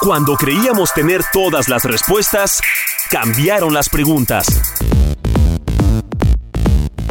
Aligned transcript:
Cuando 0.00 0.36
creíamos 0.36 0.92
tener 0.94 1.22
todas 1.32 1.68
las 1.68 1.82
respuestas, 1.82 2.60
cambiaron 3.10 3.74
las 3.74 3.88
preguntas. 3.88 4.46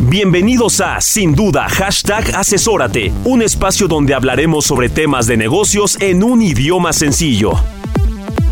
Bienvenidos 0.04 0.80
a 0.80 1.02
Sin 1.02 1.36
Duda 1.36 1.68
Hashtag 1.68 2.34
Asesórate, 2.34 3.12
un 3.26 3.42
espacio 3.42 3.90
donde 3.90 4.14
hablaremos 4.14 4.66
sobre 4.66 4.88
temas 4.88 5.28
de 5.28 5.36
negocios 5.36 5.98
en 6.00 6.24
un 6.24 6.42
idioma 6.42 6.94
sencillo. 6.94 7.52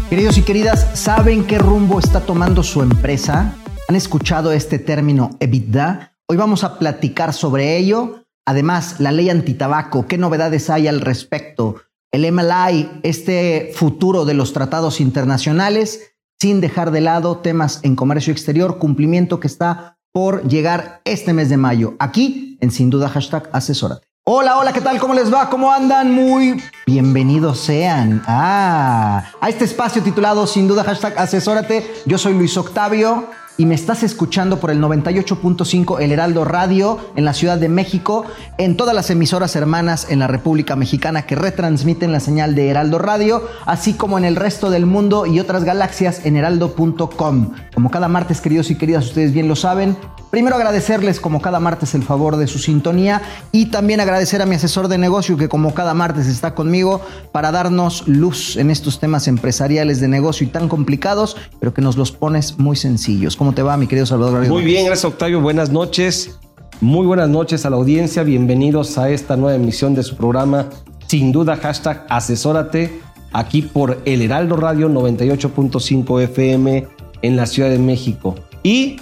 Queridos 0.09 0.37
y 0.37 0.41
queridas, 0.41 0.99
¿saben 0.99 1.45
qué 1.45 1.57
rumbo 1.57 1.99
está 1.99 2.19
tomando 2.19 2.61
su 2.61 2.81
empresa? 2.81 3.55
¿Han 3.87 3.95
escuchado 3.95 4.51
este 4.51 4.79
término 4.79 5.29
EBITDA? 5.39 6.11
Hoy 6.27 6.35
vamos 6.35 6.65
a 6.65 6.77
platicar 6.77 7.31
sobre 7.31 7.77
ello. 7.77 8.25
Además, 8.45 8.99
la 8.99 9.13
ley 9.13 9.29
antitabaco, 9.29 10.07
¿qué 10.07 10.17
novedades 10.17 10.69
hay 10.69 10.89
al 10.89 10.99
respecto? 10.99 11.84
El 12.11 12.31
MLI, 12.31 13.01
este 13.03 13.71
futuro 13.73 14.25
de 14.25 14.33
los 14.33 14.53
tratados 14.53 15.01
internacionales, 15.01 16.15
sin 16.39 16.61
dejar 16.61 16.91
de 16.91 17.01
lado 17.01 17.37
temas 17.39 17.79
en 17.83 17.95
comercio 17.95 18.31
exterior, 18.31 18.77
cumplimiento 18.77 19.39
que 19.39 19.47
está 19.47 19.97
por 20.13 20.47
llegar 20.47 21.01
este 21.03 21.33
mes 21.33 21.49
de 21.49 21.57
mayo. 21.57 21.95
Aquí, 21.99 22.57
en 22.61 22.71
Sin 22.71 22.89
Duda, 22.89 23.09
hashtag 23.09 23.49
asesórate. 23.51 24.07
Hola, 24.27 24.57
hola, 24.57 24.73
¿qué 24.73 24.81
tal? 24.81 24.97
¿Cómo 24.97 25.13
les 25.13 25.31
va? 25.31 25.49
¿Cómo 25.49 25.71
andan? 25.71 26.11
Muy 26.11 26.59
bienvenidos 26.87 27.59
sean 27.59 28.23
ah, 28.25 29.23
a 29.39 29.49
este 29.49 29.65
espacio 29.65 30.01
titulado 30.01 30.47
Sin 30.47 30.67
Duda, 30.67 30.83
hashtag 30.83 31.13
asesórate. 31.17 31.85
Yo 32.05 32.17
soy 32.17 32.33
Luis 32.33 32.57
Octavio 32.57 33.29
y 33.57 33.65
me 33.65 33.75
estás 33.75 34.03
escuchando 34.03 34.59
por 34.59 34.71
el 34.71 34.81
98.5 34.81 36.01
El 36.01 36.11
Heraldo 36.11 36.45
Radio 36.45 36.99
en 37.15 37.25
la 37.25 37.33
Ciudad 37.33 37.57
de 37.57 37.69
México, 37.69 38.25
en 38.57 38.77
todas 38.77 38.95
las 38.95 39.09
emisoras 39.09 39.55
hermanas 39.55 40.07
en 40.09 40.19
la 40.19 40.27
República 40.27 40.75
Mexicana 40.75 41.25
que 41.25 41.35
retransmiten 41.35 42.11
la 42.11 42.19
señal 42.19 42.55
de 42.55 42.69
Heraldo 42.69 42.99
Radio, 42.99 43.47
así 43.65 43.93
como 43.93 44.17
en 44.17 44.25
el 44.25 44.35
resto 44.35 44.69
del 44.69 44.85
mundo 44.85 45.25
y 45.25 45.39
otras 45.39 45.63
galaxias 45.63 46.25
en 46.25 46.35
heraldo.com. 46.35 47.51
Como 47.73 47.91
cada 47.91 48.07
martes, 48.07 48.41
queridos 48.41 48.71
y 48.71 48.75
queridas, 48.75 49.05
ustedes 49.05 49.31
bien 49.31 49.47
lo 49.47 49.55
saben, 49.55 49.97
Primero 50.35 50.57
agradecerles 50.57 51.21
como 51.21 51.41
cada 51.41 51.61
martes 51.61 51.95
el 51.95 52.03
favor 52.03 52.35
de 52.35 52.47
su 52.47 52.59
sintonía 52.59 53.21
y 53.53 53.67
también 53.67 54.01
agradecer 54.01 54.41
a 54.41 54.45
mi 54.45 54.55
asesor 54.55 54.89
de 54.89 54.97
negocio 54.97 55.37
que 55.37 55.47
como 55.47 55.73
cada 55.73 55.93
martes 55.93 56.27
está 56.27 56.53
conmigo 56.53 56.99
para 57.31 57.53
darnos 57.53 58.05
luz 58.05 58.57
en 58.57 58.69
estos 58.69 58.99
temas 58.99 59.29
empresariales 59.29 60.01
de 60.01 60.09
negocio 60.09 60.45
y 60.45 60.49
tan 60.49 60.67
complicados, 60.67 61.37
pero 61.61 61.73
que 61.73 61.81
nos 61.81 61.95
los 61.95 62.11
pones 62.11 62.59
muy 62.59 62.75
sencillos. 62.75 63.37
¿Cómo 63.37 63.53
te 63.53 63.61
va, 63.61 63.77
mi 63.77 63.87
querido 63.87 64.05
Salvador? 64.05 64.45
Muy 64.49 64.65
bien, 64.65 64.85
gracias 64.85 65.05
Octavio. 65.05 65.39
Buenas 65.39 65.69
noches. 65.69 66.37
Muy 66.81 67.07
buenas 67.07 67.29
noches 67.29 67.65
a 67.65 67.69
la 67.69 67.77
audiencia. 67.77 68.23
Bienvenidos 68.23 68.97
a 68.97 69.09
esta 69.09 69.37
nueva 69.37 69.55
emisión 69.55 69.95
de 69.95 70.03
su 70.03 70.17
programa. 70.17 70.67
Sin 71.07 71.31
duda, 71.31 71.55
hashtag 71.55 72.05
asesórate 72.09 72.99
aquí 73.31 73.61
por 73.61 74.01
El 74.03 74.21
Heraldo 74.21 74.57
Radio 74.57 74.89
98.5 74.89 76.23
FM 76.23 76.87
en 77.21 77.35
la 77.37 77.45
Ciudad 77.45 77.69
de 77.69 77.79
México. 77.79 78.35
Y 78.63 78.97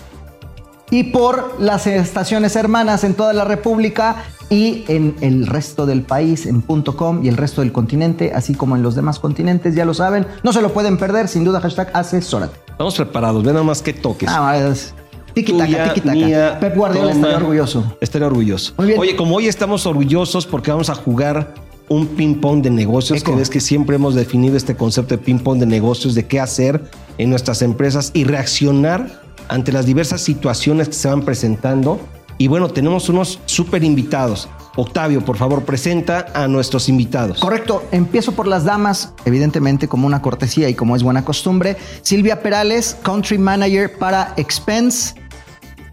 y 0.94 1.06
por 1.06 1.60
las 1.60 1.88
estaciones 1.88 2.56
hermanas 2.56 3.04
en 3.04 3.16
toda 3.16 3.34
la 3.34 3.46
República 3.46 4.26
y 4.52 4.84
en 4.88 5.16
el 5.22 5.48
resto 5.48 5.88
del 5.88 6.04
país, 6.04 6.46
en 6.46 6.62
.com 6.62 7.26
y 7.26 7.30
el 7.30 7.36
resto 7.36 7.62
del 7.62 7.72
continente, 7.72 8.32
así 8.36 8.54
como 8.54 8.76
en 8.76 8.84
los 8.84 8.94
demás 8.94 9.18
continentes, 9.18 9.74
ya 9.74 9.86
lo 9.86 9.96
saben. 9.96 10.28
No 10.44 10.54
se 10.54 10.62
lo 10.62 10.72
pueden 10.72 11.00
perder, 11.00 11.28
sin 11.28 11.44
duda, 11.46 11.60
hashtag 11.62 11.90
asesórate. 11.96 12.60
Estamos 12.70 12.94
preparados, 12.94 13.44
ven 13.44 13.56
nada 13.56 13.66
más 13.66 13.82
que 13.82 13.92
toques. 13.92 14.30
Ah, 14.32 14.56
es... 14.56 14.94
Tiki 15.34 15.54
taka, 15.54 15.96
tiki 15.96 16.02
taka. 16.02 16.60
Pep 16.60 16.76
Guardiola 16.76 17.12
estaría 17.12 17.38
orgulloso. 17.38 17.98
Estaría 18.00 18.28
orgulloso. 18.28 18.76
Muy 18.78 18.86
bien. 18.86 19.00
Oye, 19.00 19.16
como 19.16 19.38
hoy 19.38 19.48
estamos 19.48 19.88
orgullosos 19.88 20.46
porque 20.46 20.70
vamos 20.70 20.92
a 20.92 20.94
jugar 20.94 21.56
un 21.90 22.06
ping-pong 22.06 22.62
de 22.62 22.70
negocios, 22.70 23.24
que 23.24 23.34
ves 23.34 23.50
que 23.50 23.60
siempre 23.60 23.96
hemos 23.96 24.14
definido 24.14 24.56
este 24.56 24.76
concepto 24.76 25.18
de 25.18 25.24
ping-pong 25.24 25.58
de 25.58 25.66
negocios, 25.66 26.14
de 26.14 26.28
qué 26.28 26.40
hacer 26.40 26.84
en 27.18 27.32
nuestras 27.32 27.64
empresas 27.64 28.12
y 28.14 28.26
reaccionar 28.26 29.23
ante 29.48 29.72
las 29.72 29.86
diversas 29.86 30.22
situaciones 30.22 30.88
que 30.88 30.96
se 30.96 31.08
van 31.08 31.22
presentando. 31.22 32.00
Y 32.38 32.48
bueno, 32.48 32.70
tenemos 32.70 33.10
unos 33.10 33.40
súper 33.46 33.84
invitados. 33.84 34.50
Octavio, 34.76 35.24
por 35.24 35.38
favor, 35.38 35.64
presenta 35.64 36.26
a 36.34 36.48
nuestros 36.48 36.90
invitados. 36.90 37.40
Correcto, 37.40 37.84
empiezo 37.92 38.32
por 38.32 38.48
las 38.48 38.64
damas, 38.64 39.14
evidentemente 39.26 39.88
como 39.88 40.08
una 40.08 40.22
cortesía 40.22 40.68
y 40.68 40.74
como 40.74 40.96
es 40.96 41.04
buena 41.04 41.24
costumbre. 41.24 41.78
Silvia 42.02 42.42
Perales, 42.42 42.98
Country 43.04 43.38
Manager 43.38 43.98
para 43.98 44.34
Expense. 44.36 45.14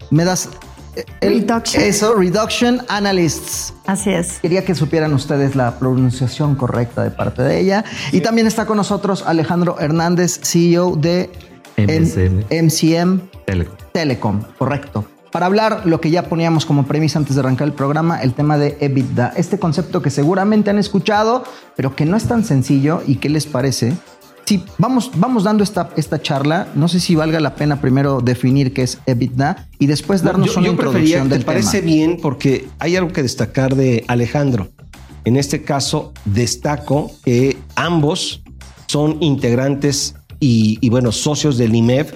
¿Me 0.09 0.25
das 0.25 0.49
eh, 0.95 1.05
el, 1.21 1.41
reduction. 1.41 1.83
Eso, 1.83 2.15
Reduction 2.15 2.81
Analysts. 2.89 3.73
Así 3.85 4.09
es. 4.09 4.39
Quería 4.41 4.65
que 4.65 4.75
supieran 4.75 5.13
ustedes 5.13 5.55
la 5.55 5.77
pronunciación 5.79 6.55
correcta 6.55 7.03
de 7.03 7.11
parte 7.11 7.43
de 7.43 7.59
ella. 7.59 7.85
Y 8.11 8.21
también 8.21 8.47
está 8.47 8.65
con 8.65 8.77
nosotros 8.77 9.23
Alejandro 9.25 9.79
Hernández, 9.79 10.39
CEO 10.43 10.95
de 10.95 11.29
MCM. 11.87 12.45
MCM 12.49 13.19
Telecom. 13.45 13.75
Telecom, 13.91 14.41
correcto. 14.57 15.05
Para 15.31 15.45
hablar 15.45 15.83
lo 15.85 16.01
que 16.01 16.11
ya 16.11 16.23
poníamos 16.23 16.65
como 16.65 16.85
premisa 16.85 17.17
antes 17.17 17.35
de 17.35 17.39
arrancar 17.39 17.67
el 17.67 17.73
programa, 17.73 18.21
el 18.21 18.33
tema 18.33 18.57
de 18.57 18.77
EBITDA. 18.81 19.33
Este 19.37 19.59
concepto 19.59 20.01
que 20.01 20.09
seguramente 20.09 20.69
han 20.69 20.77
escuchado, 20.77 21.43
pero 21.77 21.95
que 21.95 22.05
no 22.05 22.17
es 22.17 22.25
tan 22.25 22.43
sencillo. 22.43 23.01
¿Y 23.07 23.15
qué 23.15 23.29
les 23.29 23.45
parece? 23.45 23.93
Si 24.45 24.61
vamos, 24.77 25.11
vamos 25.15 25.45
dando 25.45 25.63
esta, 25.63 25.91
esta 25.95 26.21
charla, 26.21 26.67
no 26.75 26.89
sé 26.89 26.99
si 26.99 27.15
valga 27.15 27.39
la 27.39 27.55
pena 27.55 27.79
primero 27.79 28.19
definir 28.19 28.73
qué 28.73 28.83
es 28.83 28.99
EBITDA 29.05 29.69
y 29.79 29.85
después 29.85 30.21
darnos 30.23 30.57
una 30.57 30.67
introducción 30.67 31.29
del 31.29 31.39
¿Te 31.39 31.45
parece 31.45 31.79
bien? 31.79 32.17
Porque 32.21 32.67
hay 32.79 32.97
algo 32.97 33.13
que 33.13 33.23
destacar 33.23 33.75
de 33.75 34.03
Alejandro. 34.09 34.67
En 35.23 35.37
este 35.37 35.63
caso, 35.63 36.11
destaco 36.25 37.11
que 37.23 37.55
ambos 37.75 38.43
son 38.87 39.17
integrantes 39.21 40.15
y, 40.43 40.89
bueno, 40.89 41.11
socios 41.11 41.59
del 41.59 41.75
IMEF, 41.75 42.13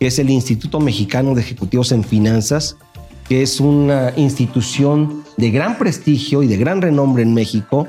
que 0.00 0.08
es 0.08 0.18
el 0.18 0.28
Instituto 0.28 0.80
Mexicano 0.80 1.36
de 1.36 1.42
Ejecutivos 1.42 1.92
en 1.92 2.02
Finanzas, 2.02 2.76
que 3.28 3.42
es 3.42 3.60
una 3.60 4.12
institución 4.16 5.22
de 5.36 5.52
gran 5.52 5.78
prestigio 5.78 6.42
y 6.42 6.48
de 6.48 6.56
gran 6.56 6.82
renombre 6.82 7.22
en 7.22 7.32
México. 7.32 7.86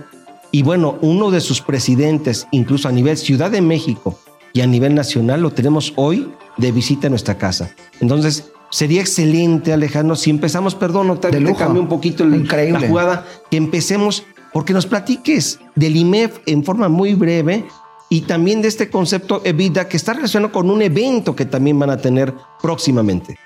Y 0.52 0.62
bueno, 0.62 1.00
uno 1.02 1.32
de 1.32 1.42
sus 1.42 1.62
presidentes, 1.62 2.48
incluso 2.52 2.90
a 2.90 2.92
nivel 2.92 3.18
Ciudad 3.18 3.50
de 3.50 3.62
México 3.62 4.20
y 4.54 4.62
a 4.62 4.68
nivel 4.68 4.94
nacional, 4.94 5.42
lo 5.42 5.50
tenemos 5.50 5.94
hoy 5.96 6.32
de 6.58 6.72
visita 6.72 7.08
en 7.08 7.14
nuestra 7.14 7.40
casa. 7.40 7.74
Entonces, 8.02 8.52
sería 8.70 9.02
excelente, 9.02 9.74
Alejandro, 9.74 10.16
si 10.16 10.30
empezamos, 10.30 10.76
perdón, 10.76 11.10
Octavio, 11.10 11.44
te 11.44 11.56
cambio 11.56 11.82
un 11.82 11.90
poquito 11.90 12.24
la 12.24 12.80
jugada, 12.88 13.26
que 13.50 13.58
empecemos 13.58 14.26
porque 14.54 14.74
nos 14.74 14.86
platiques 14.86 15.60
del 15.76 15.96
IMEF 15.96 16.38
en 16.46 16.64
forma 16.64 16.88
muy 16.88 17.16
breve 17.16 17.66
y 18.12 18.22
también 18.22 18.62
de 18.62 18.68
este 18.68 18.90
concepto 18.90 19.42
EBITDA 19.46 19.88
que 19.88 19.96
está 19.96 20.12
relacionado 20.12 20.52
con 20.52 20.70
un 20.70 20.82
evento 20.82 21.34
que 21.34 21.46
también 21.46 21.80
van 21.80 21.90
a 21.92 21.98
tener 21.98 22.34
próximamente. 22.62 23.38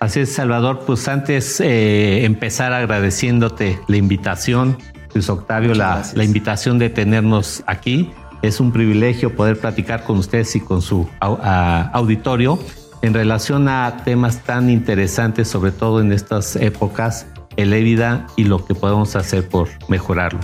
Así 0.00 0.20
es, 0.20 0.32
Salvador. 0.32 0.80
Pues 0.84 1.06
antes 1.06 1.60
eh, 1.60 2.24
empezar 2.24 2.72
agradeciéndote 2.72 3.78
la 3.86 3.96
invitación, 3.96 4.76
Luis 5.14 5.30
Octavio, 5.30 5.72
la, 5.72 6.02
la, 6.14 6.24
invitación 6.24 6.80
de 6.80 6.90
tenernos 6.90 7.62
aquí. 7.66 8.10
Es 8.42 8.58
un 8.58 8.72
privilegio 8.72 9.36
poder 9.36 9.56
platicar 9.60 10.02
con 10.02 10.18
ustedes 10.18 10.54
y 10.56 10.60
con 10.60 10.82
su 10.82 11.08
auditorio 11.20 12.58
en 13.02 13.14
relación 13.14 13.68
a 13.68 13.98
temas 14.04 14.42
tan 14.42 14.68
interesantes, 14.68 15.46
sobre 15.46 15.70
todo 15.70 16.00
en 16.00 16.10
estas 16.10 16.56
épocas, 16.56 17.26
el 17.56 17.72
EBITDA 17.72 18.26
y 18.36 18.44
lo 18.44 18.64
que 18.64 18.74
podemos 18.74 19.14
hacer 19.14 19.48
por 19.48 19.68
mejorarlo. 19.88 20.40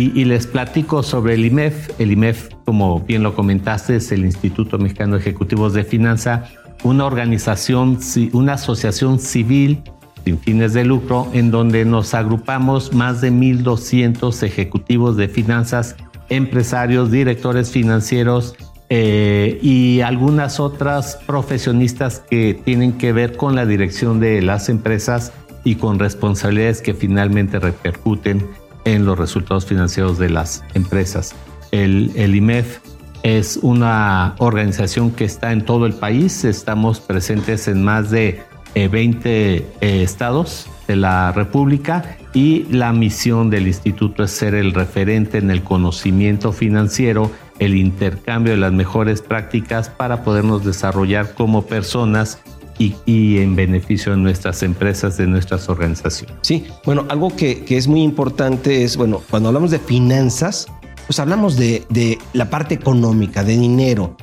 Y, 0.00 0.24
les 0.24 0.46
platico 0.46 1.02
sobre 1.02 1.34
el 1.34 1.44
IMEF. 1.44 1.90
El 2.00 2.12
IMEF, 2.12 2.48
como 2.64 3.00
bien 3.00 3.22
lo 3.22 3.34
comentaste, 3.34 3.96
es 3.96 4.10
el 4.12 4.24
Instituto 4.24 4.78
Mexicano 4.78 5.16
de 5.16 5.20
Ejecutivos 5.20 5.74
de 5.74 5.84
Finanza, 5.84 6.44
una 6.84 7.04
organización, 7.04 7.98
una 8.32 8.54
asociación 8.54 9.18
civil 9.18 9.82
sin 10.24 10.38
fines 10.38 10.72
de 10.72 10.86
lucro, 10.86 11.28
en 11.34 11.50
donde 11.50 11.84
nos 11.84 12.14
agrupamos 12.14 12.94
más 12.94 13.20
de 13.20 13.30
1.200 13.30 14.42
ejecutivos 14.42 15.18
de 15.18 15.28
finanzas, 15.28 15.96
empresarios, 16.30 17.10
directores 17.10 17.70
financieros 17.70 18.54
eh, 18.88 19.58
y 19.60 20.00
algunas 20.00 20.60
otras 20.60 21.16
profesionistas 21.26 22.20
que 22.30 22.58
tienen 22.64 22.94
que 22.94 23.12
ver 23.12 23.36
con 23.36 23.54
la 23.54 23.66
dirección 23.66 24.18
de 24.18 24.40
las 24.40 24.70
empresas 24.70 25.32
y 25.62 25.74
con 25.74 25.98
responsabilidades 25.98 26.80
que 26.80 26.94
finalmente 26.94 27.58
repercuten 27.58 28.46
en 28.84 29.04
los 29.04 29.18
resultados 29.18 29.66
financieros 29.66 30.18
de 30.18 30.30
las 30.30 30.64
empresas. 30.74 31.34
El, 31.70 32.12
IMEF 32.16 32.80
es 33.22 33.58
una 33.62 34.34
organización 34.38 35.10
que 35.10 35.24
está 35.24 35.52
en 35.52 35.64
todo 35.64 35.86
el 35.86 35.92
país, 35.92 36.44
estamos 36.44 37.00
presentes 37.00 37.68
en 37.68 37.84
más 37.84 38.10
de 38.10 38.42
20 38.74 39.30
eh, 39.30 39.66
eh, 39.80 40.02
estados 40.02 40.68
de 40.86 40.96
la 40.96 41.32
República 41.32 42.16
y 42.32 42.64
la 42.70 42.92
misión 42.92 43.50
del 43.50 43.66
instituto 43.66 44.24
es 44.24 44.30
ser 44.30 44.54
el 44.54 44.72
referente 44.72 45.38
en 45.38 45.50
el 45.50 45.62
conocimiento 45.62 46.52
financiero, 46.52 47.30
el 47.58 47.76
intercambio 47.76 48.52
de 48.52 48.58
las 48.58 48.72
mejores 48.72 49.20
prácticas 49.20 49.88
para 49.90 50.22
podernos 50.24 50.64
desarrollar 50.64 51.34
como 51.34 51.66
personas 51.66 52.40
y, 52.80 53.38
en 53.38 53.54
beneficio 53.54 54.12
de 54.12 54.18
nuestras 54.18 54.62
empresas, 54.62 55.18
de 55.18 55.26
nuestras 55.26 55.68
organizaciones. 55.68 56.36
Sí, 56.40 56.64
bueno, 56.84 57.04
algo 57.10 57.34
que, 57.36 57.64
que 57.64 57.76
es 57.76 57.86
muy 57.86 58.02
importante 58.02 58.84
es, 58.84 58.96
bueno, 58.96 59.20
cuando 59.28 59.50
hablamos 59.50 59.70
de 59.70 59.78
finanzas, 59.78 60.66
pues 61.06 61.18
hablamos 61.20 61.56
de, 61.56 61.84
de 61.90 62.18
la 62.32 62.48
parte 62.48 62.74
económica, 62.74 63.44
de 63.44 63.58
dinero. 63.58 64.16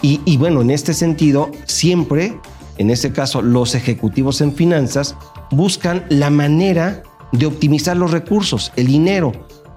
Y, 0.00 0.20
y 0.24 0.36
bueno, 0.36 0.62
en 0.62 0.70
este 0.70 0.94
sentido, 0.94 1.50
siempre 1.64 2.34
en 2.78 2.90
este 2.90 3.12
caso 3.12 3.42
los 3.42 3.74
ejecutivos 3.74 4.40
en 4.40 4.54
finanzas, 4.54 5.16
buscan 5.50 6.04
la 6.08 6.30
manera 6.30 7.02
de 7.32 7.46
optimizar 7.46 7.96
los 7.96 8.10
recursos, 8.10 8.72
el 8.76 8.86
dinero. 8.86 9.32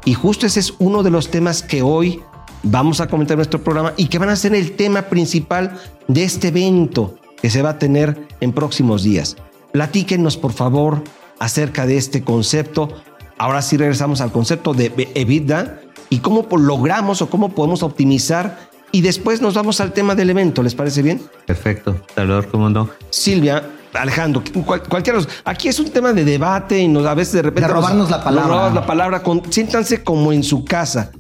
Y 0.06 0.14
justo 0.14 0.46
ese 0.46 0.60
es 0.60 0.74
uno 0.80 1.04
de 1.04 1.10
los 1.10 1.30
temas 1.30 1.62
que 1.64 1.82
hoy 1.82 2.22
vamos 2.64 3.02
a 3.02 3.08
comentar 3.08 3.36
en 3.36 3.40
nuestro 3.40 3.64
programa 3.64 3.94
y 3.98 4.08
que 4.08 4.20
van 4.20 4.30
a 4.30 4.36
ser 4.36 4.56
el 4.56 4.76
tema 4.76 5.04
principal 5.04 5.80
de 6.08 6.24
este 6.24 6.48
evento 6.50 7.16
que 7.42 7.50
se 7.50 7.62
va 7.62 7.72
a 7.72 7.80
tener 7.80 8.28
en 8.42 8.54
próximos 8.54 9.04
días. 9.04 9.38
Platíquenos, 9.72 10.38
por 10.38 10.54
favor, 10.54 11.04
acerca 11.40 11.86
de 11.86 11.98
este 11.98 12.24
concepto. 12.24 12.90
Ahora 13.38 13.62
sí 13.62 13.78
regresamos 13.78 14.22
al 14.22 14.32
concepto 14.32 14.74
de 14.74 14.92
EBITDA 15.14 15.80
y 16.10 16.20
cómo 16.20 16.48
logramos 16.58 17.22
o 17.22 17.30
cómo 17.30 17.50
podemos 17.50 17.84
optimizar 17.84 18.68
y 18.92 19.02
después 19.02 19.42
nos 19.42 19.54
vamos 19.54 19.82
al 19.82 19.92
tema 19.92 20.16
del 20.16 20.30
evento, 20.30 20.64
¿les 20.64 20.74
parece 20.74 21.02
bien? 21.02 21.22
Perfecto, 21.46 22.00
Salvador, 22.16 22.48
¿cómo 22.50 22.70
no? 22.70 22.90
Silvia, 23.10 23.64
Alejandro, 23.94 24.44
cualquiera. 24.66 25.20
Aquí 25.44 25.68
es 25.68 25.80
un 25.80 25.90
tema 25.90 26.14
de 26.14 26.24
debate 26.24 26.80
y 26.80 26.88
nos, 26.88 27.06
a 27.06 27.14
veces 27.14 27.34
de 27.34 27.42
repente. 27.44 27.68
De 27.68 27.74
robarnos 27.74 28.10
la 28.10 28.24
palabra. 28.24 28.70
la 28.74 28.86
palabra. 28.86 29.22
siéntanse 29.50 30.04
como 30.04 30.32
en 30.32 30.44
su 30.44 30.64
casa. 30.64 31.12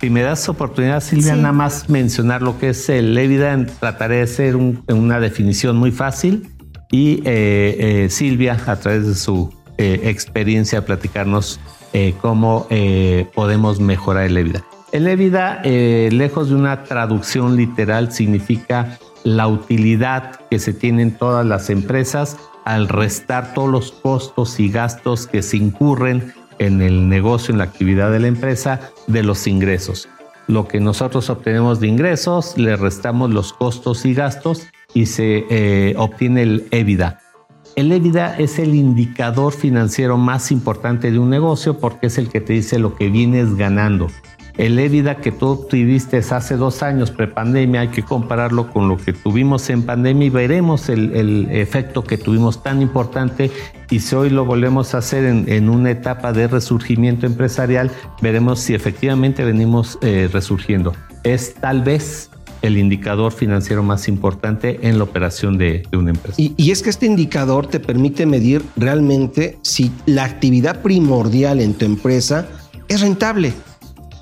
Si 0.00 0.10
me 0.10 0.22
das 0.22 0.48
oportunidad, 0.48 1.00
Silvia, 1.00 1.34
nada 1.34 1.52
más 1.52 1.88
mencionar 1.88 2.42
lo 2.42 2.58
que 2.58 2.70
es 2.70 2.88
el 2.88 3.16
Evida, 3.18 3.66
trataré 3.80 4.16
de 4.16 4.22
hacer 4.22 4.56
una 4.56 5.18
definición 5.18 5.76
muy 5.76 5.90
fácil 5.90 6.48
y 6.90 7.20
eh, 7.24 8.04
eh, 8.04 8.10
Silvia, 8.10 8.56
a 8.66 8.76
través 8.76 9.06
de 9.06 9.14
su 9.14 9.52
eh, 9.76 10.02
experiencia, 10.04 10.84
platicarnos 10.84 11.60
cómo 12.20 12.68
podemos 13.34 13.80
mejorar 13.80 14.26
el 14.26 14.36
Evida. 14.36 14.62
El 14.90 15.06
EBITDA, 15.06 15.60
eh, 15.64 16.08
lejos 16.10 16.48
de 16.48 16.54
una 16.54 16.84
traducción 16.84 17.56
literal, 17.56 18.10
significa 18.10 18.98
la 19.22 19.46
utilidad 19.46 20.40
que 20.50 20.58
se 20.58 20.72
tienen 20.72 21.12
todas 21.12 21.44
las 21.44 21.68
empresas 21.68 22.38
al 22.64 22.88
restar 22.88 23.52
todos 23.52 23.68
los 23.68 23.92
costos 23.92 24.58
y 24.58 24.70
gastos 24.70 25.26
que 25.26 25.42
se 25.42 25.58
incurren 25.58 26.32
en 26.58 26.82
el 26.82 27.08
negocio, 27.08 27.52
en 27.52 27.58
la 27.58 27.64
actividad 27.64 28.10
de 28.10 28.20
la 28.20 28.28
empresa, 28.28 28.90
de 29.06 29.22
los 29.22 29.46
ingresos. 29.46 30.08
Lo 30.46 30.66
que 30.66 30.80
nosotros 30.80 31.28
obtenemos 31.30 31.80
de 31.80 31.88
ingresos, 31.88 32.56
le 32.56 32.76
restamos 32.76 33.30
los 33.30 33.52
costos 33.52 34.04
y 34.04 34.14
gastos 34.14 34.66
y 34.94 35.06
se 35.06 35.44
eh, 35.50 35.94
obtiene 35.98 36.42
el 36.42 36.68
EBITDA. 36.70 37.20
El 37.76 37.92
EBITDA 37.92 38.38
es 38.38 38.58
el 38.58 38.74
indicador 38.74 39.52
financiero 39.52 40.16
más 40.16 40.50
importante 40.50 41.10
de 41.10 41.18
un 41.18 41.30
negocio 41.30 41.78
porque 41.78 42.06
es 42.06 42.18
el 42.18 42.28
que 42.28 42.40
te 42.40 42.54
dice 42.54 42.78
lo 42.78 42.96
que 42.96 43.08
vienes 43.08 43.56
ganando 43.56 44.08
el 44.58 44.76
EBITDA 44.76 45.18
que 45.18 45.30
tú 45.30 45.66
tuviste 45.70 46.18
hace 46.18 46.56
dos 46.56 46.82
años 46.82 47.12
prepandemia, 47.12 47.82
hay 47.82 47.88
que 47.88 48.02
compararlo 48.02 48.70
con 48.70 48.88
lo 48.88 48.96
que 48.96 49.12
tuvimos 49.12 49.70
en 49.70 49.84
pandemia 49.84 50.26
y 50.26 50.30
veremos 50.30 50.88
el, 50.88 51.48
efecto 51.50 52.02
que 52.02 52.18
tuvimos 52.18 52.62
tan 52.62 52.82
importante 52.82 53.52
y 53.88 54.00
si 54.00 54.14
hoy 54.16 54.30
lo 54.30 54.44
volvemos 54.44 54.94
a 54.94 54.98
hacer 54.98 55.24
en, 55.24 55.68
una 55.70 55.92
etapa 55.92 56.32
de 56.32 56.48
resurgimiento 56.48 57.24
empresarial, 57.24 57.90
veremos 58.20 58.58
si 58.58 58.74
efectivamente 58.74 59.44
venimos 59.44 59.96
eh, 60.02 60.28
resurgiendo. 60.32 60.92
Es 61.22 61.54
tal 61.54 61.82
vez 61.82 62.30
el 62.60 62.76
indicador 62.76 63.32
financiero 63.32 63.84
más 63.84 64.08
importante 64.08 64.80
en 64.82 64.98
la 64.98 65.04
operación 65.04 65.56
de, 65.56 65.86
una 65.92 66.10
empresa. 66.10 66.36
y, 66.36 66.70
es 66.72 66.82
que 66.82 66.90
este 66.90 67.06
indicador 67.06 67.68
te 67.68 67.78
permite 67.78 68.26
medir 68.26 68.64
realmente 68.76 69.56
si 69.62 69.92
la 70.06 70.24
actividad 70.24 70.82
primordial 70.82 71.60
en 71.60 71.74
tu 71.74 71.84
empresa 71.84 72.48
es 72.88 73.00
rentable 73.00 73.52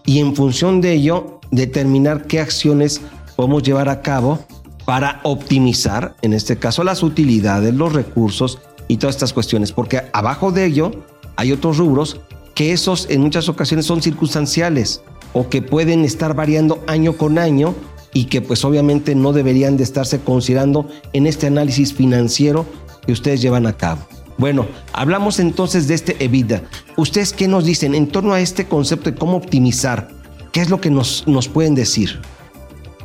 y 0.06 0.20
en 0.20 0.34
función 0.34 0.80
de 0.80 0.92
ello 0.92 1.40
determinar 1.50 2.26
qué 2.26 2.40
acciones 2.40 3.02
podemos 3.34 3.62
llevar 3.62 3.88
a 3.88 4.00
cabo 4.00 4.38
para 4.84 5.20
optimizar, 5.24 6.16
en 6.22 6.32
este 6.32 6.56
caso, 6.56 6.84
las 6.84 7.02
utilidades, 7.02 7.74
los 7.74 7.92
recursos 7.92 8.60
y 8.88 8.96
todas 8.96 9.16
estas 9.16 9.32
cuestiones, 9.32 9.72
porque 9.72 10.02
abajo 10.12 10.52
de 10.52 10.64
ello 10.64 10.92
hay 11.34 11.52
otros 11.52 11.76
rubros 11.76 12.20
que 12.54 12.72
esos 12.72 13.10
en 13.10 13.20
muchas 13.20 13.48
ocasiones 13.48 13.84
son 13.84 14.00
circunstanciales 14.00 15.02
o 15.32 15.48
que 15.48 15.60
pueden 15.60 16.04
estar 16.04 16.34
variando 16.34 16.82
año 16.86 17.16
con 17.16 17.38
año 17.38 17.74
y 18.14 18.26
que 18.26 18.40
pues 18.40 18.64
obviamente 18.64 19.14
no 19.14 19.32
deberían 19.32 19.76
de 19.76 19.82
estarse 19.82 20.20
considerando 20.20 20.88
en 21.12 21.26
este 21.26 21.48
análisis 21.48 21.92
financiero 21.92 22.64
que 23.04 23.12
ustedes 23.12 23.42
llevan 23.42 23.66
a 23.66 23.74
cabo. 23.74 24.06
Bueno, 24.38 24.66
hablamos 24.92 25.40
entonces 25.40 25.88
de 25.88 25.94
este 25.94 26.22
EBITDA. 26.22 26.62
¿Ustedes 26.96 27.32
qué 27.32 27.48
nos 27.48 27.64
dicen 27.64 27.94
en 27.94 28.08
torno 28.08 28.34
a 28.34 28.40
este 28.40 28.66
concepto 28.66 29.10
de 29.10 29.16
cómo 29.16 29.36
optimizar? 29.36 30.08
¿Qué 30.52 30.60
es 30.60 30.70
lo 30.70 30.80
que 30.80 30.90
nos, 30.90 31.26
nos 31.26 31.48
pueden 31.48 31.74
decir? 31.74 32.20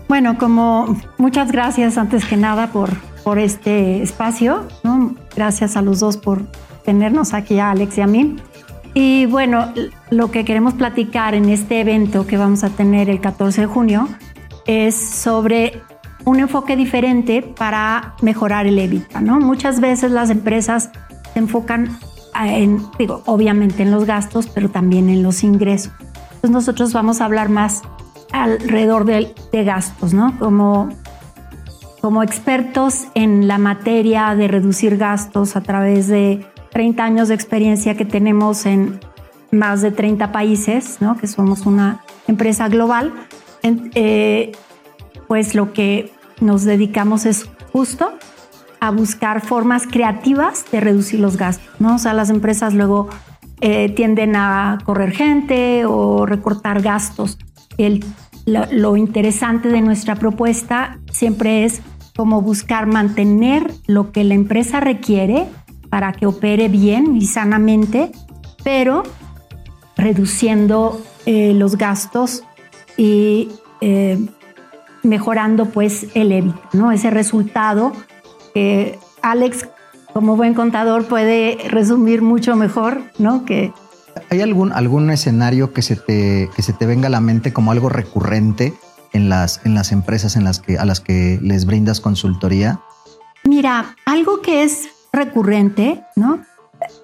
Bueno, 0.09 0.37
como 0.37 0.97
muchas 1.17 1.51
gracias 1.51 1.97
antes 1.97 2.25
que 2.25 2.35
nada 2.35 2.71
por, 2.71 2.89
por 3.23 3.39
este 3.39 4.01
espacio. 4.01 4.67
Gracias 5.35 5.77
a 5.77 5.81
los 5.81 6.01
dos 6.01 6.17
por 6.17 6.41
tenernos 6.83 7.33
aquí, 7.33 7.59
a 7.59 7.71
Alex 7.71 7.97
y 7.97 8.01
a 8.01 8.07
mí. 8.07 8.35
Y 8.93 9.25
bueno, 9.27 9.73
lo 10.09 10.31
que 10.31 10.43
queremos 10.43 10.73
platicar 10.73 11.33
en 11.33 11.47
este 11.47 11.79
evento 11.79 12.27
que 12.27 12.35
vamos 12.35 12.65
a 12.65 12.69
tener 12.69 13.09
el 13.09 13.21
14 13.21 13.61
de 13.61 13.67
junio 13.67 14.09
es 14.65 14.95
sobre 14.95 15.81
un 16.25 16.39
enfoque 16.39 16.75
diferente 16.75 17.41
para 17.41 18.15
mejorar 18.21 18.67
el 18.67 18.77
EBITDA. 18.77 19.21
Muchas 19.21 19.79
veces 19.79 20.11
las 20.11 20.29
empresas 20.29 20.91
se 21.33 21.39
enfocan 21.39 21.97
en, 22.35 22.85
digo, 22.97 23.23
obviamente 23.25 23.83
en 23.83 23.91
los 23.91 24.05
gastos, 24.05 24.47
pero 24.47 24.69
también 24.69 25.09
en 25.09 25.23
los 25.23 25.43
ingresos. 25.43 25.93
Entonces 26.01 26.51
nosotros 26.51 26.93
vamos 26.93 27.21
a 27.21 27.25
hablar 27.25 27.49
más 27.49 27.81
alrededor 28.31 29.05
de, 29.05 29.33
de 29.51 29.63
gastos, 29.63 30.13
¿no? 30.13 30.37
Como, 30.39 30.89
como 31.99 32.23
expertos 32.23 33.07
en 33.13 33.47
la 33.47 33.57
materia 33.57 34.33
de 34.35 34.47
reducir 34.47 34.97
gastos 34.97 35.55
a 35.55 35.61
través 35.61 36.07
de 36.07 36.45
30 36.71 37.03
años 37.03 37.27
de 37.27 37.35
experiencia 37.35 37.95
que 37.95 38.05
tenemos 38.05 38.65
en 38.65 38.99
más 39.51 39.81
de 39.81 39.91
30 39.91 40.31
países, 40.31 40.97
¿no? 41.01 41.17
que 41.17 41.27
somos 41.27 41.65
una 41.65 42.01
empresa 42.27 42.69
global, 42.69 43.13
eh, 43.63 44.53
pues 45.27 45.53
lo 45.53 45.73
que 45.73 46.11
nos 46.39 46.63
dedicamos 46.63 47.25
es 47.25 47.49
justo 47.71 48.13
a 48.81 48.89
buscar 48.89 49.41
formas 49.41 49.85
creativas 49.87 50.65
de 50.71 50.81
reducir 50.81 51.19
los 51.19 51.37
gastos, 51.37 51.69
¿no? 51.79 51.95
O 51.95 51.97
sea, 51.99 52.13
las 52.13 52.31
empresas 52.31 52.73
luego 52.73 53.09
eh, 53.61 53.89
tienden 53.89 54.35
a 54.35 54.79
correr 54.83 55.11
gente 55.11 55.85
o 55.85 56.25
recortar 56.25 56.81
gastos. 56.81 57.37
El, 57.77 58.03
lo, 58.47 58.97
interesante 58.97 59.69
de 59.69 59.81
nuestra 59.81 60.15
propuesta 60.15 60.99
siempre 61.11 61.63
es 61.63 61.81
como 62.17 62.41
buscar 62.41 62.87
mantener 62.87 63.71
lo 63.85 64.11
que 64.11 64.23
la 64.23 64.33
empresa 64.33 64.79
requiere 64.79 65.45
para 65.91 66.11
que 66.11 66.25
opere 66.25 66.67
bien 66.67 67.15
y 67.15 67.27
sanamente, 67.27 68.11
pero 68.63 69.03
reduciendo 69.95 70.99
eh, 71.27 71.53
los 71.53 71.77
gastos 71.77 72.43
y 72.97 73.49
eh, 73.79 74.17
mejorando 75.03 75.65
pues 75.65 76.07
el 76.15 76.31
EBITDA, 76.31 76.69
¿no? 76.73 76.91
Ese 76.91 77.11
resultado 77.11 77.93
que 78.53 78.99
Alex, 79.21 79.67
como 80.13 80.35
buen 80.35 80.53
contador, 80.53 81.05
puede 81.05 81.57
resumir 81.69 82.21
mucho 82.21 82.55
mejor, 82.55 83.01
¿no? 83.17 83.45
Que 83.45 83.73
¿Hay 84.29 84.41
algún, 84.41 84.71
algún 84.71 85.09
escenario 85.09 85.73
que 85.73 85.81
se, 85.81 85.95
te, 85.95 86.49
que 86.55 86.61
se 86.61 86.73
te 86.73 86.85
venga 86.85 87.07
a 87.07 87.09
la 87.09 87.21
mente 87.21 87.53
como 87.53 87.71
algo 87.71 87.89
recurrente 87.89 88.73
en 89.13 89.29
las, 89.29 89.61
en 89.65 89.73
las 89.73 89.91
empresas 89.91 90.35
en 90.35 90.43
las 90.43 90.59
que, 90.59 90.77
a 90.77 90.85
las 90.85 90.99
que 90.99 91.39
les 91.41 91.65
brindas 91.65 91.99
consultoría? 91.99 92.79
Mira, 93.43 93.95
algo 94.05 94.41
que 94.41 94.63
es 94.63 94.89
recurrente, 95.11 96.03
¿no? 96.15 96.41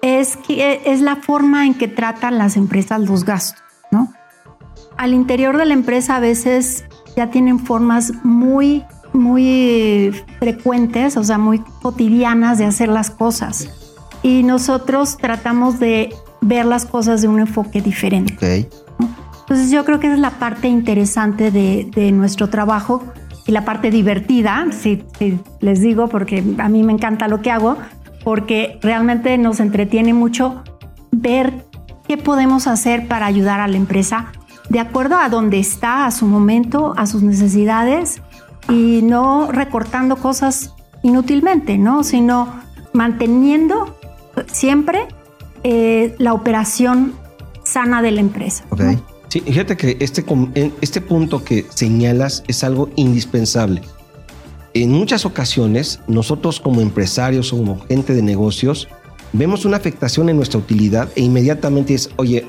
Es, 0.02 0.36
que 0.36 0.82
es 0.86 1.00
la 1.00 1.16
forma 1.16 1.66
en 1.66 1.74
que 1.74 1.88
tratan 1.88 2.38
las 2.38 2.56
empresas 2.56 3.00
los 3.00 3.24
gastos, 3.24 3.62
¿no? 3.90 4.12
Al 4.96 5.14
interior 5.14 5.56
de 5.56 5.66
la 5.66 5.74
empresa 5.74 6.16
a 6.16 6.20
veces 6.20 6.84
ya 7.16 7.30
tienen 7.30 7.58
formas 7.58 8.12
muy 8.24 8.84
muy 9.12 10.12
frecuentes, 10.38 11.16
o 11.16 11.24
sea, 11.24 11.38
muy 11.38 11.60
cotidianas 11.82 12.58
de 12.58 12.64
hacer 12.64 12.88
las 12.88 13.10
cosas. 13.10 13.68
Y 14.22 14.42
nosotros 14.42 15.16
tratamos 15.16 15.78
de 15.78 16.14
ver 16.40 16.66
las 16.66 16.86
cosas 16.86 17.22
de 17.22 17.28
un 17.28 17.40
enfoque 17.40 17.80
diferente. 17.80 18.34
Ok. 18.34 19.08
Entonces 19.40 19.70
yo 19.70 19.84
creo 19.84 19.98
que 19.98 20.08
esa 20.08 20.16
es 20.16 20.20
la 20.20 20.32
parte 20.32 20.68
interesante 20.68 21.50
de, 21.50 21.88
de 21.94 22.12
nuestro 22.12 22.50
trabajo 22.50 23.02
y 23.46 23.52
la 23.52 23.64
parte 23.64 23.90
divertida, 23.90 24.66
si, 24.72 25.04
si 25.18 25.38
les 25.60 25.80
digo, 25.80 26.08
porque 26.08 26.44
a 26.58 26.68
mí 26.68 26.82
me 26.82 26.92
encanta 26.92 27.28
lo 27.28 27.40
que 27.40 27.50
hago, 27.50 27.78
porque 28.22 28.78
realmente 28.82 29.38
nos 29.38 29.60
entretiene 29.60 30.12
mucho 30.12 30.62
ver 31.12 31.64
qué 32.06 32.18
podemos 32.18 32.66
hacer 32.66 33.08
para 33.08 33.24
ayudar 33.24 33.60
a 33.60 33.68
la 33.68 33.78
empresa 33.78 34.32
de 34.68 34.80
acuerdo 34.80 35.16
a 35.16 35.28
dónde 35.28 35.58
está, 35.58 36.04
a 36.04 36.10
su 36.10 36.26
momento, 36.26 36.92
a 36.96 37.06
sus 37.06 37.22
necesidades 37.22 38.20
y 38.68 39.00
no 39.02 39.50
recortando 39.50 40.16
cosas 40.16 40.74
inútilmente, 41.02 41.78
¿no? 41.78 42.04
Sino 42.04 42.60
manteniendo 42.92 43.96
siempre 44.52 45.08
eh, 45.64 46.14
la 46.18 46.34
operación 46.34 47.14
sana 47.64 48.02
de 48.02 48.10
la 48.10 48.20
empresa. 48.20 48.64
Ok. 48.70 48.80
¿no? 48.80 49.18
Sí, 49.28 49.40
fíjate 49.40 49.76
que 49.76 49.96
este, 50.00 50.24
este 50.80 51.00
punto 51.00 51.44
que 51.44 51.66
señalas 51.68 52.42
es 52.48 52.64
algo 52.64 52.88
indispensable. 52.96 53.82
En 54.72 54.90
muchas 54.90 55.26
ocasiones, 55.26 56.00
nosotros 56.06 56.60
como 56.60 56.80
empresarios 56.80 57.52
o 57.52 57.58
como 57.58 57.80
gente 57.80 58.14
de 58.14 58.22
negocios, 58.22 58.88
vemos 59.32 59.64
una 59.64 59.76
afectación 59.76 60.30
en 60.30 60.36
nuestra 60.36 60.58
utilidad 60.58 61.10
e 61.14 61.22
inmediatamente 61.22 61.94
es, 61.94 62.10
oye, 62.16 62.46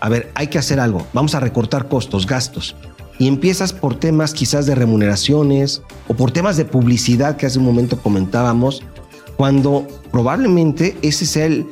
a 0.00 0.08
ver, 0.08 0.30
hay 0.34 0.48
que 0.48 0.58
hacer 0.58 0.80
algo, 0.80 1.06
vamos 1.12 1.34
a 1.34 1.40
recortar 1.40 1.88
costos, 1.88 2.26
gastos. 2.26 2.74
Y 3.18 3.26
empiezas 3.26 3.72
por 3.72 3.98
temas 3.98 4.32
quizás 4.32 4.66
de 4.66 4.74
remuneraciones 4.74 5.82
o 6.06 6.14
por 6.14 6.30
temas 6.30 6.56
de 6.56 6.64
publicidad 6.64 7.36
que 7.36 7.46
hace 7.46 7.58
un 7.58 7.64
momento 7.64 8.00
comentábamos, 8.00 8.82
cuando 9.36 9.86
probablemente 10.10 10.96
ese 11.02 11.26
sea 11.26 11.46
el 11.46 11.66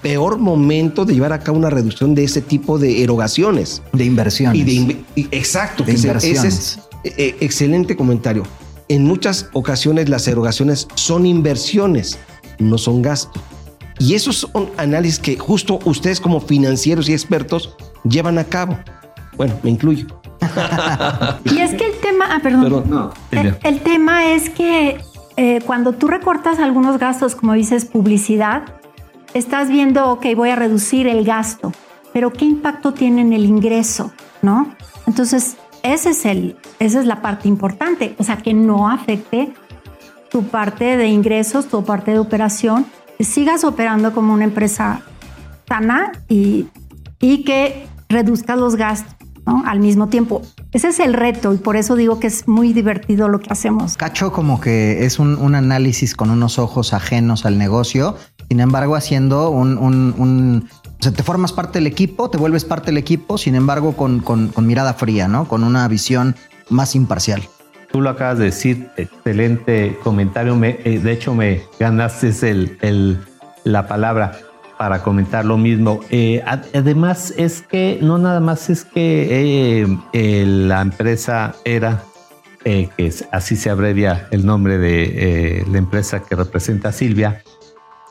peor 0.00 0.38
momento 0.38 1.04
de 1.04 1.14
llevar 1.14 1.32
a 1.32 1.40
cabo 1.40 1.58
una 1.58 1.70
reducción 1.70 2.14
de 2.14 2.24
ese 2.24 2.40
tipo 2.40 2.78
de 2.78 3.02
erogaciones. 3.02 3.82
De 3.92 4.04
inversiones. 4.04 4.60
Y 4.60 4.64
de 4.64 4.96
exacto, 5.30 5.84
De 5.84 5.92
que 5.92 5.98
inversiones. 5.98 6.44
ese 6.44 6.80
es 7.04 7.18
eh, 7.18 7.36
excelente 7.40 7.96
comentario. 7.96 8.44
En 8.88 9.04
muchas 9.04 9.48
ocasiones 9.52 10.08
las 10.08 10.26
erogaciones 10.28 10.86
son 10.94 11.26
inversiones, 11.26 12.18
no 12.58 12.78
son 12.78 13.02
gasto. 13.02 13.40
Y 13.98 14.14
esos 14.14 14.36
son 14.36 14.70
análisis 14.76 15.18
que 15.18 15.36
justo 15.36 15.78
ustedes 15.84 16.20
como 16.20 16.40
financieros 16.40 17.08
y 17.08 17.12
expertos 17.12 17.74
llevan 18.08 18.38
a 18.38 18.44
cabo. 18.44 18.78
Bueno, 19.36 19.58
me 19.62 19.70
incluyo. 19.70 20.06
Y 21.44 21.58
es 21.60 21.74
que 21.74 21.86
el 21.86 22.00
tema, 22.00 22.26
ah, 22.30 22.40
perdón. 22.42 23.12
Perdón. 23.30 23.56
El, 23.62 23.74
el 23.74 23.80
tema 23.80 24.26
es 24.26 24.50
que 24.50 25.00
eh, 25.36 25.60
cuando 25.64 25.92
tú 25.92 26.08
recortas 26.08 26.58
algunos 26.58 26.98
gastos, 26.98 27.34
como 27.34 27.54
dices, 27.54 27.84
publicidad, 27.84 28.64
estás 29.34 29.68
viendo, 29.68 30.10
ok, 30.10 30.26
voy 30.36 30.50
a 30.50 30.56
reducir 30.56 31.06
el 31.06 31.24
gasto, 31.24 31.72
pero 32.12 32.32
¿qué 32.32 32.44
impacto 32.44 32.92
tiene 32.92 33.22
en 33.22 33.32
el 33.32 33.46
ingreso? 33.46 34.12
¿No? 34.42 34.74
Entonces, 35.06 35.56
ese 35.82 36.10
es 36.10 36.26
el, 36.26 36.56
esa 36.78 37.00
es 37.00 37.06
la 37.06 37.22
parte 37.22 37.48
importante, 37.48 38.14
o 38.18 38.24
sea, 38.24 38.36
que 38.36 38.52
no 38.52 38.88
afecte 38.88 39.52
tu 40.30 40.44
parte 40.44 40.96
de 40.96 41.08
ingresos, 41.08 41.66
tu 41.66 41.84
parte 41.84 42.12
de 42.12 42.18
operación, 42.18 42.86
que 43.16 43.24
sigas 43.24 43.64
operando 43.64 44.12
como 44.12 44.34
una 44.34 44.44
empresa 44.44 45.02
sana 45.66 46.12
y, 46.28 46.66
y 47.20 47.44
que 47.44 47.86
reduzcas 48.08 48.58
los 48.58 48.76
gastos 48.76 49.21
¿no? 49.46 49.62
al 49.66 49.80
mismo 49.80 50.08
tiempo. 50.08 50.42
Ese 50.72 50.88
es 50.88 51.00
el 51.00 51.12
reto 51.14 51.52
y 51.52 51.58
por 51.58 51.76
eso 51.76 51.96
digo 51.96 52.18
que 52.20 52.26
es 52.28 52.48
muy 52.48 52.72
divertido 52.72 53.28
lo 53.28 53.40
que 53.40 53.50
hacemos. 53.52 53.96
Cacho 53.96 54.32
como 54.32 54.60
que 54.60 55.04
es 55.04 55.18
un, 55.18 55.36
un 55.36 55.54
análisis 55.54 56.14
con 56.14 56.30
unos 56.30 56.58
ojos 56.58 56.92
ajenos 56.94 57.44
al 57.46 57.58
negocio, 57.58 58.16
sin 58.48 58.60
embargo 58.60 58.96
haciendo 58.96 59.50
un... 59.50 59.78
un- 59.78 60.14
un- 60.18 60.68
o 61.00 61.02
sea, 61.02 61.10
te 61.12 61.24
formas 61.24 61.52
parte 61.52 61.80
del 61.80 61.88
equipo, 61.88 62.30
te 62.30 62.38
vuelves 62.38 62.64
parte 62.64 62.86
del 62.86 62.96
equipo, 62.98 63.36
sin 63.36 63.56
embargo 63.56 63.96
con, 63.96 64.20
con- 64.20 64.48
con 64.48 64.66
mirada 64.68 64.94
fría, 64.94 65.26
¿no? 65.26 65.48
Con 65.48 65.64
una 65.64 65.88
visión 65.88 66.36
más 66.70 66.94
imparcial. 66.94 67.42
Tú 67.90 68.00
lo 68.00 68.08
acabas 68.10 68.38
de 68.38 68.44
decir, 68.44 68.88
excelente 68.96 69.98
comentario. 70.04 70.54
Me, 70.54 70.78
eh, 70.84 71.00
de 71.02 71.12
hecho, 71.12 71.34
me 71.34 71.62
ganaste 71.80 72.28
el, 72.48 72.78
el- 72.82 73.18
la 73.64 73.88
palabra 73.88 74.38
para 74.82 75.00
comentar 75.04 75.44
lo 75.44 75.56
mismo. 75.58 76.00
Eh, 76.10 76.42
ad- 76.44 76.64
además, 76.74 77.32
es 77.36 77.62
que 77.62 78.00
no 78.02 78.18
nada 78.18 78.40
más 78.40 78.68
es 78.68 78.84
que 78.84 79.82
eh, 79.82 79.86
eh, 80.12 80.44
la 80.44 80.80
empresa 80.80 81.54
era, 81.64 82.02
eh, 82.64 82.88
que 82.96 83.06
es- 83.06 83.24
así 83.30 83.54
se 83.54 83.70
abrevia 83.70 84.26
el 84.32 84.44
nombre 84.44 84.78
de 84.78 85.04
eh, 85.60 85.64
la 85.70 85.78
empresa 85.78 86.24
que 86.24 86.34
representa 86.34 86.88
a 86.88 86.92
Silvia, 86.92 87.44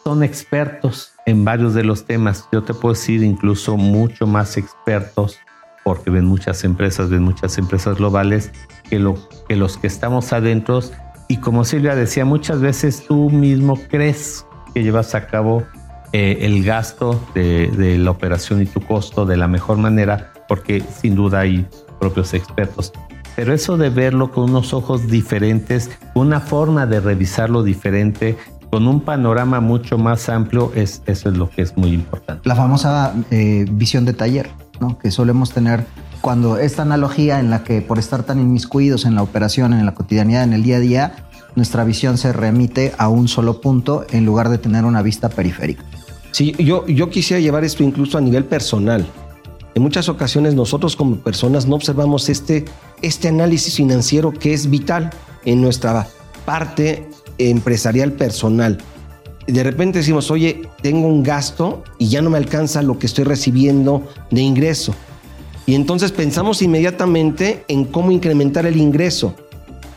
son 0.06 0.24
expertos 0.24 1.12
en 1.26 1.44
varios 1.44 1.74
de 1.74 1.84
los 1.84 2.06
temas. 2.06 2.48
Yo 2.54 2.64
te 2.64 2.74
puedo 2.74 2.94
decir 2.94 3.22
incluso 3.22 3.76
mucho 3.76 4.26
más 4.26 4.56
expertos 4.56 5.40
porque 5.84 6.10
ven 6.10 6.24
muchas 6.24 6.64
empresas, 6.64 7.10
ven 7.10 7.24
muchas 7.24 7.58
empresas 7.58 7.98
globales 7.98 8.50
que, 8.90 8.98
lo, 8.98 9.16
que 9.50 9.58
los 9.58 9.78
que 9.78 9.88
estamos 9.88 10.32
adentro. 10.32 10.80
Y 11.28 11.36
como 11.42 11.66
Silvia 11.66 11.96
decía, 11.96 12.24
muchas 12.24 12.62
veces 12.62 13.04
tú 13.06 13.30
mismo 13.30 13.78
crees 13.90 14.46
que 14.74 14.84
llevas 14.84 15.16
a 15.16 15.28
cabo 15.28 15.64
eh, 16.14 16.40
el 16.42 16.64
gasto 16.64 17.22
de, 17.34 17.68
de 17.68 17.98
la 17.98 18.12
operación 18.12 18.62
y 18.62 18.66
tu 18.66 18.82
costo 18.82 19.26
de 19.26 19.38
la 19.38 19.48
mejor 19.48 19.78
manera, 19.78 20.34
porque 20.48 20.84
sin 21.02 21.16
duda 21.16 21.40
hay 21.42 21.68
propios 22.00 22.34
expertos. 22.34 22.92
Pero 23.36 23.54
eso 23.54 23.78
de 23.78 23.90
verlo 23.90 24.32
con 24.32 24.50
unos 24.50 24.74
ojos 24.74 25.08
diferentes, 25.08 25.90
una 26.16 26.42
forma 26.42 26.86
de 26.86 27.00
revisarlo 27.00 27.64
diferente, 27.64 28.38
con 28.72 28.88
un 28.88 29.02
panorama 29.02 29.60
mucho 29.60 29.98
más 29.98 30.30
amplio, 30.30 30.72
es, 30.76 31.02
eso 31.06 31.30
es 31.30 31.38
lo 31.38 31.50
que 31.50 31.62
es 31.62 31.76
muy 31.78 31.92
importante. 31.92 32.48
La 32.48 32.56
famosa 32.56 33.14
eh, 33.30 33.66
visión 33.70 34.06
de 34.06 34.14
taller, 34.14 34.50
¿no? 34.80 34.98
Que 34.98 35.12
solemos 35.12 35.52
tener 35.52 35.86
cuando 36.22 36.58
esta 36.58 36.84
analogía 36.84 37.40
en 37.40 37.50
la 37.50 37.64
que 37.64 37.82
por 37.82 38.00
estar 38.00 38.24
tan 38.24 38.40
inmiscuidos 38.40 39.06
en 39.06 39.16
la 39.16 39.24
operación, 39.24 39.74
en 39.74 39.86
la 39.86 39.94
cotidianidad, 39.94 40.44
en 40.44 40.54
el 40.54 40.64
día 40.64 40.78
a 40.78 40.80
día, 40.80 41.14
nuestra 41.56 41.84
visión 41.84 42.18
se 42.18 42.32
remite 42.32 42.94
a 42.98 43.10
un 43.10 43.28
solo 43.28 43.60
punto 43.60 44.06
en 44.12 44.26
lugar 44.26 44.50
de 44.50 44.58
tener 44.58 44.86
una 44.86 45.02
vista 45.02 45.30
periférica. 45.30 45.84
Sí, 46.32 46.56
yo, 46.58 46.88
yo 46.88 47.10
quisiera 47.10 47.40
llevar 47.40 47.64
esto 47.64 47.84
incluso 47.84 48.18
a 48.18 48.22
nivel 48.22 48.46
personal. 48.46 49.06
En 49.74 49.84
muchas 49.84 50.10
ocasiones 50.10 50.54
nosotros 50.54 50.96
como 50.96 51.18
personas 51.18 51.66
no 51.66 51.76
observamos 51.76 52.30
este, 52.30 52.66
este 53.02 53.28
análisis 53.30 53.76
financiero 53.76 54.32
que 54.32 54.54
es 54.54 54.70
vital 54.70 55.10
en 55.46 55.62
nuestra 55.62 56.08
parte 56.46 57.08
empresarial 57.38 58.14
personal. 58.14 58.78
De 59.48 59.64
repente 59.64 60.00
decimos, 60.00 60.30
oye, 60.30 60.62
tengo 60.82 61.08
un 61.08 61.24
gasto 61.24 61.84
y 61.98 62.10
ya 62.10 62.22
no 62.22 62.30
me 62.30 62.38
alcanza 62.38 62.82
lo 62.82 63.00
que 63.00 63.08
estoy 63.08 63.24
recibiendo 63.24 64.08
de 64.30 64.42
ingreso. 64.42 64.94
Y 65.66 65.76
entonces 65.76 66.12
pensamos 66.12 66.62
inmediatamente 66.62 67.64
en 67.68 67.86
cómo 67.86 68.12
incrementar 68.12 68.66
el 68.66 68.78
ingreso. 68.78 69.36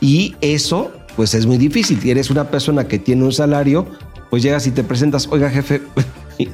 Y 0.01 0.35
eso, 0.41 0.91
pues 1.15 1.33
es 1.33 1.45
muy 1.45 1.57
difícil. 1.57 1.99
Si 2.01 2.11
eres 2.11 2.29
una 2.29 2.49
persona 2.49 2.87
que 2.87 2.99
tiene 2.99 3.23
un 3.23 3.33
salario, 3.33 3.85
pues 4.29 4.43
llegas 4.43 4.67
y 4.67 4.71
te 4.71 4.83
presentas, 4.83 5.27
oiga 5.31 5.49
jefe, 5.49 5.81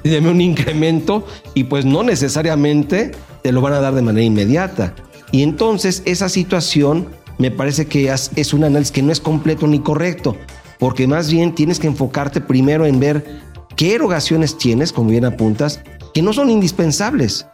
deme 0.04 0.30
un 0.30 0.42
incremento 0.42 1.26
y 1.54 1.66
pues 1.66 1.86
no 1.86 2.04
necesariamente 2.04 3.12
te 3.42 3.52
lo 3.52 3.62
van 3.62 3.74
a 3.74 3.80
dar 3.80 3.94
de 3.94 4.02
manera 4.02 4.26
inmediata. 4.26 4.94
Y 5.32 5.44
entonces 5.44 6.04
esa 6.06 6.30
situación 6.30 7.08
me 7.38 7.52
parece 7.52 7.88
que 7.88 8.14
es 8.36 8.54
un 8.54 8.64
análisis 8.64 8.92
que 8.92 9.02
no 9.02 9.12
es 9.12 9.20
completo 9.20 9.66
ni 9.66 9.80
correcto, 9.80 10.38
porque 10.80 11.08
más 11.08 11.32
bien 11.32 11.56
tienes 11.56 11.80
que 11.80 11.88
enfocarte 11.88 12.42
primero 12.42 12.86
en 12.86 13.00
ver 13.00 13.26
qué 13.76 13.96
erogaciones 13.96 14.58
tienes, 14.58 14.92
como 14.92 15.10
bien 15.10 15.26
apuntas, 15.26 15.82
que 16.14 16.22
no 16.22 16.34
son 16.34 16.50
indispensables. 16.50 17.48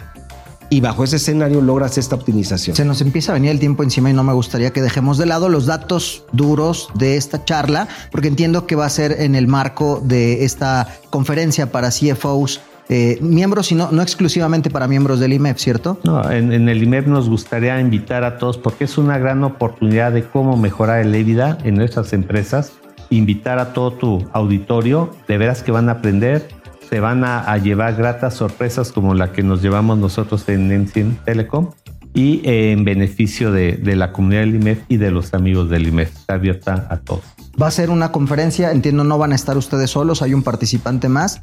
Y 0.70 0.82
bajo 0.82 1.04
ese 1.04 1.16
escenario 1.16 1.62
logras 1.62 1.98
esta 1.98 2.16
optimización. 2.16 2.76
Se 2.76 2.84
nos 2.84 3.02
empieza 3.02 3.32
a 3.32 3.36
venir 3.36 3.52
el 3.52 3.60
tiempo 3.60 3.84
encima 3.84 4.10
y 4.10 4.14
no 4.14 4.24
me 4.24 4.34
gustaría 4.34 4.72
que 4.72 4.82
dejemos 4.82 5.18
de 5.18 5.26
lado 5.26 5.48
los 5.48 5.66
datos 5.66 6.26
duros 6.34 6.90
de 6.96 7.16
esta 7.16 7.46
charla, 7.46 7.88
porque 8.12 8.28
entiendo 8.28 8.68
que 8.68 8.76
va 8.76 8.86
a 8.86 8.90
ser 8.90 9.22
en 9.22 9.36
el 9.36 9.48
marco 9.48 10.02
de 10.04 10.44
esta 10.44 10.94
conferencia 11.10 11.72
para 11.72 11.90
CFOs, 11.90 12.60
eh, 12.90 13.18
miembros 13.22 13.72
y 13.72 13.76
no, 13.76 13.92
no 13.92 14.02
exclusivamente 14.02 14.70
para 14.70 14.88
miembros 14.88 15.20
del 15.20 15.34
IMEF, 15.34 15.58
¿cierto? 15.58 16.00
No, 16.04 16.30
en, 16.30 16.54
en 16.54 16.70
el 16.70 16.84
IMEP 16.84 17.08
nos 17.08 17.30
gustaría 17.30 17.80
invitar 17.82 18.24
a 18.24 18.38
todos 18.38 18.58
porque 18.58 18.86
es 18.86 18.98
una 18.98 19.18
gran 19.18 19.44
oportunidad 19.44 20.14
de 20.14 20.24
cómo 20.24 20.56
mejorar 20.56 21.02
el 21.02 21.14
EBITDA 21.14 21.60
en 21.64 21.76
nuestras 21.76 22.14
empresas. 22.14 22.74
Invitar 23.10 23.58
a 23.60 23.72
todo 23.72 23.92
tu 23.94 24.28
auditorio, 24.34 25.12
de 25.30 25.38
veras 25.38 25.64
que 25.64 25.72
van 25.72 25.88
a 25.88 25.94
aprender, 25.94 26.50
se 26.90 27.00
van 27.00 27.24
a, 27.24 27.40
a 27.40 27.58
llevar 27.58 27.96
gratas 27.96 28.36
sorpresas 28.36 28.92
como 28.92 29.14
la 29.14 29.32
que 29.32 29.44
nos 29.44 29.62
llevamos 29.62 29.98
nosotros 29.98 30.48
en 30.50 30.72
Encien 30.72 31.18
Telecom 31.26 31.72
y 32.14 32.42
eh, 32.46 32.72
en 32.72 32.84
beneficio 32.86 33.52
de, 33.52 33.74
de 33.74 33.96
la 33.96 34.12
comunidad 34.12 34.42
del 34.42 34.56
IMEF 34.56 34.80
y 34.88 34.98
de 34.98 35.12
los 35.12 35.34
amigos 35.34 35.70
del 35.70 35.88
IMEF. 35.88 36.16
Está 36.16 36.36
abierta 36.36 36.88
a 36.90 36.98
todos. 36.98 37.24
Va 37.62 37.68
a 37.68 37.72
ser 37.72 37.90
una 37.90 38.12
conferencia, 38.12 38.72
entiendo 38.72 39.04
no 39.04 39.18
van 39.18 39.32
a 39.32 39.36
estar 39.36 39.58
ustedes 39.58 39.92
solos, 39.92 40.22
hay 40.22 40.34
un 40.34 40.44
participante 40.44 41.10
más. 41.10 41.42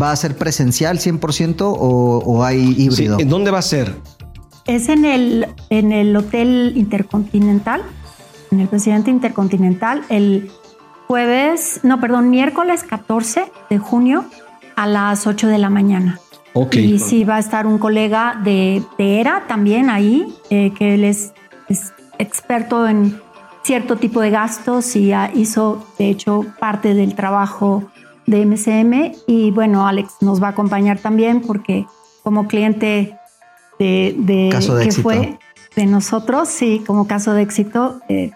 ¿Va 0.00 0.12
a 0.12 0.16
ser 0.16 0.36
presencial 0.36 0.98
100% 0.98 1.60
o, 1.60 1.74
o 2.24 2.44
hay 2.44 2.74
Sí, 2.74 2.84
híbrido? 2.84 3.18
¿en 3.20 3.28
¿Dónde 3.28 3.50
va 3.50 3.58
a 3.58 3.62
ser? 3.62 3.94
Es 4.66 4.88
en 4.88 5.04
el, 5.04 5.46
en 5.70 5.92
el 5.92 6.16
Hotel 6.16 6.72
Intercontinental, 6.76 7.82
en 8.50 8.60
el 8.60 8.68
Presidente 8.68 9.10
Intercontinental, 9.10 10.02
el 10.08 10.50
jueves, 11.06 11.80
no, 11.84 12.00
perdón, 12.00 12.30
miércoles 12.30 12.82
14 12.82 13.44
de 13.70 13.78
junio 13.78 14.24
a 14.76 14.86
las 14.86 15.26
8 15.26 15.48
de 15.48 15.58
la 15.58 15.70
mañana. 15.70 16.20
Ok. 16.52 16.76
Y 16.76 16.98
sí 16.98 17.24
va 17.24 17.36
a 17.36 17.38
estar 17.38 17.66
un 17.66 17.78
colega 17.78 18.40
de, 18.44 18.82
de 18.98 19.20
ERA 19.20 19.44
también 19.48 19.90
ahí, 19.90 20.34
eh, 20.50 20.72
que 20.78 20.94
él 20.94 21.04
es, 21.04 21.32
es 21.68 21.92
experto 22.18 22.86
en 22.86 23.20
cierto 23.62 23.96
tipo 23.96 24.20
de 24.20 24.30
gastos 24.30 24.94
y 24.96 25.12
ha- 25.12 25.30
hizo, 25.34 25.84
de 25.98 26.08
hecho, 26.08 26.46
parte 26.58 26.94
del 26.94 27.14
trabajo 27.14 27.84
de 28.26 28.46
MCM. 28.46 29.12
Y 29.26 29.50
bueno, 29.50 29.86
Alex 29.86 30.14
nos 30.20 30.42
va 30.42 30.48
a 30.48 30.50
acompañar 30.50 30.98
también 30.98 31.40
porque 31.42 31.84
como 32.22 32.46
cliente 32.48 33.16
de, 33.78 34.14
de- 34.18 34.48
Caso 34.50 34.74
de 34.76 34.82
que 34.84 34.88
éxito. 34.88 35.02
fue 35.02 35.38
de 35.74 35.86
nosotros, 35.86 36.48
sí, 36.48 36.82
como 36.86 37.06
caso 37.06 37.34
de 37.34 37.42
éxito, 37.42 38.00
eh, 38.08 38.30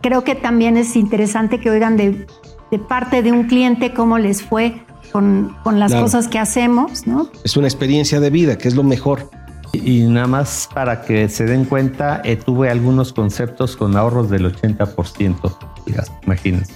creo 0.00 0.24
que 0.24 0.34
también 0.34 0.78
es 0.78 0.96
interesante 0.96 1.60
que 1.60 1.68
oigan 1.68 1.96
de, 1.98 2.26
de 2.70 2.78
parte 2.78 3.22
de 3.22 3.32
un 3.32 3.44
cliente 3.44 3.92
cómo 3.92 4.16
les 4.18 4.42
fue 4.42 4.82
con, 5.16 5.56
con 5.62 5.80
las 5.80 5.92
Claro. 5.92 6.04
cosas 6.04 6.28
que 6.28 6.38
hacemos, 6.38 7.06
¿no? 7.06 7.30
Es 7.42 7.56
una 7.56 7.66
experiencia 7.66 8.20
de 8.20 8.28
vida, 8.28 8.58
que 8.58 8.68
es 8.68 8.74
lo 8.74 8.82
mejor. 8.82 9.30
Y, 9.72 10.02
y 10.02 10.06
nada 10.06 10.26
más 10.26 10.68
para 10.74 11.00
que 11.06 11.30
se 11.30 11.46
den 11.46 11.64
cuenta, 11.64 12.20
eh, 12.22 12.36
tuve 12.36 12.68
algunos 12.68 13.14
conceptos 13.14 13.76
con 13.76 13.96
ahorros 13.96 14.28
del 14.28 14.44
80%. 14.54 15.56
Digas, 15.86 16.12
Imagínense. 16.26 16.74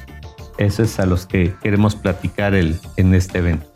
Eso 0.57 0.83
es 0.85 0.99
a 1.01 1.05
los 1.05 1.27
que 1.27 1.55
queremos 1.63 1.97
platicar 1.97 2.55
el, 2.55 2.79
en 2.97 3.13
este 3.15 3.39
evento. 3.41 3.67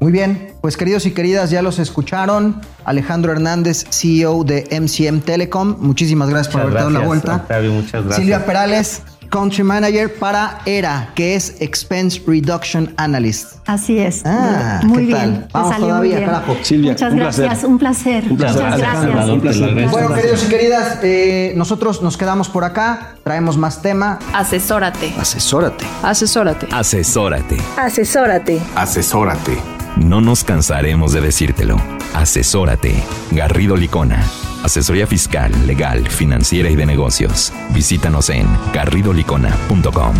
Muy 0.00 0.12
bien, 0.12 0.52
pues 0.60 0.76
queridos 0.76 1.04
y 1.06 1.10
queridas, 1.10 1.50
ya 1.50 1.62
los 1.62 1.80
escucharon. 1.80 2.60
Alejandro 2.84 3.32
Hernández, 3.32 3.86
CEO 3.90 4.44
de 4.44 4.68
MCM 4.70 5.20
Telecom. 5.20 5.76
Muchísimas 5.80 6.28
gracias 6.30 6.52
por 6.52 6.62
Muchas 6.62 6.70
haber 6.70 6.74
dado 6.78 6.90
la 6.90 6.98
gracias, 7.00 7.08
vuelta. 7.08 7.42
Octavio, 7.42 7.72
muchas 7.72 7.92
gracias. 8.04 8.16
Silvia 8.16 8.46
Perales, 8.46 9.02
Country 9.28 9.62
Manager 9.64 10.14
para 10.14 10.60
ERA, 10.66 11.10
que 11.14 11.34
es 11.34 11.56
Expense 11.60 12.20
Reduction 12.26 12.92
Analyst. 12.96 13.56
Así 13.66 13.98
es. 13.98 14.22
Ah, 14.24 14.80
muy 14.84 14.98
¿qué 14.98 15.04
bien. 15.06 15.18
tal? 15.18 15.48
Vamos 15.52 15.70
salió 15.70 15.86
todavía, 15.88 16.10
muy 16.14 16.18
bien. 16.20 16.30
carajo. 16.30 16.56
Silvia, 16.62 16.92
Muchas 16.92 17.12
un 17.12 17.18
gracias, 17.18 17.46
placer. 17.48 17.68
un 17.68 17.78
placer. 17.78 18.24
Un 18.30 18.36
placer. 18.36 18.62
Muchas 18.62 18.78
gracias. 18.78 19.28
un 19.28 19.40
placer. 19.40 19.88
Bueno, 19.90 20.14
queridos 20.14 20.44
y 20.44 20.48
queridas, 20.48 20.98
eh, 21.02 21.52
nosotros 21.56 22.02
nos 22.02 22.16
quedamos 22.16 22.48
por 22.48 22.64
acá, 22.64 23.16
traemos 23.24 23.56
más 23.56 23.82
tema. 23.82 24.18
Asesórate. 24.32 25.12
Asesórate. 25.18 25.84
Asesórate. 26.02 26.68
Asesórate. 26.72 27.56
Asesórate. 27.76 28.60
Asesórate. 28.74 29.58
No 29.96 30.20
nos 30.20 30.44
cansaremos 30.44 31.12
de 31.12 31.20
decírtelo. 31.22 31.80
Asesórate. 32.14 32.94
Garrido 33.32 33.76
Licona. 33.76 34.22
Asesoría 34.62 35.06
fiscal, 35.06 35.52
legal, 35.66 36.08
financiera 36.08 36.70
y 36.70 36.76
de 36.76 36.86
negocios. 36.86 37.52
Visítanos 37.74 38.30
en 38.30 38.46
garridolicona.com. 38.72 40.14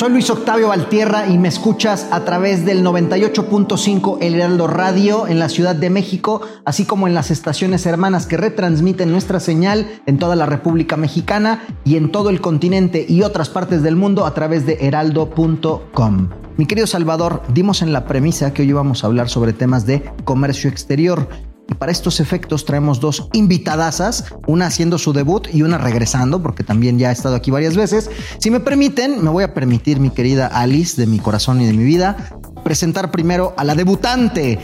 Soy 0.00 0.12
Luis 0.12 0.30
Octavio 0.30 0.68
Valtierra 0.68 1.26
y 1.28 1.36
me 1.36 1.48
escuchas 1.48 2.08
a 2.10 2.24
través 2.24 2.64
del 2.64 2.82
98.5 2.82 4.16
El 4.22 4.36
Heraldo 4.36 4.66
Radio 4.66 5.26
en 5.26 5.38
la 5.38 5.50
Ciudad 5.50 5.74
de 5.74 5.90
México, 5.90 6.40
así 6.64 6.86
como 6.86 7.06
en 7.06 7.12
las 7.12 7.30
estaciones 7.30 7.84
hermanas 7.84 8.24
que 8.24 8.38
retransmiten 8.38 9.12
nuestra 9.12 9.40
señal 9.40 10.00
en 10.06 10.18
toda 10.18 10.36
la 10.36 10.46
República 10.46 10.96
Mexicana 10.96 11.64
y 11.84 11.96
en 11.96 12.10
todo 12.10 12.30
el 12.30 12.40
continente 12.40 13.04
y 13.06 13.24
otras 13.24 13.50
partes 13.50 13.82
del 13.82 13.96
mundo 13.96 14.24
a 14.24 14.32
través 14.32 14.64
de 14.64 14.78
heraldo.com. 14.80 16.30
Mi 16.56 16.64
querido 16.64 16.86
Salvador, 16.86 17.42
dimos 17.52 17.82
en 17.82 17.92
la 17.92 18.06
premisa 18.06 18.54
que 18.54 18.62
hoy 18.62 18.70
íbamos 18.70 19.04
a 19.04 19.06
hablar 19.06 19.28
sobre 19.28 19.52
temas 19.52 19.84
de 19.84 20.02
comercio 20.24 20.70
exterior. 20.70 21.28
Y 21.70 21.74
para 21.74 21.92
estos 21.92 22.18
efectos 22.18 22.64
traemos 22.64 22.98
dos 22.98 23.28
invitadasas, 23.32 24.24
una 24.46 24.66
haciendo 24.66 24.98
su 24.98 25.12
debut 25.12 25.48
y 25.52 25.62
una 25.62 25.78
regresando, 25.78 26.42
porque 26.42 26.64
también 26.64 26.98
ya 26.98 27.10
ha 27.10 27.12
estado 27.12 27.36
aquí 27.36 27.50
varias 27.50 27.76
veces. 27.76 28.10
Si 28.38 28.50
me 28.50 28.58
permiten, 28.58 29.22
me 29.22 29.30
voy 29.30 29.44
a 29.44 29.54
permitir, 29.54 30.00
mi 30.00 30.10
querida 30.10 30.48
Alice, 30.48 31.00
de 31.00 31.06
mi 31.06 31.20
corazón 31.20 31.60
y 31.60 31.66
de 31.66 31.72
mi 31.72 31.84
vida, 31.84 32.16
presentar 32.64 33.12
primero 33.12 33.54
a 33.56 33.64
la 33.64 33.76
debutante, 33.76 34.58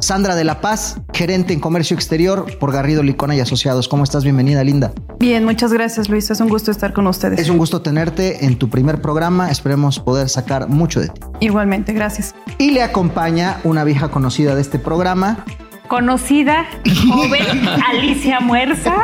Sandra 0.00 0.36
de 0.36 0.44
la 0.44 0.60
Paz, 0.60 1.00
gerente 1.12 1.52
en 1.52 1.60
comercio 1.60 1.94
exterior 1.94 2.46
por 2.58 2.72
Garrido 2.72 3.02
Licona 3.02 3.34
y 3.34 3.40
Asociados. 3.40 3.88
¿Cómo 3.88 4.04
estás? 4.04 4.22
Bienvenida, 4.22 4.62
linda. 4.62 4.92
Bien, 5.18 5.44
muchas 5.44 5.72
gracias 5.72 6.08
Luis, 6.08 6.30
es 6.30 6.40
un 6.40 6.48
gusto 6.48 6.70
estar 6.70 6.92
con 6.92 7.06
ustedes. 7.08 7.40
Es 7.40 7.48
un 7.48 7.58
gusto 7.58 7.82
tenerte 7.82 8.46
en 8.46 8.56
tu 8.56 8.70
primer 8.70 9.02
programa. 9.02 9.50
Esperemos 9.50 9.98
poder 9.98 10.28
sacar 10.28 10.68
mucho 10.68 11.00
de 11.00 11.08
ti. 11.08 11.20
Igualmente, 11.40 11.92
gracias. 11.92 12.34
Y 12.58 12.70
le 12.70 12.82
acompaña 12.82 13.60
una 13.64 13.82
vieja 13.84 14.08
conocida 14.10 14.54
de 14.54 14.60
este 14.60 14.78
programa, 14.78 15.44
conocida, 15.88 16.66
joven 17.10 17.68
Alicia 17.90 18.40
Muerza. 18.40 18.94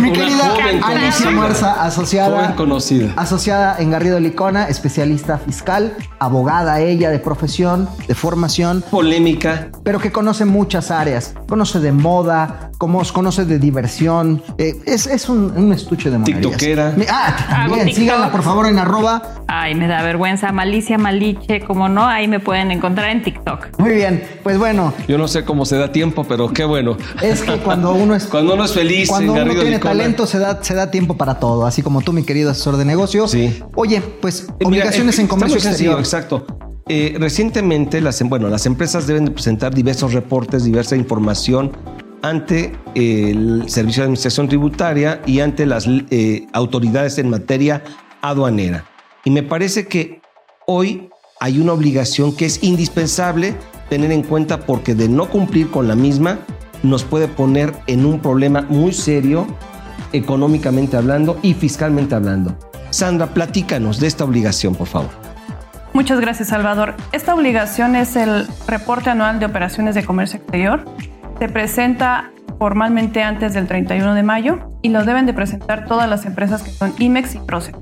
mi 0.00 0.12
querida 0.12 0.52
Alicia 0.84 1.30
Muerza, 1.30 1.82
asociada, 1.84 2.36
Joven 2.40 2.52
conocida. 2.56 3.12
asociada 3.16 3.76
en 3.78 3.90
Garrido 3.90 4.18
Licona, 4.18 4.64
especialista 4.68 5.38
fiscal, 5.38 5.94
abogada 6.18 6.80
ella 6.80 7.10
de 7.10 7.18
profesión, 7.18 7.88
de 8.08 8.14
formación, 8.14 8.82
Polémica. 8.90 9.68
pero 9.84 10.00
que 10.00 10.10
conoce 10.10 10.44
muchas 10.44 10.90
áreas. 10.90 11.34
Conoce 11.48 11.80
de 11.80 11.92
moda, 11.92 12.70
como 12.78 13.02
conoce 13.12 13.44
de 13.44 13.58
diversión. 13.58 14.42
eh, 14.58 14.74
es, 14.86 15.06
es 15.06 15.28
un, 15.28 15.52
un 15.56 15.72
estuche 15.72 16.10
de 16.10 16.18
monerías. 16.18 16.40
Tiktokera. 16.42 16.94
Ah, 17.10 17.36
también. 17.68 17.94
Síganla, 17.94 18.30
por 18.32 18.42
favor, 18.42 18.66
en 18.66 18.78
arroba. 18.78 19.22
Ay, 19.48 19.74
me 19.74 19.86
da 19.88 20.02
vergüenza. 20.02 20.52
Malicia 20.52 20.96
Maliche, 20.96 21.60
como 21.60 21.88
no, 21.88 22.06
ahí 22.06 22.28
me 22.28 22.40
pueden 22.40 22.70
encontrar 22.70 23.10
en 23.10 23.22
TikTok. 23.22 23.78
Muy 23.78 23.90
bien. 23.94 24.22
Pues 24.42 24.58
bueno, 24.58 24.94
Yo 25.08 25.18
no 25.18 25.26
sé 25.28 25.44
cómo 25.44 25.64
se 25.66 25.76
da 25.76 25.92
tiempo, 25.92 26.24
pero 26.30 26.48
qué 26.52 26.64
bueno. 26.64 26.96
es 27.20 27.42
que 27.42 27.56
cuando 27.58 27.92
uno 27.92 28.14
es 28.14 28.24
Cuando 28.30 28.54
uno 28.54 28.64
es 28.64 28.72
feliz 28.72 29.08
Cuando 29.08 29.32
uno 29.32 29.52
tiene 29.52 29.80
talento 29.80 30.28
se 30.28 30.38
da, 30.38 30.62
se 30.62 30.74
da 30.74 30.88
tiempo 30.88 31.16
para 31.16 31.40
todo, 31.40 31.66
así 31.66 31.82
como 31.82 32.02
tú, 32.02 32.12
mi 32.12 32.22
querido 32.22 32.52
asesor 32.52 32.76
de 32.76 32.84
negocios. 32.84 33.32
Sí. 33.32 33.60
Oye, 33.74 34.00
pues 34.00 34.42
Eh, 34.42 34.52
mira, 34.60 34.68
obligaciones 34.68 35.18
eh, 35.18 35.22
en 35.22 35.26
comercio 35.26 35.56
muy 35.56 35.60
sencillo, 35.60 35.98
exterior. 35.98 36.30
Exacto. 36.38 36.46
Eh, 36.88 37.16
recientemente, 37.18 38.00
las, 38.00 38.20
em- 38.20 38.28
bueno, 38.28 38.48
las 38.48 38.64
empresas 38.64 39.08
deben 39.08 39.24
de 39.24 39.32
presentar 39.32 39.74
diversos 39.74 40.12
reportes, 40.12 40.62
diversa 40.62 40.94
información 40.94 41.72
ante 42.22 42.76
eh, 42.94 43.30
el 43.30 43.68
Servicio 43.68 44.02
de 44.02 44.04
Administración 44.04 44.46
Tributaria 44.46 45.20
y 45.26 45.40
ante 45.40 45.66
las 45.66 45.88
eh, 45.88 46.46
autoridades 46.52 47.18
en 47.18 47.28
materia 47.28 47.82
aduanera. 48.22 48.84
Y 49.24 49.30
me 49.30 49.42
parece 49.42 49.88
que 49.88 50.20
hoy 50.68 51.08
hay 51.40 51.58
una 51.58 51.72
obligación 51.72 52.36
que 52.36 52.46
es 52.46 52.62
indispensable 52.62 53.56
tener 53.90 54.12
en 54.12 54.22
cuenta 54.22 54.60
porque 54.60 54.94
de 54.94 55.08
no 55.08 55.28
cumplir 55.28 55.70
con 55.70 55.86
la 55.86 55.96
misma 55.96 56.38
nos 56.82 57.04
puede 57.04 57.28
poner 57.28 57.74
en 57.86 58.06
un 58.06 58.20
problema 58.20 58.62
muy 58.62 58.94
serio 58.94 59.46
económicamente 60.12 60.96
hablando 60.96 61.38
y 61.42 61.52
fiscalmente 61.52 62.14
hablando. 62.14 62.56
Sandra, 62.88 63.26
platícanos 63.26 64.00
de 64.00 64.06
esta 64.06 64.24
obligación, 64.24 64.74
por 64.74 64.86
favor. 64.86 65.10
Muchas 65.92 66.20
gracias, 66.20 66.48
Salvador. 66.48 66.94
Esta 67.12 67.34
obligación 67.34 67.96
es 67.96 68.16
el 68.16 68.46
reporte 68.66 69.10
anual 69.10 69.40
de 69.40 69.46
operaciones 69.46 69.94
de 69.94 70.04
comercio 70.04 70.38
exterior. 70.38 70.84
Se 71.38 71.48
presenta 71.48 72.30
formalmente 72.58 73.22
antes 73.22 73.54
del 73.54 73.66
31 73.66 74.14
de 74.14 74.22
mayo 74.22 74.70
y 74.82 74.90
lo 74.90 75.04
deben 75.04 75.26
de 75.26 75.34
presentar 75.34 75.86
todas 75.86 76.08
las 76.08 76.26
empresas 76.26 76.62
que 76.62 76.70
son 76.70 76.94
IMEX 76.98 77.34
y 77.34 77.38
PROCE. 77.40 77.72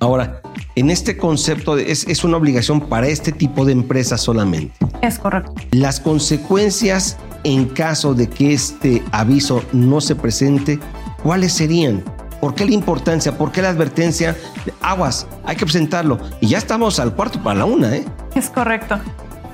Ahora, 0.00 0.40
en 0.76 0.90
este 0.90 1.16
concepto 1.16 1.74
de- 1.76 1.90
es, 1.90 2.06
es 2.06 2.22
una 2.24 2.36
obligación 2.36 2.80
para 2.80 3.08
este 3.08 3.32
tipo 3.32 3.64
de 3.64 3.72
empresas 3.72 4.20
solamente. 4.20 4.72
Es 5.02 5.18
correcto. 5.18 5.54
Las 5.72 5.98
consecuencias 6.00 7.16
en 7.44 7.66
caso 7.66 8.14
de 8.14 8.28
que 8.28 8.52
este 8.52 9.02
aviso 9.12 9.62
no 9.72 10.00
se 10.00 10.14
presente, 10.14 10.78
¿cuáles 11.22 11.52
serían? 11.52 12.02
¿Por 12.40 12.54
qué 12.54 12.64
la 12.64 12.72
importancia? 12.72 13.36
¿Por 13.36 13.50
qué 13.50 13.62
la 13.62 13.70
advertencia? 13.70 14.36
Aguas, 14.80 15.26
hay 15.44 15.56
que 15.56 15.64
presentarlo. 15.64 16.18
Y 16.40 16.46
ya 16.48 16.58
estamos 16.58 17.00
al 17.00 17.14
cuarto 17.14 17.42
para 17.42 17.58
la 17.60 17.64
una, 17.64 17.96
¿eh? 17.96 18.04
Es 18.36 18.48
correcto. 18.50 18.98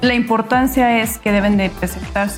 La 0.02 0.12
importancia 0.14 1.00
es 1.02 1.18
que 1.18 1.33
deben 1.33 1.57
de 1.57 1.70
presentar 1.70 2.28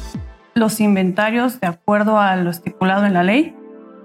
los 0.55 0.81
inventarios 0.81 1.59
de 1.61 1.67
acuerdo 1.67 2.19
a 2.21 2.37
lo 2.37 2.51
estipulado 2.51 3.05
en 3.07 3.15
la 3.15 3.25
ley. 3.25 3.57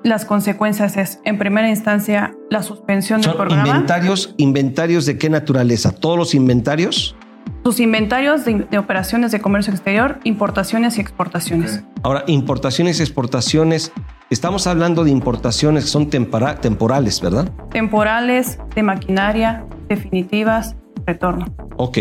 Las 0.03 0.25
consecuencias 0.25 0.97
es, 0.97 1.19
en 1.25 1.37
primera 1.37 1.69
instancia, 1.69 2.33
la 2.49 2.63
suspensión 2.63 3.21
del 3.21 3.29
Son 3.31 3.37
programa. 3.37 3.67
inventarios, 3.67 4.33
inventarios 4.37 5.05
de 5.05 5.17
qué 5.17 5.29
naturaleza? 5.29 5.91
¿Todos 5.91 6.17
los 6.17 6.33
inventarios? 6.35 7.15
sus 7.63 7.79
inventarios 7.79 8.43
de, 8.43 8.65
de 8.71 8.77
operaciones 8.79 9.31
de 9.31 9.39
comercio 9.39 9.71
exterior, 9.71 10.19
importaciones 10.23 10.97
y 10.97 11.01
exportaciones. 11.01 11.83
Ahora, 12.01 12.23
importaciones 12.25 12.99
y 12.99 13.03
exportaciones, 13.03 13.91
estamos 14.31 14.65
hablando 14.65 15.03
de 15.03 15.11
importaciones 15.11 15.83
que 15.83 15.89
son 15.91 16.09
tempora- 16.09 16.55
temporales, 16.59 17.21
¿verdad? 17.21 17.51
Temporales, 17.69 18.57
de 18.73 18.81
maquinaria, 18.81 19.63
definitivas, 19.87 20.75
retorno. 21.05 21.45
Ok, 21.77 21.99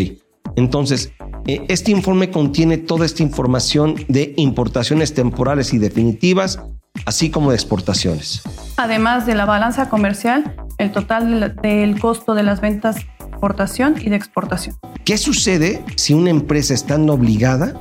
entonces, 0.56 1.12
eh, 1.46 1.66
este 1.68 1.90
informe 1.90 2.30
contiene 2.30 2.78
toda 2.78 3.04
esta 3.04 3.22
información 3.22 3.96
de 4.08 4.32
importaciones 4.38 5.12
temporales 5.12 5.74
y 5.74 5.78
definitivas, 5.78 6.58
así 7.06 7.30
como 7.30 7.50
de 7.50 7.56
exportaciones. 7.56 8.42
Además 8.76 9.26
de 9.26 9.34
la 9.34 9.44
balanza 9.44 9.88
comercial, 9.88 10.56
el 10.78 10.92
total 10.92 11.56
del 11.62 12.00
costo 12.00 12.34
de 12.34 12.42
las 12.42 12.60
ventas 12.60 12.96
de 12.96 13.24
importación 13.32 13.96
y 14.00 14.10
de 14.10 14.16
exportación. 14.16 14.76
¿Qué 15.04 15.18
sucede 15.18 15.84
si 15.96 16.14
una 16.14 16.30
empresa 16.30 16.74
estando 16.74 17.14
obligada 17.14 17.74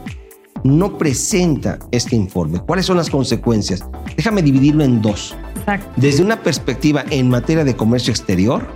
no 0.63 0.97
presenta 0.97 1.79
este 1.91 2.15
informe? 2.15 2.59
¿Cuáles 2.59 2.85
son 2.85 2.97
las 2.97 3.09
consecuencias? 3.09 3.83
Déjame 4.15 4.41
dividirlo 4.41 4.83
en 4.83 5.01
dos. 5.01 5.35
Exacto. 5.59 5.89
Desde 5.95 6.23
una 6.23 6.41
perspectiva 6.41 7.05
en 7.09 7.29
materia 7.29 7.63
de 7.63 7.75
comercio 7.75 8.11
exterior 8.11 8.67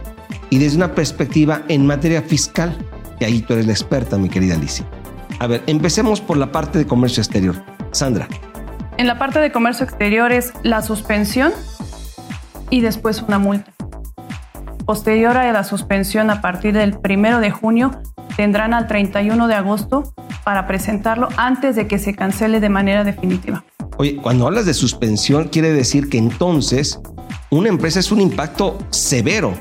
y 0.50 0.60
desde 0.60 0.78
una 0.78 0.94
perspectiva 0.94 1.64
en 1.68 1.86
materia 1.86 2.22
fiscal. 2.22 2.78
Y 3.20 3.26
ahí 3.26 3.42
tú 3.42 3.54
eres 3.54 3.68
la 3.68 3.74
experta, 3.74 4.18
mi 4.18 4.30
querida 4.30 4.56
Alicia. 4.56 4.86
A 5.40 5.48
ver, 5.48 5.64
empecemos 5.68 6.22
por 6.22 6.38
la 6.38 6.52
parte 6.52 6.78
de 6.80 6.86
comercio 6.86 7.22
exterior. 7.22 7.56
Sandra. 7.92 8.28
En 8.98 9.08
la 9.08 9.18
parte 9.18 9.40
de 9.40 9.52
comercio 9.52 9.86
exterior 9.86 10.32
es 10.32 10.54
la 10.62 10.84
suspensión 10.84 11.52
y 12.70 12.82
después 12.82 13.24
una 13.24 13.40
multa. 13.40 13.74
Posterior 14.86 15.36
a 15.36 15.52
la 15.52 15.64
suspensión, 15.64 16.30
a 16.30 16.42
partir 16.42 16.74
del 16.74 17.00
primero 17.00 17.40
de 17.40 17.50
junio, 17.50 17.92
tendrán 18.36 18.74
al 18.74 18.88
31 18.88 19.48
de 19.48 19.56
agosto 19.56 20.14
para 20.44 20.68
presentarlo 20.68 21.30
antes 21.38 21.76
de 21.76 21.88
que 21.88 21.98
se 21.98 22.16
cancele 22.16 22.60
de 22.60 22.70
manera 22.70 23.04
definitiva. 23.04 23.64
Oye, 23.98 24.18
cuando 24.18 24.46
hablas 24.46 24.66
de 24.66 24.74
suspensión, 24.74 25.48
quiere 25.48 25.72
decir 25.72 26.10
que 26.10 26.18
entonces 26.18 27.00
una 27.50 27.70
empresa 27.70 28.00
es 28.00 28.12
un 28.12 28.22
impacto 28.22 28.78
severo, 28.92 29.54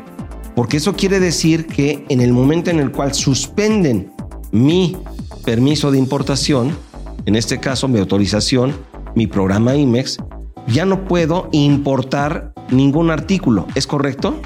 porque 0.55 0.79
eso 0.79 0.95
quiere 0.95 1.21
decir 1.21 1.67
que 1.67 2.05
en 2.09 2.21
el 2.21 2.33
momento 2.33 2.71
en 2.71 2.81
el 2.81 2.91
cual 2.91 3.15
suspenden 3.15 4.13
mi 4.51 4.97
permiso 5.45 5.91
de 5.91 5.99
importación, 5.99 6.77
en 7.25 7.37
este 7.37 7.61
caso 7.61 7.89
mi 7.89 7.99
autorización, 7.99 8.75
mi 9.15 9.27
programa 9.27 9.75
IMEX, 9.75 10.19
ya 10.67 10.85
no 10.85 11.05
puedo 11.05 11.49
importar 11.53 12.53
ningún 12.71 13.11
artículo, 13.11 13.67
¿es 13.75 13.87
correcto? 13.87 14.41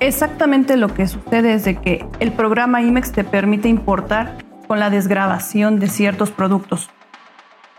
Exactamente 0.00 0.76
lo 0.76 0.92
que 0.92 1.06
sucede 1.06 1.54
es 1.54 1.64
de 1.64 1.76
que 1.76 2.04
el 2.18 2.32
programa 2.32 2.82
IMEX 2.82 3.12
te 3.12 3.24
permite 3.24 3.68
importar 3.68 4.38
con 4.66 4.80
la 4.80 4.90
desgrabación 4.90 5.78
de 5.78 5.88
ciertos 5.88 6.30
productos. 6.30 6.90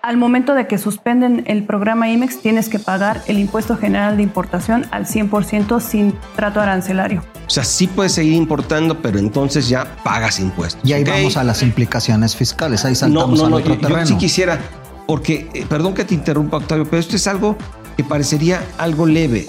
Al 0.02 0.18
momento 0.18 0.54
de 0.54 0.68
que 0.68 0.78
suspenden 0.78 1.44
el 1.48 1.64
programa 1.64 2.10
IMEX, 2.10 2.42
tienes 2.42 2.68
que 2.68 2.78
pagar 2.78 3.22
el 3.28 3.40
impuesto 3.40 3.78
general 3.78 4.18
de 4.18 4.24
importación 4.24 4.86
al 4.92 5.06
100% 5.06 5.80
sin 5.80 6.14
trato 6.36 6.60
arancelario. 6.60 7.24
O 7.48 7.50
sea, 7.50 7.64
sí 7.64 7.88
puedes 7.88 8.12
seguir 8.12 8.34
importando, 8.34 9.02
pero 9.02 9.18
entonces 9.18 9.70
ya 9.70 9.96
pagas 10.04 10.42
impuestos. 10.42 10.82
Y 10.84 10.92
ahí 10.92 11.06
vamos 11.06 11.38
a 11.38 11.46
las 11.46 11.64
implicaciones 11.64 12.36
fiscales. 12.36 12.84
Ahí 12.84 12.96
saltamos 12.96 13.40
no, 13.40 13.46
no, 13.46 13.50
no, 13.52 13.56
al 13.56 13.62
otro 13.62 13.76
yo, 13.76 13.80
terreno. 13.80 14.02
Yo 14.02 14.08
sí 14.08 14.18
quisiera, 14.18 14.60
porque, 15.08 15.48
eh, 15.54 15.66
perdón 15.68 15.94
que 15.94 16.06
te 16.06 16.14
interrumpa, 16.14 16.58
Octavio, 16.58 16.86
pero 16.86 17.00
esto 17.00 17.16
es 17.16 17.28
algo 17.28 17.56
que 17.98 18.04
parecería 18.04 18.64
algo 18.78 19.06
leve, 19.06 19.48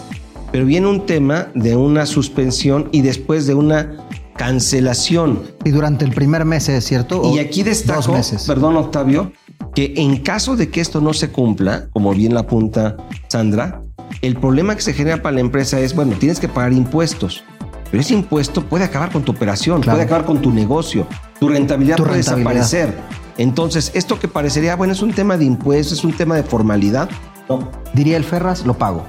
pero 0.52 0.64
viene 0.66 0.86
un 0.86 1.06
tema 1.06 1.48
de 1.54 1.76
una 1.76 2.06
suspensión 2.06 2.88
y 2.92 3.00
después 3.02 3.46
de 3.46 3.54
una 3.54 3.92
cancelación. 4.36 5.42
Y 5.64 5.70
durante 5.70 6.04
el 6.04 6.12
primer 6.12 6.44
mes, 6.44 6.68
¿es 6.68 6.84
cierto? 6.84 7.22
Y 7.34 7.38
¿O 7.38 7.40
aquí 7.40 7.62
dos 7.62 7.70
destaco, 7.70 8.12
meses. 8.12 8.44
perdón, 8.46 8.76
Octavio, 8.76 9.32
que 9.74 9.94
en 9.96 10.18
caso 10.18 10.56
de 10.56 10.70
que 10.70 10.80
esto 10.80 11.00
no 11.00 11.12
se 11.12 11.30
cumpla, 11.30 11.86
como 11.92 12.12
bien 12.14 12.34
la 12.34 12.40
apunta 12.40 12.96
Sandra, 13.28 13.82
el 14.22 14.36
problema 14.36 14.74
que 14.76 14.82
se 14.82 14.92
genera 14.92 15.22
para 15.22 15.34
la 15.34 15.40
empresa 15.40 15.80
es, 15.80 15.94
bueno, 15.94 16.14
tienes 16.18 16.38
que 16.40 16.48
pagar 16.48 16.72
impuestos. 16.72 17.42
Pero 17.90 18.00
ese 18.00 18.14
impuesto 18.14 18.62
puede 18.64 18.84
acabar 18.84 19.10
con 19.12 19.22
tu 19.22 19.32
operación, 19.32 19.80
Claro. 19.80 19.96
puede 19.96 20.06
acabar 20.06 20.24
con 20.26 20.40
tu 20.42 20.50
negocio, 20.50 21.06
tu 21.38 21.48
rentabilidad 21.48 21.96
Tu 21.96 22.02
puede 22.04 22.16
rentabilidad. 22.16 22.52
desaparecer. 22.52 22.94
Entonces, 23.38 23.90
esto 23.94 24.18
que 24.18 24.28
parecería, 24.28 24.76
bueno, 24.76 24.92
es 24.92 25.02
un 25.02 25.12
tema 25.12 25.36
de 25.36 25.44
impuestos, 25.44 25.98
es 25.98 26.04
un 26.04 26.12
tema 26.12 26.36
de 26.36 26.42
formalidad. 26.42 27.08
No, 27.48 27.68
Diría 27.92 28.16
el 28.16 28.24
Ferras, 28.24 28.64
lo 28.64 28.74
pago. 28.74 29.04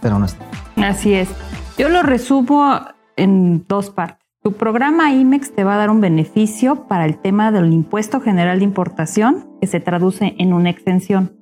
Pero 0.00 0.18
no 0.18 0.26
está. 0.26 0.44
Así 0.76 1.14
es. 1.14 1.28
Yo 1.78 1.88
lo 1.88 2.02
resumo 2.02 2.80
en 3.16 3.64
dos 3.66 3.90
partes. 3.90 4.26
Tu 4.42 4.52
programa 4.52 5.12
IMEX 5.12 5.54
te 5.54 5.64
va 5.64 5.74
a 5.74 5.78
dar 5.78 5.90
un 5.90 6.00
beneficio 6.00 6.86
para 6.86 7.04
el 7.04 7.18
tema 7.18 7.50
del 7.50 7.72
impuesto 7.72 8.20
general 8.20 8.60
de 8.60 8.64
importación, 8.64 9.48
que 9.60 9.66
se 9.66 9.80
traduce 9.80 10.36
en 10.38 10.52
una 10.52 10.70
exención. 10.70 11.32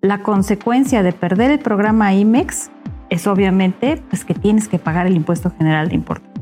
La 0.00 0.22
consecuencia 0.22 1.04
de 1.04 1.12
perder 1.12 1.52
el 1.52 1.60
programa 1.60 2.12
IMEX 2.12 2.70
es 3.10 3.26
obviamente 3.28 4.02
pues, 4.10 4.24
que 4.24 4.34
tienes 4.34 4.66
que 4.66 4.80
pagar 4.80 5.06
el 5.06 5.14
impuesto 5.14 5.52
general 5.56 5.90
de 5.90 5.94
importación. 5.94 6.32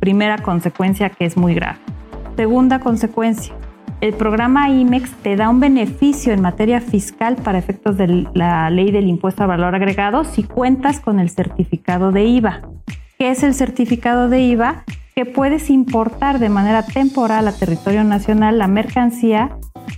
Primera 0.00 0.38
consecuencia 0.38 1.10
que 1.10 1.26
es 1.26 1.36
muy 1.36 1.54
grave. 1.54 1.78
Segunda 2.36 2.80
consecuencia, 2.80 3.54
el 4.04 4.12
programa 4.12 4.68
IMEX 4.68 5.12
te 5.22 5.34
da 5.34 5.48
un 5.48 5.60
beneficio 5.60 6.34
en 6.34 6.42
materia 6.42 6.82
fiscal 6.82 7.36
para 7.36 7.56
efectos 7.56 7.96
de 7.96 8.28
la 8.34 8.68
ley 8.68 8.90
del 8.90 9.08
impuesto 9.08 9.44
al 9.44 9.48
valor 9.48 9.74
agregado 9.74 10.24
si 10.24 10.42
cuentas 10.42 11.00
con 11.00 11.18
el 11.20 11.30
certificado 11.30 12.12
de 12.12 12.24
IVA. 12.24 12.60
¿Qué 13.18 13.30
es 13.30 13.42
el 13.42 13.54
certificado 13.54 14.28
de 14.28 14.42
IVA? 14.42 14.84
Que 15.14 15.24
puedes 15.24 15.70
importar 15.70 16.38
de 16.38 16.50
manera 16.50 16.82
temporal 16.82 17.48
a 17.48 17.52
territorio 17.52 18.04
nacional 18.04 18.58
la 18.58 18.66
mercancía 18.66 19.56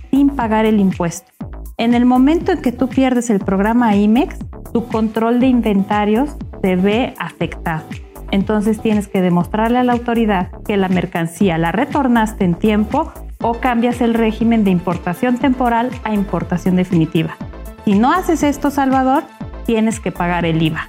sin 0.09 0.29
pagar 0.29 0.65
el 0.65 0.79
impuesto. 0.79 1.29
En 1.75 1.93
el 1.93 2.05
momento 2.05 2.53
en 2.53 2.61
que 2.61 2.71
tú 2.71 2.87
pierdes 2.87 3.29
el 3.29 3.39
programa 3.39 3.93
IMEX, 3.93 4.37
tu 4.71 4.87
control 4.87 5.41
de 5.41 5.47
inventarios 5.47 6.29
se 6.61 6.77
ve 6.77 7.13
afectado. 7.19 7.83
Entonces 8.31 8.79
tienes 8.79 9.09
que 9.09 9.19
demostrarle 9.19 9.79
a 9.79 9.83
la 9.83 9.91
autoridad 9.91 10.49
que 10.65 10.77
la 10.77 10.87
mercancía 10.87 11.57
la 11.57 11.73
retornaste 11.73 12.45
en 12.45 12.55
tiempo 12.55 13.11
o 13.41 13.55
cambias 13.59 14.01
el 14.01 14.13
régimen 14.13 14.63
de 14.63 14.71
importación 14.71 15.37
temporal 15.37 15.91
a 16.03 16.13
importación 16.13 16.75
definitiva. 16.75 17.37
Si 17.85 17.97
no 17.97 18.11
haces 18.11 18.43
esto, 18.43 18.69
Salvador, 18.71 19.23
tienes 19.65 19.99
que 19.99 20.11
pagar 20.11 20.45
el 20.45 20.61
IVA. 20.61 20.87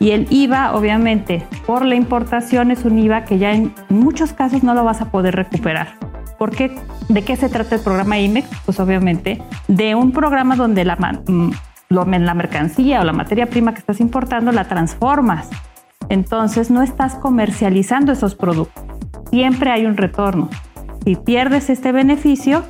Y 0.00 0.12
el 0.12 0.26
IVA, 0.30 0.74
obviamente, 0.74 1.44
por 1.66 1.84
la 1.84 1.96
importación 1.96 2.70
es 2.70 2.84
un 2.84 2.98
IVA 2.98 3.24
que 3.24 3.38
ya 3.38 3.52
en 3.52 3.74
muchos 3.88 4.32
casos 4.32 4.62
no 4.62 4.74
lo 4.74 4.84
vas 4.84 5.00
a 5.00 5.10
poder 5.10 5.34
recuperar. 5.34 5.94
¿Por 6.38 6.50
qué? 6.50 6.74
¿De 7.08 7.22
qué 7.22 7.34
se 7.36 7.48
trata 7.48 7.74
el 7.74 7.80
programa 7.80 8.18
IMEX? 8.18 8.48
Pues 8.64 8.78
obviamente 8.78 9.42
de 9.66 9.96
un 9.96 10.12
programa 10.12 10.54
donde 10.54 10.84
mm, 10.84 11.50
la 11.90 12.34
mercancía 12.34 13.00
o 13.00 13.04
la 13.04 13.12
materia 13.12 13.46
prima 13.46 13.74
que 13.74 13.80
estás 13.80 14.00
importando 14.00 14.52
la 14.52 14.68
transformas. 14.68 15.50
Entonces 16.08 16.70
no 16.70 16.82
estás 16.82 17.16
comercializando 17.16 18.12
esos 18.12 18.36
productos. 18.36 18.84
Siempre 19.30 19.70
hay 19.70 19.84
un 19.84 19.96
retorno. 19.96 20.48
Si 21.08 21.16
pierdes 21.16 21.70
este 21.70 21.90
beneficio, 21.90 22.64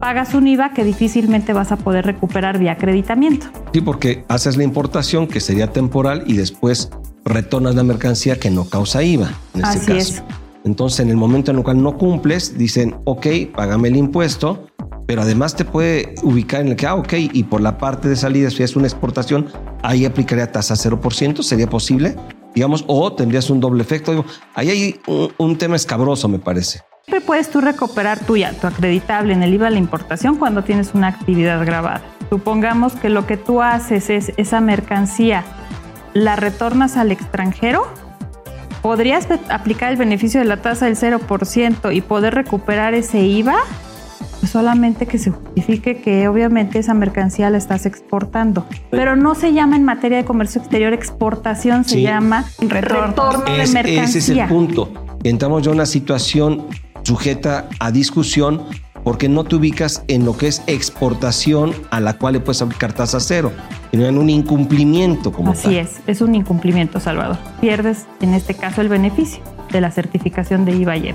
pagas 0.00 0.34
un 0.34 0.48
IVA 0.48 0.72
que 0.72 0.82
difícilmente 0.82 1.52
vas 1.52 1.70
a 1.70 1.76
poder 1.76 2.04
recuperar 2.04 2.58
vía 2.58 2.72
acreditamiento. 2.72 3.46
Sí, 3.72 3.80
porque 3.80 4.24
haces 4.26 4.56
la 4.56 4.64
importación 4.64 5.28
que 5.28 5.38
sería 5.38 5.68
temporal 5.68 6.24
y 6.26 6.32
después 6.36 6.90
retornas 7.24 7.76
la 7.76 7.84
mercancía 7.84 8.40
que 8.40 8.50
no 8.50 8.68
causa 8.68 9.04
IVA 9.04 9.28
en 9.54 9.64
este 9.64 9.78
Así 9.78 9.86
caso. 9.86 9.98
es. 9.98 10.22
Entonces, 10.64 10.98
en 10.98 11.10
el 11.10 11.16
momento 11.16 11.52
en 11.52 11.58
el 11.58 11.62
cual 11.62 11.80
no 11.80 11.96
cumples, 11.96 12.58
dicen, 12.58 12.96
ok, 13.04 13.24
págame 13.54 13.86
el 13.86 13.94
impuesto, 13.94 14.66
pero 15.06 15.22
además 15.22 15.54
te 15.54 15.64
puede 15.64 16.16
ubicar 16.24 16.62
en 16.62 16.70
el 16.70 16.74
que, 16.74 16.88
ah, 16.88 16.96
ok, 16.96 17.12
y 17.12 17.44
por 17.44 17.60
la 17.60 17.78
parte 17.78 18.08
de 18.08 18.16
salida, 18.16 18.50
si 18.50 18.64
es 18.64 18.74
una 18.74 18.88
exportación, 18.88 19.46
ahí 19.84 20.04
aplicaría 20.04 20.50
tasa 20.50 20.74
0%, 20.74 21.40
¿sería 21.40 21.70
posible? 21.70 22.16
Digamos, 22.52 22.82
o 22.88 23.12
tendrías 23.12 23.48
un 23.48 23.60
doble 23.60 23.84
efecto. 23.84 24.10
Digo, 24.10 24.24
ahí 24.56 24.70
hay 24.70 25.00
un, 25.06 25.28
un 25.38 25.56
tema 25.56 25.76
escabroso, 25.76 26.26
me 26.26 26.40
parece. 26.40 26.80
Siempre 27.08 27.24
puedes 27.24 27.48
tú 27.52 27.60
recuperar 27.60 28.18
tu, 28.18 28.36
ya- 28.36 28.52
tu 28.52 28.66
acreditable 28.66 29.32
en 29.32 29.44
el 29.44 29.54
IVA 29.54 29.66
de 29.66 29.70
la 29.74 29.78
importación 29.78 30.34
cuando 30.38 30.64
tienes 30.64 30.92
una 30.92 31.06
actividad 31.06 31.64
grabada. 31.64 32.00
Supongamos 32.30 32.94
que 32.94 33.10
lo 33.10 33.28
que 33.28 33.36
tú 33.36 33.62
haces 33.62 34.10
es 34.10 34.32
esa 34.36 34.60
mercancía, 34.60 35.44
la 36.14 36.34
retornas 36.34 36.96
al 36.96 37.12
extranjero, 37.12 37.86
podrías 38.82 39.28
aplicar 39.50 39.92
el 39.92 39.98
beneficio 39.98 40.40
de 40.40 40.46
la 40.46 40.56
tasa 40.62 40.86
del 40.86 40.96
0% 40.96 41.94
y 41.94 42.00
poder 42.00 42.34
recuperar 42.34 42.92
ese 42.94 43.20
IVA, 43.20 43.54
pues 44.40 44.50
solamente 44.50 45.06
que 45.06 45.18
se 45.18 45.30
justifique 45.30 46.02
que 46.02 46.26
obviamente 46.26 46.80
esa 46.80 46.92
mercancía 46.92 47.50
la 47.50 47.58
estás 47.58 47.86
exportando. 47.86 48.66
Pero 48.90 49.14
no 49.14 49.36
se 49.36 49.52
llama 49.52 49.76
en 49.76 49.84
materia 49.84 50.18
de 50.18 50.24
comercio 50.24 50.60
exterior 50.60 50.92
exportación, 50.92 51.84
se 51.84 51.98
Sí. 51.98 52.02
llama 52.02 52.46
Retorno. 52.58 53.06
retorno 53.06 53.44
de 53.44 53.62
Es- 53.62 53.72
mercancía. 53.72 54.02
ese 54.02 54.18
es 54.18 54.28
el 54.30 54.44
punto. 54.48 54.90
Entramos 55.22 55.62
ya 55.62 55.70
a 55.70 55.74
una 55.74 55.86
situación 55.86 56.66
sujeta 57.06 57.68
a 57.78 57.92
discusión 57.92 58.62
porque 59.04 59.28
no 59.28 59.44
te 59.44 59.54
ubicas 59.54 60.02
en 60.08 60.24
lo 60.24 60.36
que 60.36 60.48
es 60.48 60.64
exportación 60.66 61.72
a 61.90 62.00
la 62.00 62.18
cual 62.18 62.34
le 62.34 62.40
puedes 62.40 62.60
aplicar 62.60 62.92
tasa 62.92 63.20
cero, 63.20 63.52
sino 63.92 64.06
en 64.06 64.18
un 64.18 64.28
incumplimiento 64.28 65.30
como 65.30 65.52
Así 65.52 65.68
tal. 65.68 65.76
es, 65.76 66.00
es 66.08 66.20
un 66.20 66.34
incumplimiento, 66.34 66.98
Salvador. 66.98 67.38
Pierdes, 67.60 68.06
en 68.20 68.34
este 68.34 68.54
caso, 68.54 68.80
el 68.80 68.88
beneficio 68.88 69.40
de 69.70 69.80
la 69.80 69.92
certificación 69.92 70.64
de 70.64 70.74
IVA 70.74 70.96
y. 70.96 71.14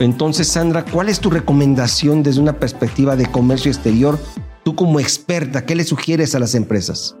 Entonces, 0.00 0.48
Sandra, 0.48 0.84
¿cuál 0.84 1.08
es 1.08 1.20
tu 1.20 1.30
recomendación 1.30 2.24
desde 2.24 2.40
una 2.40 2.54
perspectiva 2.54 3.14
de 3.14 3.26
comercio 3.26 3.70
exterior? 3.70 4.18
Tú 4.64 4.74
como 4.74 4.98
experta, 4.98 5.64
¿qué 5.64 5.76
le 5.76 5.84
sugieres 5.84 6.34
a 6.34 6.40
las 6.40 6.56
empresas? 6.56 7.16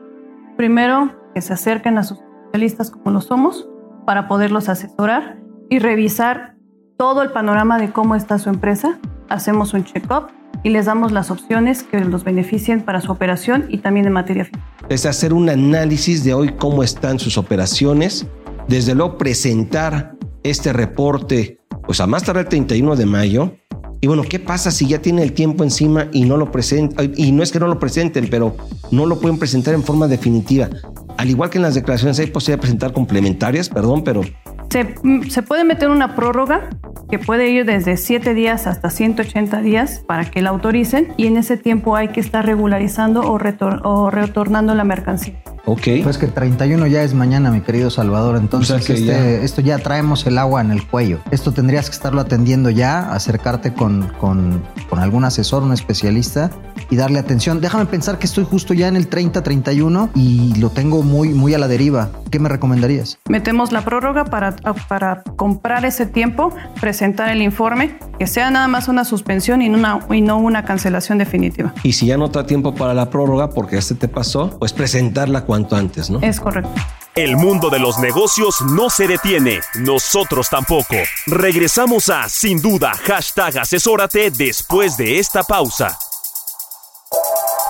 Primero, 0.56 1.12
que 1.32 1.42
se 1.42 1.52
acerquen 1.52 1.96
a 1.98 2.02
sus 2.02 2.18
especialistas 2.46 2.90
como 2.90 3.12
lo 3.12 3.20
somos 3.20 3.68
para 4.04 4.26
poderlos 4.26 4.68
asesorar 4.68 5.38
y 5.70 5.78
revisar 5.78 6.56
todo 6.96 7.22
el 7.22 7.30
panorama 7.30 7.78
de 7.78 7.92
cómo 7.92 8.14
está 8.14 8.38
su 8.38 8.48
empresa. 8.48 8.98
Hacemos 9.28 9.74
un 9.74 9.84
check-up 9.84 10.28
y 10.62 10.70
les 10.70 10.86
damos 10.86 11.12
las 11.12 11.30
opciones 11.30 11.82
que 11.82 12.00
los 12.00 12.24
beneficien 12.24 12.82
para 12.82 13.00
su 13.00 13.10
operación 13.10 13.66
y 13.68 13.78
también 13.78 14.06
en 14.06 14.12
materia 14.12 14.44
fiscal. 14.44 14.62
Es 14.88 15.06
hacer 15.06 15.32
un 15.32 15.48
análisis 15.48 16.24
de 16.24 16.34
hoy 16.34 16.54
cómo 16.58 16.82
están 16.82 17.18
sus 17.18 17.38
operaciones, 17.38 18.26
desde 18.68 18.94
luego 18.94 19.18
presentar 19.18 20.14
este 20.42 20.72
reporte 20.72 21.58
pues 21.84 22.00
a 22.00 22.06
más 22.06 22.22
tardar 22.22 22.44
el 22.44 22.48
31 22.48 22.96
de 22.96 23.06
mayo. 23.06 23.56
Y 24.00 24.08
bueno, 24.08 24.24
¿qué 24.28 24.40
pasa 24.40 24.70
si 24.70 24.88
ya 24.88 25.00
tiene 25.00 25.22
el 25.22 25.32
tiempo 25.32 25.62
encima 25.62 26.08
y 26.12 26.24
no 26.24 26.36
lo 26.36 26.50
presentan? 26.50 27.12
Y 27.16 27.30
no 27.30 27.42
es 27.42 27.52
que 27.52 27.60
no 27.60 27.68
lo 27.68 27.78
presenten, 27.78 28.28
pero 28.28 28.56
no 28.90 29.06
lo 29.06 29.20
pueden 29.20 29.38
presentar 29.38 29.74
en 29.74 29.82
forma 29.82 30.08
definitiva. 30.08 30.68
Al 31.18 31.30
igual 31.30 31.50
que 31.50 31.58
en 31.58 31.62
las 31.62 31.74
declaraciones 31.74 32.18
hay 32.18 32.26
posibilidad 32.26 32.58
de 32.58 32.62
presentar 32.62 32.92
complementarias, 32.92 33.68
perdón, 33.68 34.02
pero 34.02 34.22
Se, 34.72 34.94
se 35.28 35.42
puede 35.42 35.64
meter 35.64 35.90
una 35.90 36.16
prórroga 36.16 36.70
que 37.10 37.18
puede 37.18 37.50
ir 37.50 37.66
desde 37.66 37.98
7 37.98 38.32
días 38.32 38.66
hasta 38.66 38.88
180 38.88 39.60
días 39.60 40.02
para 40.06 40.24
que 40.24 40.40
la 40.40 40.48
autoricen 40.48 41.12
y 41.18 41.26
en 41.26 41.36
ese 41.36 41.58
tiempo 41.58 41.94
hay 41.94 42.08
que 42.08 42.20
estar 42.20 42.46
regularizando 42.46 43.20
o, 43.20 43.34
o 43.34 44.10
retornando 44.10 44.74
la 44.74 44.84
mercancía. 44.84 45.34
Ok. 45.66 45.88
Pues 46.02 46.16
que 46.16 46.26
31 46.26 46.86
ya 46.86 47.02
es 47.02 47.12
mañana, 47.12 47.50
mi 47.50 47.60
querido 47.60 47.90
Salvador. 47.90 48.38
Entonces, 48.38 48.88
este, 48.88 49.44
esto 49.44 49.60
ya 49.60 49.76
traemos 49.78 50.26
el 50.26 50.38
agua 50.38 50.62
en 50.62 50.70
el 50.70 50.86
cuello. 50.86 51.18
Esto 51.30 51.52
tendrías 51.52 51.90
que 51.90 51.94
estarlo 51.94 52.22
atendiendo 52.22 52.70
ya, 52.70 53.12
acercarte 53.12 53.74
con, 53.74 54.08
con, 54.18 54.62
con 54.88 54.98
algún 55.00 55.24
asesor, 55.24 55.62
un 55.64 55.74
especialista 55.74 56.50
y 56.92 56.96
darle 56.96 57.18
atención. 57.18 57.62
Déjame 57.62 57.86
pensar 57.86 58.18
que 58.18 58.26
estoy 58.26 58.44
justo 58.44 58.74
ya 58.74 58.86
en 58.86 58.96
el 58.96 59.08
30-31 59.08 60.10
y 60.14 60.54
lo 60.56 60.68
tengo 60.68 61.02
muy, 61.02 61.30
muy 61.30 61.54
a 61.54 61.58
la 61.58 61.66
deriva. 61.66 62.10
¿Qué 62.30 62.38
me 62.38 62.50
recomendarías? 62.50 63.18
Metemos 63.30 63.72
la 63.72 63.82
prórroga 63.82 64.26
para, 64.26 64.56
para 64.88 65.22
comprar 65.36 65.86
ese 65.86 66.04
tiempo, 66.04 66.52
presentar 66.82 67.30
el 67.30 67.40
informe, 67.40 67.98
que 68.18 68.26
sea 68.26 68.50
nada 68.50 68.68
más 68.68 68.88
una 68.88 69.06
suspensión 69.06 69.62
y, 69.62 69.70
una, 69.70 70.06
y 70.10 70.20
no 70.20 70.36
una 70.36 70.66
cancelación 70.66 71.16
definitiva. 71.16 71.72
Y 71.82 71.94
si 71.94 72.04
ya 72.04 72.18
no 72.18 72.26
está 72.26 72.44
tiempo 72.44 72.74
para 72.74 72.92
la 72.92 73.08
prórroga 73.08 73.48
porque 73.48 73.78
este 73.78 73.94
te 73.94 74.08
pasó, 74.08 74.58
pues 74.58 74.74
presentarla 74.74 75.46
cuanto 75.46 75.76
antes, 75.76 76.10
¿no? 76.10 76.20
Es 76.20 76.40
correcto. 76.40 76.74
El 77.14 77.38
mundo 77.38 77.70
de 77.70 77.78
los 77.78 77.98
negocios 78.00 78.60
no 78.60 78.90
se 78.90 79.06
detiene, 79.06 79.60
nosotros 79.76 80.50
tampoco. 80.50 80.96
Regresamos 81.26 82.10
a 82.10 82.28
Sin 82.28 82.60
Duda, 82.60 82.92
hashtag 83.06 83.60
asesórate 83.60 84.30
después 84.30 84.98
de 84.98 85.18
esta 85.18 85.42
pausa. 85.42 85.96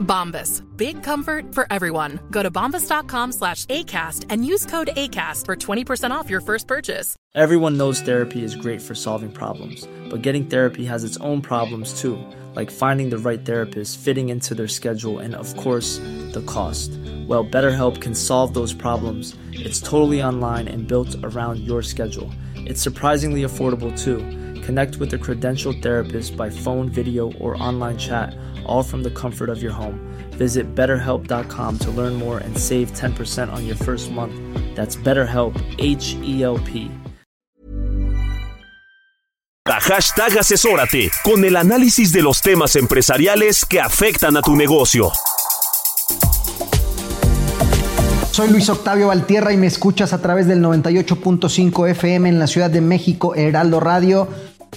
Bombas. 0.00 0.62
Big 0.76 1.02
comfort 1.02 1.54
for 1.54 1.66
everyone. 1.70 2.20
Go 2.30 2.42
to 2.42 2.50
bombas.com 2.50 3.32
slash 3.32 3.66
ACAST 3.66 4.26
and 4.30 4.46
use 4.46 4.64
code 4.66 4.90
ACAST 4.96 5.44
for 5.44 5.56
20% 5.56 6.10
off 6.12 6.30
your 6.30 6.40
first 6.40 6.68
purchase. 6.68 7.16
Everyone 7.34 7.76
knows 7.76 8.00
therapy 8.00 8.44
is 8.44 8.54
great 8.54 8.80
for 8.80 8.94
solving 8.94 9.30
problems, 9.32 9.88
but 10.08 10.22
getting 10.22 10.46
therapy 10.46 10.84
has 10.84 11.02
its 11.02 11.16
own 11.16 11.42
problems 11.42 12.00
too, 12.00 12.16
like 12.54 12.70
finding 12.70 13.10
the 13.10 13.18
right 13.18 13.44
therapist, 13.44 13.98
fitting 13.98 14.28
into 14.28 14.54
their 14.54 14.68
schedule, 14.68 15.18
and 15.18 15.34
of 15.34 15.56
course, 15.56 15.98
the 16.32 16.44
cost. 16.46 16.92
Well, 17.26 17.44
BetterHelp 17.44 18.00
can 18.00 18.14
solve 18.14 18.54
those 18.54 18.72
problems. 18.72 19.34
It's 19.52 19.80
totally 19.80 20.22
online 20.22 20.68
and 20.68 20.86
built 20.86 21.16
around 21.24 21.58
your 21.60 21.82
schedule. 21.82 22.30
It's 22.54 22.80
surprisingly 22.80 23.42
affordable 23.42 23.98
too. 23.98 24.18
Connect 24.62 24.96
with 24.96 25.12
a 25.12 25.18
credentialed 25.18 25.82
therapist 25.82 26.36
by 26.36 26.50
phone, 26.50 26.88
video, 26.88 27.32
or 27.32 27.60
online 27.62 27.98
chat, 27.98 28.34
all 28.66 28.82
from 28.82 29.02
the 29.02 29.10
comfort 29.10 29.48
of 29.48 29.62
your 29.62 29.72
home. 29.72 29.98
Visit 30.32 30.74
betterhelp.com 30.74 31.78
to 31.78 31.90
learn 31.92 32.14
more 32.14 32.38
and 32.38 32.58
save 32.58 32.92
10% 32.92 33.52
on 33.52 33.66
your 33.66 33.76
first 33.76 34.10
month. 34.10 34.34
That's 34.74 34.96
BetterHelp, 34.96 35.56
H 35.78 36.16
E 36.22 36.42
L 36.42 36.58
P. 36.58 36.90
Hashtag 39.66 40.38
Asesórate 40.38 41.10
con 41.22 41.44
el 41.44 41.56
análisis 41.56 42.10
de 42.12 42.22
los 42.22 42.40
temas 42.40 42.74
empresariales 42.76 43.66
que 43.66 43.80
afectan 43.80 44.36
a 44.36 44.40
tu 44.40 44.56
negocio. 44.56 45.12
Soy 48.30 48.50
Luis 48.50 48.68
Octavio 48.68 49.08
Valtierra 49.08 49.52
y 49.52 49.56
me 49.56 49.66
escuchas 49.66 50.12
a 50.12 50.20
través 50.20 50.46
del 50.46 50.62
98.5 50.62 51.88
FM 51.90 52.28
en 52.28 52.38
la 52.38 52.46
Ciudad 52.46 52.70
de 52.70 52.80
México, 52.80 53.34
Heraldo 53.34 53.78
Radio 53.78 54.28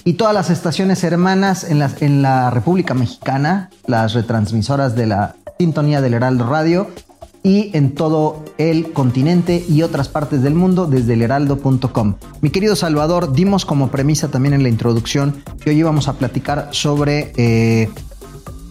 y 0.04 0.14
todas 0.14 0.34
las 0.34 0.50
estaciones 0.50 1.02
hermanas 1.04 1.64
en 1.64 2.22
la, 2.22 2.50
República 2.50 2.94
Mexicana, 2.94 3.70
las 3.86 4.14
retransmisoras 4.14 4.94
de 4.94 5.06
la 5.06 5.36
sintonía 5.58 6.00
del 6.00 6.14
Heraldo 6.14 6.48
Radio 6.48 6.88
y 7.42 7.70
en 7.76 7.94
todo 7.94 8.44
el 8.58 8.92
continente 8.92 9.64
y 9.68 9.82
otras 9.82 10.08
partes 10.08 10.42
del 10.42 10.54
mundo 10.54 10.86
desde 10.86 11.14
elheraldo.com. 11.14 12.14
Mi 12.40 12.50
querido 12.50 12.76
Salvador, 12.76 13.32
dimos 13.32 13.64
como 13.64 13.88
premisa 13.90 14.28
también 14.28 14.54
en 14.54 14.62
la 14.62 14.68
introducción 14.68 15.42
que 15.60 15.70
hoy 15.70 15.78
íbamos 15.78 16.08
a 16.08 16.14
platicar 16.14 16.68
sobre 16.72 17.32
eh, 17.36 17.88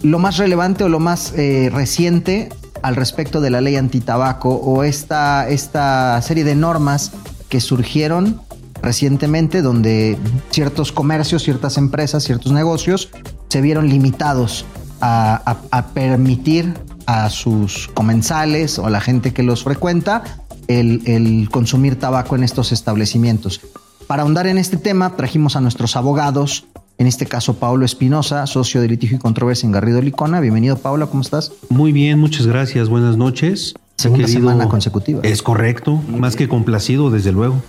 lo 0.04 0.20
más 0.20 0.38
relevante 0.38 0.84
o 0.84 0.90
lo 0.90 1.00
más 1.00 1.34
eh, 1.36 1.70
reciente 1.74 2.50
al 2.82 2.96
respecto 2.96 3.42
de 3.42 3.50
la 3.50 3.62
ley 3.62 3.76
antitabaco 3.76 4.50
o 4.50 4.84
esta, 4.84 5.50
esta 5.50 6.22
serie 6.22 6.44
de 6.44 6.56
normas 6.56 7.12
que 7.50 7.60
surgieron 7.60 8.42
recientemente 8.82 9.62
donde 9.62 10.18
ciertos 10.50 10.92
comercios, 10.92 11.44
ciertas 11.44 11.78
empresas, 11.78 12.24
ciertos 12.24 12.52
negocios 12.52 13.10
se 13.50 13.62
vieron 13.62 13.90
limitados 13.90 14.66
a, 15.02 15.58
permitir 15.94 16.74
a 17.06 17.30
sus 17.30 17.88
comensales 17.90 18.80
o 18.80 18.88
a 18.88 18.90
la 18.90 19.02
gente 19.02 19.34
que 19.34 19.44
los 19.44 19.64
frecuenta 19.64 20.24
el, 20.68 21.02
el, 21.06 21.50
consumir 21.50 21.98
tabaco 21.98 22.36
en 22.36 22.44
estos 22.44 22.72
establecimientos. 22.72 23.62
Para 24.08 24.24
ahondar 24.24 24.48
en 24.48 24.58
este 24.58 24.78
tema, 24.78 25.16
trajimos 25.16 25.56
a 25.56 25.62
nuestros 25.62 25.96
abogados 25.96 26.66
en 26.98 27.06
este 27.06 27.26
caso 27.26 27.56
Pablo 27.56 27.86
Espinosa, 27.86 28.46
socio 28.48 28.82
de 28.82 28.88
litigio 28.88 29.18
y 29.18 29.20
controversia 29.20 29.68
en 29.68 29.72
Garrido 29.72 30.02
Licona. 30.02 30.40
Bienvenido, 30.40 30.78
Pablo, 30.78 31.10
¿cómo 31.10 31.22
estás? 31.22 31.52
Muy 31.70 31.92
bien, 31.92 32.20
muchas 32.20 32.48
gracias, 32.48 32.90
buenas 32.90 33.18
noches. 33.18 33.76
Segunda 33.96 34.28
semana 34.28 34.68
consecutiva. 34.68 35.22
Es 35.24 35.42
correcto, 35.42 36.02
más 36.08 36.36
que 36.36 36.48
complacido, 36.48 37.10
desde 37.10 37.32
luego. 37.32 37.62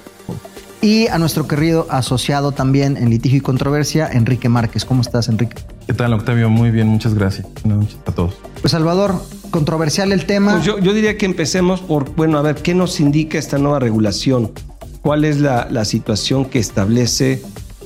Y 0.80 1.08
a 1.08 1.18
nuestro 1.18 1.48
querido 1.48 1.86
asociado 1.90 2.52
también 2.52 2.96
en 2.96 3.10
litigio 3.10 3.38
y 3.38 3.40
controversia, 3.40 4.08
Enrique 4.12 4.48
Márquez. 4.48 4.84
¿Cómo 4.84 5.00
estás, 5.00 5.28
Enrique? 5.28 5.56
¿Qué 5.86 5.92
tal, 5.92 6.12
Octavio? 6.12 6.48
Muy 6.50 6.70
bien, 6.70 6.86
muchas 6.86 7.14
gracias. 7.14 7.46
Buenas 7.64 7.84
noches 7.84 7.98
a 8.06 8.12
todos. 8.12 8.34
Pues 8.60 8.70
Salvador, 8.70 9.20
controversial 9.50 10.12
el 10.12 10.24
tema. 10.24 10.52
Pues 10.52 10.64
yo, 10.64 10.76
diría 10.76 11.16
que 11.18 11.26
empecemos 11.26 11.80
por, 11.80 12.14
bueno, 12.14 12.38
a 12.38 12.42
ver, 12.42 12.56
¿qué 12.56 12.74
nos 12.74 13.00
indica 13.00 13.38
esta 13.38 13.58
nueva 13.58 13.80
regulación? 13.80 14.52
¿Cuál 15.02 15.24
es 15.24 15.40
la, 15.40 15.66
la 15.70 15.84
situación 15.84 16.44
que 16.44 16.60
establece 16.60 17.42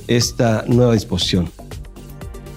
esta 0.07 0.63
nueva 0.67 0.93
disposición? 0.93 1.49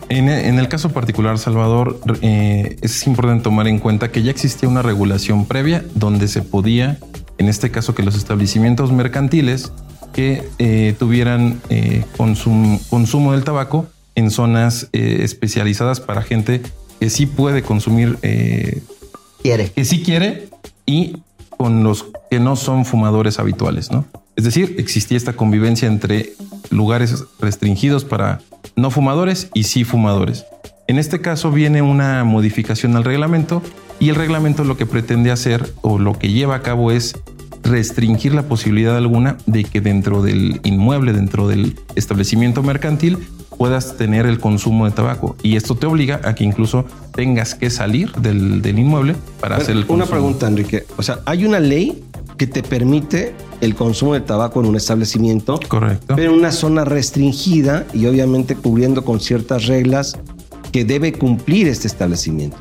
En, 0.09 0.29
el 0.29 0.68
caso 0.68 0.90
particular, 0.90 1.37
Salvador, 1.38 1.99
eh, 2.22 2.77
es 2.81 3.07
importante 3.09 3.42
tomar 3.42 3.66
en 3.66 3.81
cuenta 3.81 4.12
que 4.12 4.22
ya 4.22 4.31
existía 4.31 4.68
una 4.68 4.83
regulación 4.83 5.46
previa 5.46 5.85
donde 5.94 6.29
se 6.29 6.42
podía, 6.42 6.99
en 7.38 7.49
este 7.49 7.72
caso, 7.72 7.94
que 7.94 8.05
los 8.05 8.14
establecimientos 8.14 8.92
mercantiles 8.92 9.72
que 10.16 10.48
eh, 10.59 10.94
tuvieran 10.98 11.61
eh, 11.68 12.02
consumo 12.16 13.33
del 13.33 13.44
tabaco 13.44 13.87
en 14.14 14.31
zonas 14.31 14.88
especializadas 14.92 16.00
para 16.00 16.22
gente 16.22 16.62
que 16.98 17.11
sí 17.11 17.26
puede 17.26 17.61
consumir, 17.61 18.16
quiere, 19.42 19.70
que 19.70 19.85
sí 19.85 20.02
quiere 20.02 20.48
y 20.87 21.18
con 21.50 21.85
los 21.85 22.07
que 22.31 22.40
no 22.40 22.57
son 22.57 22.87
fumadores 22.87 23.38
habituales, 23.38 23.90
¿no? 23.90 24.07
Es 24.37 24.44
decir, 24.44 24.76
existía 24.79 25.18
esta 25.18 25.35
convivencia 25.35 25.87
entre 25.87 26.33
lugares 26.70 27.24
restringidos 27.38 28.07
para 28.07 28.40
no 28.74 28.90
fumadores 28.90 29.50
y 29.52 29.64
sí 29.64 29.85
fumadores. 29.85 30.46
En 30.88 30.98
este 30.98 31.20
caso 31.20 31.50
viene 31.50 31.83
una 31.83 32.24
modificación 32.24 32.96
al 32.96 33.05
reglamento 33.05 33.62
y 33.98 34.09
el 34.09 34.14
reglamento 34.14 34.64
lo 34.64 34.79
que 34.79 34.87
pretende 34.87 35.31
hacer 35.31 35.74
o 35.83 35.98
lo 35.98 36.18
que 36.18 36.31
lleva 36.31 36.57
a 36.57 36.62
cabo 36.62 36.90
es 36.90 37.16
restringir 37.68 38.35
la 38.35 38.42
posibilidad 38.42 38.96
alguna 38.96 39.38
de 39.46 39.64
que 39.64 39.81
dentro 39.81 40.22
del 40.22 40.61
inmueble, 40.64 41.12
dentro 41.12 41.48
del 41.48 41.79
establecimiento 41.94 42.62
mercantil, 42.62 43.18
puedas 43.57 43.96
tener 43.96 44.26
el 44.26 44.38
consumo 44.38 44.87
de 44.87 44.92
tabaco. 44.92 45.37
Y 45.42 45.57
esto 45.57 45.74
te 45.74 45.87
obliga 45.87 46.20
a 46.24 46.35
que 46.35 46.44
incluso 46.44 46.85
tengas 47.14 47.55
que 47.55 47.70
salir 47.70 48.12
del, 48.12 48.64
inmueble 48.66 49.16
para 49.40 49.57
hacer 49.57 49.76
el 49.76 49.87
consumo. 49.87 49.96
Una 49.96 50.07
pregunta, 50.07 50.46
Enrique. 50.46 50.85
O 50.96 51.02
sea, 51.02 51.20
hay 51.24 51.44
una 51.44 51.61
ley 51.61 52.02
que 52.37 52.46
te 52.46 52.62
permite 52.62 53.35
el 53.61 53.74
consumo 53.74 54.14
de 54.14 54.20
tabaco 54.20 54.61
en 54.61 54.66
un 54.66 54.76
establecimiento. 54.76 55.59
Correcto. 55.68 56.14
Pero 56.16 56.33
en 56.33 56.38
una 56.38 56.52
zona 56.52 56.85
restringida 56.85 57.87
y 57.94 58.07
obviamente 58.07 58.55
cubriendo 58.57 59.05
con 59.05 59.20
ciertas 59.20 59.66
reglas 59.66 60.18
que 60.70 60.85
debe 60.85 61.12
cumplir 61.12 61.68
este 61.68 61.87
establecimiento. 61.87 62.59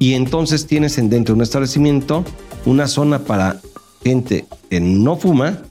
Y 0.00 0.14
entonces 0.14 0.66
tienes 0.66 0.98
en 0.98 1.10
dentro 1.10 1.34
de 1.34 1.38
un 1.38 1.42
establecimiento 1.42 2.24
una 2.66 2.86
zona 2.86 3.20
para 3.20 3.60
gente 4.02 4.46
que 4.70 4.80
no 4.80 5.16
fuma, 5.16 5.62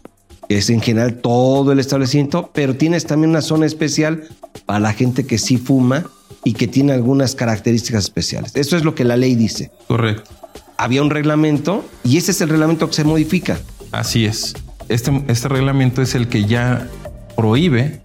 es 0.50 0.70
en 0.70 0.82
general 0.82 1.16
todo 1.16 1.72
el 1.72 1.80
establecimiento, 1.80 2.52
pero 2.54 2.76
tienes 2.76 3.06
también 3.06 3.32
una 3.32 3.42
zona 3.42 3.66
especial 3.66 4.28
para 4.66 4.80
la 4.80 4.94
gente 4.94 5.26
que 5.26 5.38
sí 5.38 5.58
fuma 5.58 6.06
y 6.44 6.54
que 6.54 6.68
tiene 6.68 6.94
algunas 6.94 7.36
características 7.36 8.06
especiales. 8.06 8.56
Eso 8.56 8.78
es 8.78 8.86
lo 8.86 8.96
que 8.96 9.04
la 9.04 9.18
ley 9.18 9.36
dice. 9.36 9.72
Correcto 9.88 10.32
había 10.78 11.02
un 11.02 11.10
reglamento 11.10 11.84
y 12.04 12.18
ese 12.18 12.32
es 12.32 12.42
el 12.42 12.50
reglamento 12.50 12.88
que 12.88 12.94
se 12.94 13.04
modifica. 13.04 13.60
Así 13.92 14.26
es. 14.26 14.54
Este, 14.90 15.12
este 15.28 15.48
reglamento 15.50 16.02
es 16.02 16.16
el 16.16 16.28
que 16.28 16.46
ya 16.46 16.88
prohíbe 17.36 18.00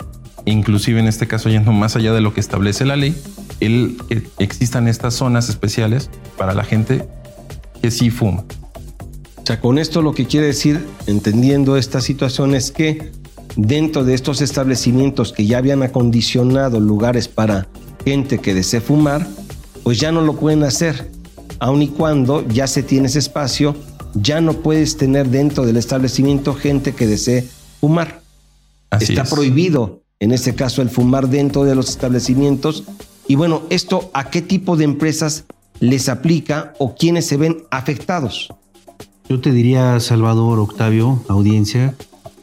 inclusive 0.45 0.99
en 0.99 1.07
este 1.07 1.29
caso 1.29 1.49
yendo 1.49 1.71
más 1.71 1.95
allá 1.95 2.13
de 2.13 2.21
lo 2.21 2.35
que 2.35 2.41
establece 2.41 2.85
la 2.85 2.97
ley, 2.97 3.15
el 3.61 3.97
que 4.09 4.25
existan 4.39 4.89
estas 4.89 5.15
zonas 5.15 5.49
especiales 5.49 6.11
para 6.37 6.53
la 6.53 6.65
gente 6.65 7.07
que 7.81 7.93
sí 7.93 8.11
fuma. 8.11 8.45
O 9.43 9.47
sea, 9.47 9.61
con 9.61 9.79
esto 9.79 10.03
lo 10.03 10.15
que 10.15 10.27
quiere 10.27 10.47
decir, 10.47 10.87
entendiendo 11.09 11.77
esta 11.77 12.01
situación, 12.01 12.55
es 12.55 12.71
que 12.71 13.11
dentro 13.57 14.05
de 14.05 14.15
estos 14.15 14.41
establecimientos 14.41 15.33
que 15.33 15.47
ya 15.47 15.59
habían 15.59 15.83
acondicionado 15.83 16.79
lugares 16.79 17.27
para 17.27 17.67
gente 18.05 18.39
que 18.39 18.55
desee 18.55 18.81
fumar, 18.81 19.27
pues 19.83 19.99
ya 19.99 20.13
no 20.13 20.21
lo 20.21 20.37
pueden 20.37 20.63
hacer. 20.63 21.11
Aun 21.59 21.83
y 21.83 21.89
cuando 21.89 22.47
ya 22.47 22.69
se 22.69 22.85
tiene 22.85 23.09
ese 23.09 23.19
espacio, 23.19 23.75
ya 24.15 24.41
no 24.41 24.53
puedes 24.53 24.97
tener 24.97 25.29
dentro 25.29 25.67
del 25.67 25.77
establecimiento 25.77 26.55
gente 26.55 26.93
que 26.93 27.09
desee 27.09 27.45
fumar. 27.81 28.23
Así 28.91 29.13
Está 29.13 29.23
es. 29.23 29.31
prohibido, 29.31 30.03
en 30.21 30.31
este 30.31 30.55
caso, 30.55 30.83
el 30.83 30.89
fumar 30.89 31.29
dentro 31.29 31.65
de 31.65 31.75
los 31.75 31.89
establecimientos. 31.89 32.85
Y 33.27 33.35
bueno, 33.35 33.63
¿esto 33.71 34.09
a 34.15 34.31
qué 34.31 34.41
tipo 34.41 34.77
de 34.77 34.85
empresas 34.85 35.47
les 35.81 36.09
aplica 36.09 36.75
o 36.79 36.95
quiénes 36.95 37.27
se 37.27 37.37
ven 37.37 37.65
afectados? 37.73 38.49
Yo 39.33 39.41
te 39.41 39.51
diría, 39.51 39.99
Salvador, 39.99 40.59
Octavio, 40.59 41.23
audiencia, 41.27 41.95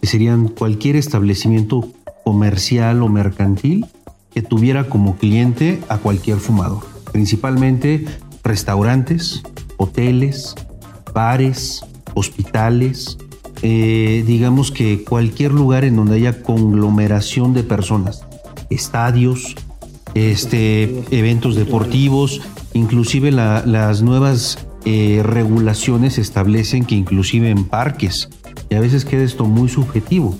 que 0.02 0.08
serían 0.08 0.47
cualquier 0.47 0.95
establecimiento 0.95 1.88
comercial 2.25 3.04
o 3.04 3.10
mercantil 3.10 3.86
que 4.34 4.41
tuviera 4.41 4.89
como 4.89 5.15
cliente 5.15 5.82
a 5.88 5.99
cualquier 5.99 6.39
fumador. 6.39 6.80
Principalmente 7.12 8.08
restaurantes, 8.43 9.43
hoteles, 9.78 10.56
bares, 11.13 11.86
hospitales, 12.15 13.19
eh, 13.62 14.23
digamos 14.25 14.71
que 14.71 15.04
cualquier 15.04 15.52
lugar 15.52 15.84
en 15.86 15.95
donde 15.95 16.15
haya 16.15 16.41
conglomeración 16.41 17.54
de 17.54 17.62
personas, 17.62 18.23
estadios, 18.71 19.54
este, 20.15 21.04
eventos 21.12 21.56
deportivos, 21.56 22.41
inclusive 22.73 23.30
la- 23.32 23.63
las 23.63 24.02
nuevas 24.02 24.65
eh, 24.85 25.21
regulaciones 25.23 26.17
establecen 26.17 26.85
que 26.85 26.95
inclusive 26.95 27.49
en 27.49 27.65
parques, 27.65 28.29
y 28.69 28.75
a 28.75 28.79
veces 28.79 29.05
queda 29.05 29.23
esto 29.23 29.45
muy 29.45 29.69
subjetivo, 29.69 30.37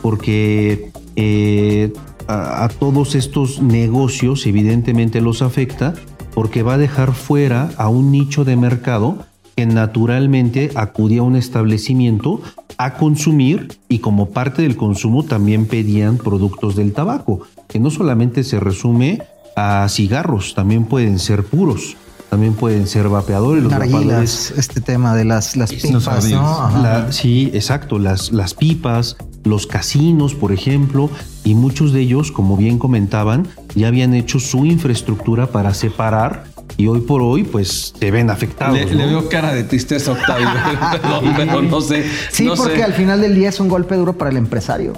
porque 0.00 0.90
eh, 1.16 1.92
a, 2.26 2.64
a 2.64 2.68
todos 2.68 3.14
estos 3.14 3.60
negocios 3.60 4.46
evidentemente 4.46 5.20
los 5.20 5.42
afecta, 5.42 5.94
porque 6.34 6.62
va 6.62 6.74
a 6.74 6.78
dejar 6.78 7.12
fuera 7.12 7.70
a 7.76 7.88
un 7.88 8.10
nicho 8.10 8.44
de 8.44 8.56
mercado 8.56 9.26
que 9.54 9.66
naturalmente 9.66 10.70
acudía 10.74 11.20
a 11.20 11.24
un 11.24 11.36
establecimiento 11.36 12.40
a 12.78 12.94
consumir 12.94 13.78
y 13.88 13.98
como 13.98 14.30
parte 14.30 14.62
del 14.62 14.76
consumo 14.76 15.24
también 15.24 15.66
pedían 15.66 16.16
productos 16.16 16.74
del 16.74 16.92
tabaco, 16.92 17.42
que 17.68 17.78
no 17.78 17.90
solamente 17.90 18.44
se 18.44 18.58
resume 18.58 19.22
a 19.56 19.86
cigarros, 19.88 20.54
también 20.54 20.84
pueden 20.84 21.18
ser 21.18 21.44
puros, 21.44 21.96
también 22.32 22.54
pueden 22.54 22.86
ser 22.86 23.10
vapeadores. 23.10 23.62
Los 23.62 23.70
vapeadores 23.70 24.54
este 24.56 24.80
tema 24.80 25.14
de 25.14 25.26
las, 25.26 25.54
las 25.54 25.70
pipas. 25.70 26.30
¿no? 26.30 26.82
La- 26.82 27.12
sí, 27.12 27.50
exacto, 27.52 27.98
las, 27.98 28.32
las 28.32 28.54
pipas, 28.54 29.18
los 29.44 29.66
casinos, 29.66 30.34
por 30.34 30.50
ejemplo, 30.50 31.10
y 31.44 31.54
muchos 31.54 31.92
de 31.92 32.00
ellos, 32.00 32.32
como 32.32 32.56
bien 32.56 32.78
comentaban, 32.78 33.48
ya 33.74 33.88
habían 33.88 34.14
hecho 34.14 34.40
su 34.40 34.64
infraestructura 34.64 35.48
para 35.48 35.74
separar 35.74 36.44
y 36.78 36.86
hoy 36.86 37.02
por 37.02 37.20
hoy, 37.20 37.44
pues, 37.44 37.92
se 38.00 38.10
ven 38.10 38.30
afectados. 38.30 38.78
Le, 38.78 38.86
¿no? 38.86 38.92
le 38.94 39.06
veo 39.08 39.28
cara 39.28 39.52
de 39.52 39.64
tristeza, 39.64 40.12
Octavio. 40.12 40.48
Perdón, 40.90 41.34
pero 41.36 41.60
no 41.60 41.82
sé. 41.82 42.02
Sí, 42.30 42.46
no 42.46 42.54
porque 42.54 42.76
sé. 42.76 42.82
al 42.82 42.94
final 42.94 43.20
del 43.20 43.34
día 43.34 43.50
es 43.50 43.60
un 43.60 43.68
golpe 43.68 43.94
duro 43.94 44.16
para 44.16 44.30
el 44.30 44.38
empresario. 44.38 44.94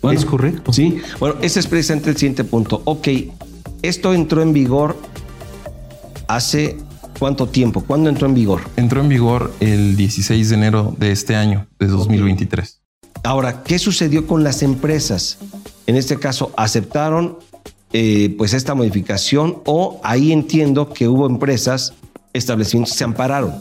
Bueno, 0.00 0.16
es 0.16 0.24
correcto. 0.24 0.72
Sí, 0.72 1.00
bueno, 1.18 1.34
ese 1.42 1.58
es 1.58 1.66
precisamente 1.66 2.10
el 2.10 2.16
siguiente 2.16 2.44
punto. 2.44 2.82
Ok, 2.84 3.08
esto 3.82 4.14
entró 4.14 4.42
en 4.42 4.52
vigor 4.52 4.96
hace 6.28 6.76
cuánto 7.18 7.48
tiempo? 7.48 7.82
¿Cuándo 7.82 8.08
entró 8.08 8.28
en 8.28 8.34
vigor? 8.34 8.60
Entró 8.76 9.00
en 9.00 9.08
vigor 9.08 9.52
el 9.58 9.96
16 9.96 10.48
de 10.48 10.54
enero 10.54 10.94
de 10.98 11.10
este 11.10 11.34
año, 11.34 11.66
de 11.80 11.88
2023. 11.88 12.80
Ahora, 13.24 13.64
¿qué 13.64 13.78
sucedió 13.78 14.26
con 14.26 14.44
las 14.44 14.62
empresas? 14.62 15.38
En 15.86 15.96
este 15.96 16.18
caso, 16.18 16.52
¿aceptaron 16.56 17.38
eh, 17.92 18.34
pues 18.38 18.54
esta 18.54 18.74
modificación 18.74 19.58
o 19.64 20.00
ahí 20.04 20.32
entiendo 20.32 20.92
que 20.92 21.08
hubo 21.08 21.26
empresas, 21.26 21.94
establecimientos 22.32 22.92
que 22.92 22.98
se 22.98 23.04
ampararon? 23.04 23.54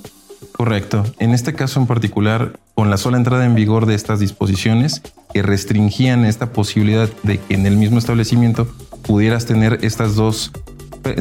Correcto. 0.52 1.04
En 1.20 1.34
este 1.34 1.54
caso 1.54 1.80
en 1.80 1.88
particular, 1.88 2.60
con 2.76 2.90
la 2.92 2.98
sola 2.98 3.18
entrada 3.18 3.46
en 3.46 3.56
vigor 3.56 3.86
de 3.88 3.96
estas 3.96 4.20
disposiciones 4.20 5.02
que 5.34 5.42
restringían 5.42 6.26
esta 6.26 6.52
posibilidad 6.52 7.10
de 7.24 7.40
que 7.40 7.56
en 7.56 7.66
el 7.66 7.78
mismo 7.78 7.98
establecimiento 7.98 8.68
pudieras 9.02 9.46
tener 9.46 9.80
estas 9.82 10.16
dos 10.16 10.52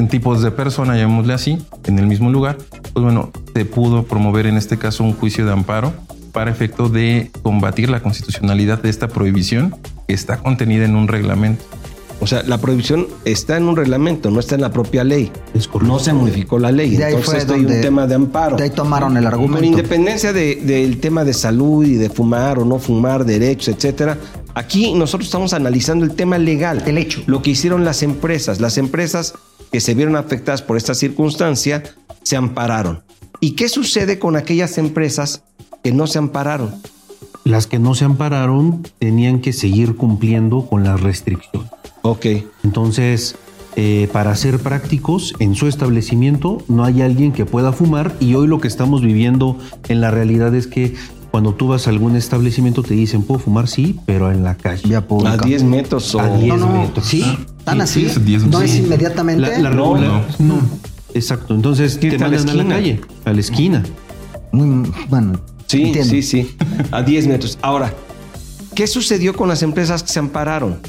tipos 0.09 0.41
de 0.41 0.51
persona, 0.51 0.95
llamémosle 0.97 1.33
así, 1.33 1.57
en 1.85 1.99
el 1.99 2.07
mismo 2.07 2.29
lugar, 2.29 2.57
pues 2.93 3.03
bueno, 3.03 3.31
se 3.55 3.65
pudo 3.65 4.03
promover 4.03 4.45
en 4.47 4.57
este 4.57 4.77
caso 4.77 5.03
un 5.03 5.13
juicio 5.13 5.45
de 5.45 5.51
amparo 5.51 5.93
para 6.31 6.51
efecto 6.51 6.89
de 6.89 7.31
combatir 7.41 7.89
la 7.89 8.01
constitucionalidad 8.01 8.81
de 8.81 8.89
esta 8.89 9.07
prohibición 9.07 9.75
que 10.07 10.13
está 10.13 10.37
contenida 10.37 10.85
en 10.85 10.95
un 10.95 11.07
reglamento. 11.07 11.63
O 12.19 12.25
sea, 12.25 12.41
la 12.41 12.57
prohibición 12.57 13.05
está 13.25 13.57
en 13.57 13.65
un 13.67 13.75
reglamento, 13.75 14.31
no 14.31 14.39
está 14.39 14.55
en 14.55 14.61
la 14.61 14.71
propia 14.71 15.03
ley. 15.03 15.31
No 15.83 15.99
se 15.99 16.13
modificó 16.13 16.57
la 16.57 16.71
ley. 16.71 16.95
De 16.97 17.03
ahí 17.05 17.13
Entonces, 17.13 17.45
fue 17.45 17.55
hay 17.55 17.61
un 17.65 17.79
tema 17.81 18.07
de 18.07 18.15
amparo. 18.15 18.57
de 18.57 18.63
ahí 18.63 18.69
tomaron 18.71 19.15
el 19.17 19.23
Con 19.25 19.33
argumento. 19.33 19.65
independencia 19.67 20.33
de- 20.33 20.55
del 20.55 20.99
tema 20.99 21.23
de 21.23 21.33
salud 21.35 21.85
y 21.85 21.93
de 21.93 22.09
fumar 22.09 22.57
o 22.57 22.65
no 22.65 22.79
fumar, 22.79 23.23
derechos, 23.23 23.67
etcétera, 23.75 24.17
aquí 24.55 24.95
nosotros 24.95 25.27
estamos 25.27 25.53
analizando 25.53 26.05
el 26.05 26.15
tema 26.15 26.39
legal. 26.39 26.81
El 26.87 26.97
hecho. 26.97 27.21
Lo 27.27 27.43
que 27.43 27.51
hicieron 27.51 27.85
las 27.85 28.01
empresas. 28.01 28.59
Las 28.59 28.79
empresas 28.79 29.35
que 29.71 29.79
se 29.79 29.93
vieron 29.93 30.15
afectadas 30.15 30.61
por 30.61 30.77
esta 30.77 30.93
circunstancia 30.93 31.83
se 32.23 32.35
ampararon. 32.35 33.03
¿Y 33.39 33.51
qué 33.51 33.69
sucede 33.69 34.19
con 34.19 34.35
aquellas 34.35 34.77
empresas 34.77 35.43
que 35.83 35.91
no 35.91 36.07
se 36.07 36.17
ampararon? 36.17 36.75
Las 37.43 37.67
que 37.67 37.79
no 37.79 37.95
se 37.95 38.05
ampararon 38.05 38.85
tenían 38.99 39.39
que 39.39 39.53
seguir 39.53 39.95
cumpliendo 39.95 40.65
con 40.65 40.83
las 40.83 40.99
restricciones. 40.99 41.69
Ok. 42.01 42.25
Entonces, 42.63 43.35
eh, 43.75 44.09
para 44.11 44.35
ser 44.35 44.59
prácticos, 44.59 45.35
en 45.39 45.53
su 45.53 45.67
establecimiento 45.67 46.63
no 46.67 46.83
hay 46.83 47.03
alguien 47.03 47.31
que 47.31 47.45
pueda 47.45 47.71
fumar 47.71 48.15
y 48.19 48.33
hoy 48.33 48.47
lo 48.47 48.59
que 48.59 48.67
estamos 48.67 49.03
viviendo 49.03 49.57
en 49.87 50.01
la 50.01 50.09
realidad 50.09 50.55
es 50.55 50.65
que 50.65 50.95
cuando 51.37 51.53
tú 51.53 51.67
vas 51.67 51.85
a 51.85 51.91
algún 51.91 52.15
establecimiento 52.15 52.81
te 52.81 52.95
dicen, 52.95 53.21
¿puedo 53.21 53.39
fumar? 53.39 53.67
Sí, 53.67 53.99
pero 54.07 54.31
en 54.31 54.43
la 54.43 54.55
calle. 54.57 54.95
A 54.95 55.37
10 55.37 55.63
metros 55.65 56.15
o... 56.15 56.19
A 56.19 56.35
10 56.35 56.57
No, 56.57 56.65
no, 56.65 56.81
metros. 56.81 57.05
¿sí? 57.05 57.23
¿Tan 57.63 57.79
así? 57.79 58.07
es 58.07 58.25
10 58.25 58.47
¿No 58.47 58.59
es 58.59 58.75
inmediatamente? 58.75 59.41
La, 59.43 59.59
la 59.59 59.69
No, 59.69 59.93
regula- 59.93 60.25
no. 60.39 60.59
Exacto. 61.13 61.53
Entonces 61.53 61.99
te 61.99 62.07
Irte 62.07 62.23
a 62.23 62.27
la 62.27 62.37
mandan 62.37 62.49
a 62.49 62.53
la 62.55 62.61
esquina. 62.63 62.75
calle, 62.75 63.01
a 63.25 63.33
la 63.33 63.39
esquina. 63.39 63.83
Muy 64.51 64.91
bueno. 65.09 65.39
Sí, 65.67 65.83
entiendo. 65.83 66.09
sí, 66.09 66.23
sí. 66.23 66.57
A 66.89 67.03
10 67.03 67.27
metros. 67.27 67.59
Ahora, 67.61 67.93
¿qué 68.73 68.87
sucedió 68.87 69.35
con 69.35 69.47
las 69.47 69.61
empresas 69.61 70.01
que 70.01 70.09
se 70.11 70.17
ampararon? 70.17 70.79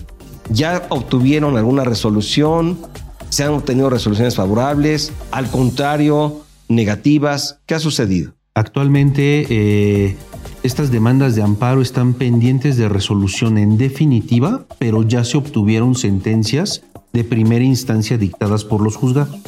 ¿Ya 0.48 0.86
obtuvieron 0.88 1.58
alguna 1.58 1.84
resolución? 1.84 2.78
¿Se 3.28 3.44
han 3.44 3.50
obtenido 3.52 3.90
resoluciones 3.90 4.34
favorables? 4.34 5.12
Al 5.30 5.50
contrario, 5.50 6.40
negativas. 6.70 7.58
¿Qué 7.66 7.74
ha 7.74 7.80
sucedido? 7.80 8.32
Actualmente 8.58 9.46
eh, 9.50 10.16
estas 10.64 10.90
demandas 10.90 11.36
de 11.36 11.42
amparo 11.42 11.80
están 11.80 12.12
pendientes 12.14 12.76
de 12.76 12.88
resolución 12.88 13.56
en 13.56 13.78
definitiva, 13.78 14.66
pero 14.80 15.04
ya 15.04 15.22
se 15.22 15.36
obtuvieron 15.36 15.94
sentencias 15.94 16.82
de 17.12 17.22
primera 17.22 17.64
instancia 17.64 18.18
dictadas 18.18 18.64
por 18.64 18.80
los 18.82 18.96
juzgados. 18.96 19.38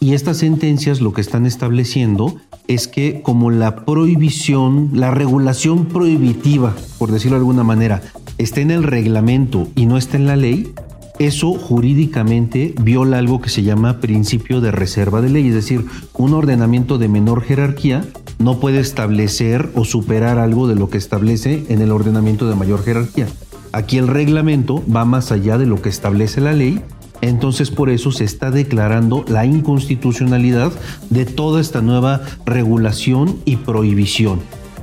Y 0.00 0.14
estas 0.14 0.38
sentencias 0.38 1.02
lo 1.02 1.12
que 1.12 1.20
están 1.20 1.44
estableciendo 1.44 2.34
es 2.66 2.88
que 2.88 3.20
como 3.20 3.50
la 3.50 3.84
prohibición, 3.84 4.88
la 4.94 5.10
regulación 5.10 5.84
prohibitiva, 5.84 6.74
por 6.98 7.12
decirlo 7.12 7.36
de 7.36 7.40
alguna 7.40 7.62
manera, 7.62 8.00
está 8.38 8.62
en 8.62 8.70
el 8.70 8.84
reglamento 8.84 9.68
y 9.76 9.84
no 9.84 9.98
está 9.98 10.16
en 10.16 10.26
la 10.26 10.36
ley, 10.36 10.72
eso 11.20 11.52
jurídicamente 11.52 12.74
viola 12.80 13.18
algo 13.18 13.42
que 13.42 13.50
se 13.50 13.62
llama 13.62 14.00
principio 14.00 14.62
de 14.62 14.70
reserva 14.70 15.20
de 15.20 15.28
ley, 15.28 15.48
es 15.48 15.54
decir, 15.54 15.84
un 16.14 16.32
ordenamiento 16.32 16.96
de 16.96 17.08
menor 17.08 17.42
jerarquía 17.42 18.06
no 18.38 18.58
puede 18.58 18.80
establecer 18.80 19.68
o 19.74 19.84
superar 19.84 20.38
algo 20.38 20.66
de 20.66 20.76
lo 20.76 20.88
que 20.88 20.96
establece 20.96 21.66
en 21.68 21.82
el 21.82 21.92
ordenamiento 21.92 22.48
de 22.48 22.56
mayor 22.56 22.82
jerarquía. 22.82 23.26
Aquí 23.72 23.98
el 23.98 24.08
reglamento 24.08 24.82
va 24.90 25.04
más 25.04 25.30
allá 25.30 25.58
de 25.58 25.66
lo 25.66 25.82
que 25.82 25.90
establece 25.90 26.40
la 26.40 26.54
ley, 26.54 26.80
entonces 27.20 27.70
por 27.70 27.90
eso 27.90 28.12
se 28.12 28.24
está 28.24 28.50
declarando 28.50 29.22
la 29.28 29.44
inconstitucionalidad 29.44 30.72
de 31.10 31.26
toda 31.26 31.60
esta 31.60 31.82
nueva 31.82 32.22
regulación 32.46 33.36
y 33.44 33.56
prohibición. 33.56 34.40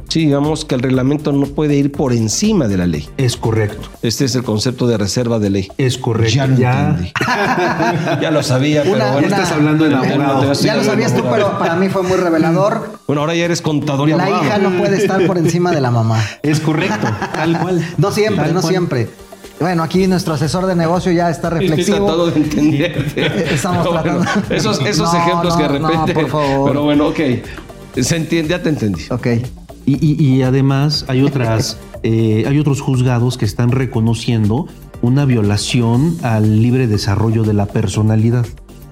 Sí, 0.09 0.21
digamos 0.21 0.63
que 0.63 0.75
el 0.75 0.81
reglamento 0.81 1.33
no 1.33 1.45
puede 1.47 1.75
ir 1.75 1.91
por 1.91 2.13
encima 2.13 2.67
de 2.67 2.77
la 2.77 2.87
ley. 2.87 3.09
Es 3.17 3.35
correcto. 3.35 3.89
Este 4.01 4.23
es 4.25 4.35
el 4.35 4.43
concepto 4.43 4.87
de 4.87 4.97
reserva 4.97 5.37
de 5.39 5.49
ley. 5.49 5.67
Es 5.77 5.97
correcto. 5.97 6.33
Ya 6.33 6.47
lo 6.47 6.55
Ya. 6.57 6.89
entendí. 6.89 7.11
ya 8.21 8.31
lo 8.31 8.41
sabía, 8.41 8.83
pero 8.83 8.95
bueno. 8.95 9.17
una- 9.17 9.27
Estás 9.27 9.51
hablando 9.51 9.83
de 9.85 9.93
abogado. 9.95 10.53
Ya 10.53 10.75
lo 10.75 10.83
sabías 10.85 11.13
tú, 11.13 11.23
pero 11.29 11.59
para 11.59 11.75
mí 11.75 11.89
fue 11.89 12.03
muy 12.03 12.15
revelador. 12.17 12.99
Bueno, 13.05 13.21
ahora 13.21 13.35
ya 13.35 13.45
eres 13.45 13.61
contador 13.61 14.07
y 14.07 14.13
La 14.13 14.23
abogado. 14.23 14.45
hija 14.45 14.57
no 14.59 14.77
puede 14.77 14.97
estar 14.97 15.25
por 15.27 15.37
encima 15.37 15.71
de 15.71 15.81
la 15.81 15.91
mamá. 15.91 16.23
Es 16.41 16.59
correcto, 16.61 17.07
tal 17.33 17.59
cual. 17.59 17.85
No 17.97 18.11
siempre, 18.11 18.45
Tal 18.45 18.53
no 18.53 18.61
cual. 18.61 18.71
siempre. 18.73 19.09
Bueno, 19.59 19.83
aquí 19.83 20.05
nuestro 20.07 20.35
asesor 20.35 20.67
de 20.67 20.75
negocio 20.75 21.11
ya 21.11 21.29
está 21.29 21.49
reflexivo. 21.49 21.79
Estoy 21.81 21.95
tratando 21.97 22.27
de 22.27 22.37
entender. 22.37 23.47
Estamos 23.51 23.79
Pero 23.87 23.91
tratando. 24.01 24.23
bueno, 24.23 24.41
esos 24.51 24.79
esos 24.85 25.11
No, 25.13 25.19
ejemplos 25.19 25.57
que 25.57 25.63
de 25.63 25.79
no, 25.79 25.87
repente. 25.89 26.13
por 26.13 26.29
favor. 26.29 26.69
Pero 26.69 26.83
bueno, 26.83 27.07
ok. 27.07 27.19
Se 27.99 28.15
entiende, 28.15 28.51
ya 28.51 28.61
te 28.61 28.69
entendí. 28.69 29.01
Ok. 29.09 29.27
Y, 29.87 29.93
y- 30.05 30.21
y 30.35 30.41
además 30.43 31.05
hay 31.07 31.23
otras, 31.23 31.79
eh, 32.03 32.43
hay 32.47 32.59
otros 32.59 32.81
juzgados 32.81 33.37
que 33.37 33.45
están 33.45 33.71
reconociendo 33.71 34.67
una 35.01 35.25
violación 35.25 36.17
al 36.21 36.61
libre 36.61 36.87
desarrollo 36.87 37.43
de 37.43 37.53
la 37.53 37.65
personalidad. 37.65 38.45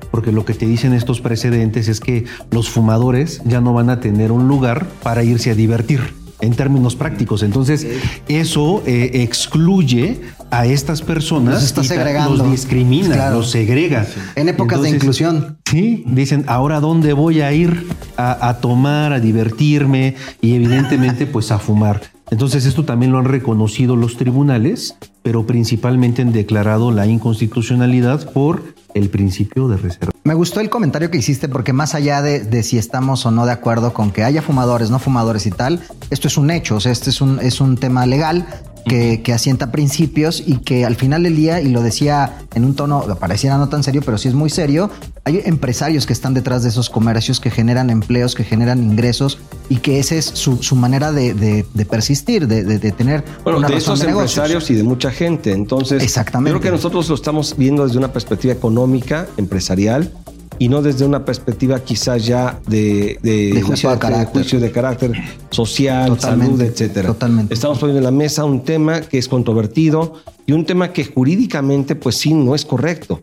Porque 0.10 0.32
lo 0.32 0.46
que 0.46 0.54
te 0.54 0.66
dicen 0.66 0.94
estos 0.94 1.20
precedentes 1.20 1.90
es 1.90 2.00
que 2.00 2.24
los 2.50 2.70
fumadores 2.70 3.42
ya 3.46 3.60
no 3.60 3.74
van 3.74 3.90
a 3.90 4.00
tener 4.00 4.32
un 4.32 4.48
lugar 4.48 4.88
para 5.04 5.24
irse 5.24 5.52
a 5.52 5.56
divertir 5.56 6.00
en 6.42 6.54
términos 6.54 6.96
prácticos. 6.96 7.44
Entonces, 7.44 7.88
eso 8.28 8.84
eh, 8.86 9.12
excluye 9.24 10.22
a 10.52 10.66
estas 10.66 11.02
personas 11.02 11.56
Los 11.56 11.64
está 11.64 11.84
segregando. 11.84 12.36
los 12.36 12.52
discrimina, 12.52 13.16
Claro. 13.16 13.38
los 13.38 13.52
segrega. 13.52 14.06
En 14.36 14.50
épocas 14.50 14.82
de 14.82 14.90
inclusión. 14.90 15.58
Sí, 15.70 16.04
dicen, 16.08 16.44
ahora 16.48 16.80
dónde 16.80 17.14
voy 17.14 17.42
a 17.42 17.52
ir 17.52 17.88
a, 18.18 18.50
a 18.50 18.58
tomar, 18.60 19.12
a 19.14 19.20
divertirme 19.20 20.16
y 20.42 20.54
evidentemente 20.56 21.26
pues 21.26 21.52
a 21.52 21.60
fumar. 21.60 22.02
Entonces 22.32 22.66
esto 22.66 22.86
también 22.86 23.12
lo 23.12 23.20
han 23.20 23.26
reconocido 23.26 23.96
los 23.96 24.18
tribunales, 24.18 24.96
pero 25.22 25.46
principalmente 25.46 26.22
han 26.22 26.32
declarado 26.32 26.92
la 26.92 27.06
inconstitucionalidad 27.06 28.32
por 28.32 28.64
el 28.94 29.10
principio 29.10 29.68
de 29.68 29.78
reserva. 29.78 30.12
Me 30.24 30.34
gustó 30.34 30.60
el 30.60 30.70
comentario 30.70 31.12
que 31.12 31.18
hiciste 31.18 31.48
porque 31.48 31.74
más 31.74 31.94
allá 31.94 32.22
de, 32.22 32.64
si 32.64 32.78
estamos 32.78 33.26
o 33.26 33.32
no 33.32 33.46
de 33.46 33.52
acuerdo 33.52 33.94
con 33.94 34.12
que 34.12 34.24
haya 34.24 34.42
fumadores, 34.42 34.90
no 34.90 34.98
fumadores 34.98 35.46
y 35.46 35.52
tal, 35.52 35.82
esto 36.10 36.28
es 36.28 36.38
un 36.38 36.50
hecho, 36.50 36.78
o 36.78 36.80
sea, 36.80 36.92
este 36.92 37.12
es 37.12 37.22
un, 37.22 37.40
es 37.40 37.62
un 37.62 37.78
tema 37.78 38.06
legal 38.06 38.48
que, 38.86 39.22
que 39.24 39.34
asienta 39.34 39.72
principios 39.72 40.44
y 40.46 40.58
que 40.58 40.86
al 40.86 40.96
final 40.96 41.24
del 41.24 41.36
día, 41.36 41.60
y 41.62 41.70
lo 41.70 41.82
decía 41.82 42.38
en 42.54 42.64
un 42.66 42.76
tono, 42.76 43.04
pareciera 43.20 43.58
no 43.58 43.68
tan 43.70 43.84
serio, 43.84 44.02
pero 44.06 44.18
sí 44.18 44.28
es 44.28 44.34
muy 44.34 44.50
serio, 44.50 44.90
hay 45.24 45.42
empresarios 45.46 46.06
que 46.06 46.14
están 46.14 46.34
detrás 46.34 46.64
de 46.64 46.70
esos 46.70 46.90
comercios 46.90 47.40
que 47.40 47.50
generan 47.50 47.90
empleos, 47.90 48.36
que 48.36 48.44
generan 48.44 48.84
ingresos 48.84 49.40
y 49.70 49.78
que 49.78 50.00
esa 50.00 50.16
es 50.16 50.26
su, 50.26 50.62
su 50.62 50.76
manera 50.76 51.12
de, 51.12 51.34
de- 51.34 51.66
de 51.74 51.86
persistir, 51.86 52.48
de, 52.48 52.64
tener 52.92 53.24
Bueno, 53.44 53.58
una 53.60 53.68
de 53.68 53.74
razón 53.76 53.94
esos 53.96 54.00
de 54.02 54.08
negocios. 54.08 54.32
empresarios 54.38 54.70
y 54.70 54.76
de 54.76 54.84
mucha 54.84 55.10
gente. 55.12 55.52
Entonces, 55.52 56.04
Exactamente. 56.04 56.52
Yo 56.56 56.60
creo 56.62 56.72
que 56.72 56.76
nosotros 56.78 57.10
lo 57.10 57.16
estamos 57.16 57.56
viendo 57.58 57.86
desde 57.86 57.98
una 57.98 58.14
perspectiva 58.14 58.54
económica, 58.54 59.28
empresarial, 59.38 60.12
y 60.60 60.70
no 60.70 60.82
desde 60.82 61.06
una 61.06 61.26
perspectiva 61.26 61.80
quizás 61.80 62.26
ya 62.26 62.60
de, 62.68 63.20
de, 63.22 63.62
juicio 63.62 63.90
de 63.90 63.98
parte 63.98 64.14
carácter. 64.14 64.42
juicio 64.42 64.60
de 64.60 64.72
carácter 64.72 65.12
social, 65.50 66.10
Totalmente, 66.10 66.46
salud, 66.56 66.62
etcétera. 66.62 67.08
totalmente. 67.08 67.54
Estamos 67.54 67.80
poniendo 67.80 68.00
en 68.00 68.06
la 68.06 68.12
mesa 68.12 68.46
un 68.46 68.64
tema 68.64 69.02
que 69.02 69.18
es 69.18 69.28
controvertido 69.28 70.14
y 70.46 70.54
un 70.54 70.66
tema 70.66 70.94
que 70.94 71.06
jurídicamente, 71.06 71.96
pues 71.96 72.16
sí, 72.16 72.34
no 72.34 72.56
es 72.56 72.66
correcto. 72.66 73.22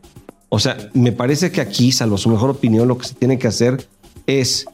O 0.48 0.58
sea, 0.58 0.76
me 0.92 1.12
parece 1.12 1.50
que 1.50 1.60
aquí, 1.60 1.92
salvo 1.92 2.18
su 2.18 2.28
mejor 2.28 2.50
opinión, 2.50 2.86
lo 2.88 2.98
que 2.98 3.08
se 3.08 3.14
tiene 3.14 3.38
que 3.38 3.46
hacer 3.48 3.86
es 4.26 4.66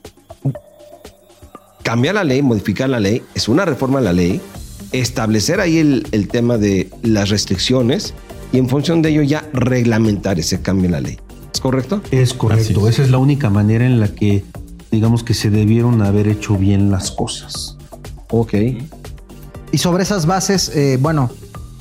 cambiar 1.82 2.16
la 2.16 2.24
ley, 2.24 2.42
modificar 2.42 2.90
la 2.90 3.00
ley, 3.00 3.22
es 3.34 3.48
una 3.48 3.64
reforma 3.64 4.00
a 4.00 4.02
la 4.02 4.12
ley, 4.12 4.40
establecer 4.92 5.60
ahí 5.60 5.78
el, 5.78 6.06
el 6.12 6.28
tema 6.28 6.58
de 6.58 6.90
las 7.02 7.30
restricciones 7.30 8.14
y 8.52 8.58
en 8.58 8.68
función 8.68 9.02
de 9.02 9.10
ello 9.10 9.22
ya 9.22 9.48
reglamentar 9.52 10.38
ese 10.38 10.60
cambio 10.60 10.86
en 10.86 10.92
la 10.92 11.00
ley. 11.00 11.18
¿Es 11.58 11.62
correcto? 11.62 12.00
Es 12.12 12.34
correcto, 12.34 12.88
esa 12.88 13.02
es 13.02 13.10
la 13.10 13.18
única 13.18 13.50
manera 13.50 13.84
en 13.84 13.98
la 13.98 14.14
que 14.14 14.44
digamos 14.92 15.24
que 15.24 15.34
se 15.34 15.50
debieron 15.50 16.00
haber 16.02 16.28
hecho 16.28 16.54
bien 16.54 16.92
las 16.92 17.10
cosas. 17.10 17.76
Ok. 18.30 18.54
Y 19.72 19.78
sobre 19.78 20.04
esas 20.04 20.26
bases, 20.26 20.68
eh, 20.76 20.98
bueno, 21.00 21.32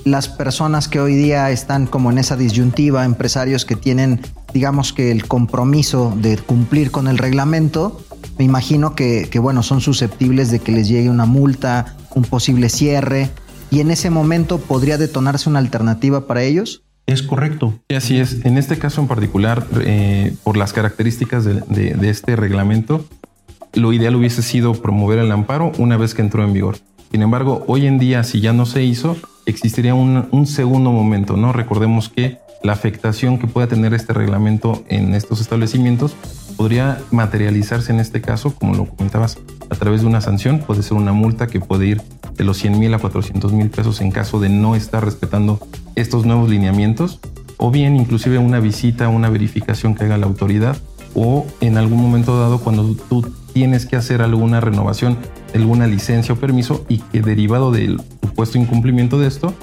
las 0.04 0.30
personas 0.30 0.88
que 0.88 1.00
hoy 1.00 1.14
día 1.14 1.52
están 1.52 1.86
como 1.86 2.10
en 2.10 2.18
esa 2.18 2.36
disyuntiva, 2.36 3.06
empresarios 3.06 3.66
que 3.66 3.76
tienen, 3.76 4.22
digamos 4.52 4.94
que 4.94 5.12
el 5.12 5.28
compromiso 5.28 6.12
de 6.20 6.38
cumplir 6.38 6.90
con 6.90 7.08
el 7.08 7.20
reglamento, 7.20 8.02
me 8.40 8.46
imagino 8.46 8.96
que, 8.96 9.28
que, 9.30 9.38
bueno, 9.38 9.62
son 9.62 9.80
susceptibles 9.80 10.50
de 10.50 10.58
que 10.58 10.72
les 10.72 10.88
llegue 10.88 11.12
una 11.12 11.28
multa, 11.28 11.96
un 12.16 12.24
posible 12.24 12.70
cierre, 12.70 13.30
y 13.70 13.82
en 13.82 13.92
ese 13.92 14.10
momento 14.10 14.58
podría 14.58 14.98
detonarse 14.98 15.48
una 15.52 15.60
alternativa 15.60 16.26
para 16.26 16.42
ellos. 16.42 16.82
Es 17.08 17.24
correcto. 17.24 17.74
Y 17.90 17.96
así 17.96 18.20
es. 18.20 18.46
En 18.46 18.58
este 18.58 18.78
caso 18.78 19.02
en 19.02 19.08
particular, 19.08 19.66
eh, 19.82 20.36
por 20.44 20.58
las 20.58 20.74
características 20.74 21.46
de, 21.46 21.62
de- 21.70 21.94
de 21.96 22.10
este 22.10 22.36
reglamento, 22.36 23.06
lo 23.74 23.94
ideal 23.94 24.16
hubiese 24.16 24.42
sido 24.42 24.74
promover 24.74 25.20
el 25.20 25.32
amparo 25.32 25.72
una 25.78 25.98
vez 25.98 26.14
que 26.14 26.22
entró 26.22 26.44
en 26.44 26.54
vigor. 26.54 26.78
Sin 27.12 27.22
embargo, 27.22 27.64
hoy 27.68 27.86
en 27.88 27.98
día, 28.00 28.24
si 28.24 28.42
ya 28.42 28.52
no 28.54 28.66
se 28.66 28.84
hizo, 28.84 29.16
existiría 29.46 29.96
un, 29.96 30.28
un 30.32 30.46
segundo 30.46 30.92
momento, 30.92 31.38
¿no? 31.38 31.54
Recordemos 31.54 32.10
que 32.10 32.38
la 32.64 32.74
afectación 32.74 33.38
que 33.38 33.48
pueda 33.48 33.68
tener 33.68 33.94
este 33.94 34.14
reglamento 34.14 34.84
en 34.88 35.14
estos 35.14 35.42
establecimientos 35.42 36.16
podría 36.58 37.00
materializarse 37.12 37.92
en 37.92 38.00
este 38.00 38.22
caso, 38.22 38.54
como 38.56 38.76
lo 38.76 38.86
comentabas, 38.86 39.38
a 39.70 39.76
través 39.76 40.02
de 40.02 40.08
una 40.08 40.22
sanción, 40.22 40.60
puede 40.60 40.84
ser 40.84 40.94
una 40.94 41.14
multa 41.14 41.48
que 41.48 41.60
puede 41.60 41.88
ir 41.88 42.02
de 42.36 42.44
los 42.44 42.58
100 42.58 42.80
mil 42.80 42.94
a 42.94 43.00
400 43.00 43.54
mil 43.54 43.70
pesos 43.70 44.02
en 44.02 44.12
caso 44.12 44.40
de 44.40 44.50
no 44.50 44.76
estar 44.76 45.04
respetando 45.06 45.60
estos 45.96 46.26
nuevos 46.26 46.50
lineamientos, 46.50 47.20
o 47.58 47.72
bien 47.72 47.96
inclusive 47.96 48.38
una 48.38 48.60
visita, 48.60 49.10
una 49.10 49.30
verificación 49.30 49.96
que 49.96 50.06
haga 50.06 50.18
la 50.18 50.26
autoridad, 50.26 50.78
o 51.14 51.46
en 51.62 51.78
algún 51.78 52.02
momento 52.02 52.40
dado 52.40 52.60
cuando 52.60 52.96
tú 53.10 53.32
tienes 53.54 53.86
que 53.86 53.96
hacer 53.96 54.22
alguna 54.22 54.60
renovación, 54.60 55.18
alguna 55.56 55.88
licencia 55.88 56.34
o 56.34 56.38
permiso 56.38 56.86
y 56.88 57.00
que 57.00 57.22
derivado 57.22 57.72
del 57.72 58.00
supuesto 58.22 58.58
incumplimiento 58.58 59.18
de 59.18 59.28
esto, 59.28 59.54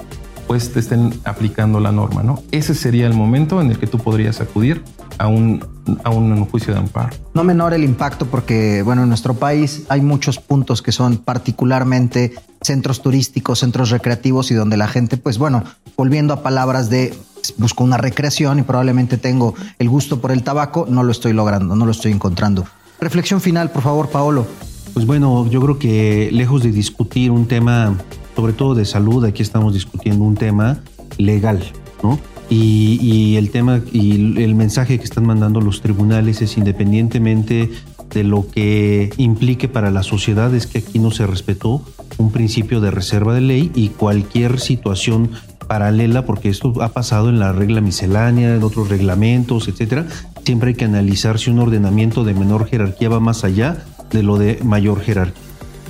pues 0.47 0.71
te 0.71 0.79
estén 0.79 1.13
aplicando 1.23 1.79
la 1.79 1.91
norma, 1.91 2.23
¿no? 2.23 2.41
Ese 2.51 2.75
sería 2.75 3.07
el 3.07 3.13
momento 3.13 3.61
en 3.61 3.71
el 3.71 3.79
que 3.79 3.87
tú 3.87 3.97
podrías 3.97 4.41
acudir 4.41 4.83
a 5.17 5.27
un, 5.27 5.65
a 6.03 6.09
un 6.09 6.45
juicio 6.45 6.73
de 6.73 6.79
amparo. 6.79 7.15
No 7.33 7.43
menor 7.43 7.73
el 7.73 7.83
impacto 7.83 8.25
porque, 8.25 8.81
bueno, 8.83 9.03
en 9.03 9.09
nuestro 9.09 9.33
país 9.33 9.83
hay 9.89 10.01
muchos 10.01 10.39
puntos 10.39 10.81
que 10.81 10.91
son 10.91 11.17
particularmente 11.17 12.33
centros 12.61 13.01
turísticos, 13.01 13.59
centros 13.59 13.89
recreativos 13.89 14.51
y 14.51 14.53
donde 14.53 14.77
la 14.77 14.87
gente, 14.87 15.17
pues 15.17 15.37
bueno, 15.37 15.63
volviendo 15.97 16.33
a 16.33 16.43
palabras 16.43 16.89
de 16.89 17.13
busco 17.57 17.83
una 17.83 17.97
recreación 17.97 18.59
y 18.59 18.63
probablemente 18.63 19.17
tengo 19.17 19.53
el 19.79 19.89
gusto 19.89 20.19
por 20.19 20.31
el 20.31 20.43
tabaco, 20.43 20.87
no 20.89 21.03
lo 21.03 21.11
estoy 21.11 21.33
logrando, 21.33 21.75
no 21.75 21.85
lo 21.85 21.91
estoy 21.91 22.11
encontrando. 22.11 22.65
Reflexión 22.99 23.41
final, 23.41 23.71
por 23.71 23.83
favor, 23.83 24.09
Paolo. 24.09 24.47
Pues 24.93 25.05
bueno, 25.05 25.47
yo 25.49 25.61
creo 25.61 25.77
que 25.77 26.29
lejos 26.31 26.63
de 26.63 26.71
discutir 26.71 27.29
un 27.29 27.47
tema, 27.47 27.95
sobre 28.35 28.53
todo 28.53 28.75
de 28.75 28.85
salud, 28.85 29.23
aquí 29.25 29.41
estamos 29.41 29.73
discutiendo 29.73 30.23
un 30.23 30.35
tema 30.35 30.79
legal, 31.17 31.63
¿no? 32.03 32.19
Y, 32.49 33.35
el 33.37 33.49
tema 33.49 33.81
y 33.91 34.41
el 34.43 34.55
mensaje 34.55 34.99
que 34.99 35.03
están 35.03 35.25
mandando 35.25 35.61
los 35.61 35.81
tribunales 35.81 36.41
es 36.41 36.57
independientemente 36.57 37.71
de 38.11 38.23
lo 38.23 38.47
que 38.47 39.11
implique 39.17 39.67
para 39.67 39.89
la 39.89 40.03
sociedad, 40.03 40.53
es 40.53 40.67
que 40.67 40.77
aquí 40.79 40.99
no 40.99 41.11
se 41.11 41.25
respetó 41.25 41.81
un 42.17 42.31
principio 42.31 42.81
de 42.81 42.91
reserva 42.91 43.33
de 43.33 43.41
ley 43.41 43.71
y 43.73 43.89
cualquier 43.89 44.59
situación 44.59 45.31
paralela, 45.67 46.25
porque 46.25 46.49
esto 46.49 46.73
ha 46.83 46.89
pasado 46.89 47.29
en 47.29 47.39
la 47.39 47.51
regla 47.51 47.81
miscelánea, 47.81 48.55
en 48.55 48.63
otros 48.63 48.89
reglamentos, 48.89 49.67
etcétera. 49.67 50.05
Siempre 50.45 50.69
hay 50.69 50.75
que 50.75 50.85
analizar 50.85 51.39
si 51.39 51.49
un 51.49 51.59
ordenamiento 51.59 52.23
de 52.23 52.35
menor 52.35 52.67
jerarquía 52.67 53.09
va 53.09 53.19
más 53.19 53.43
allá 53.43 53.83
de 54.11 54.21
lo 54.21 54.37
de 54.37 54.59
mayor 54.63 55.01
jerarquía. 55.01 55.44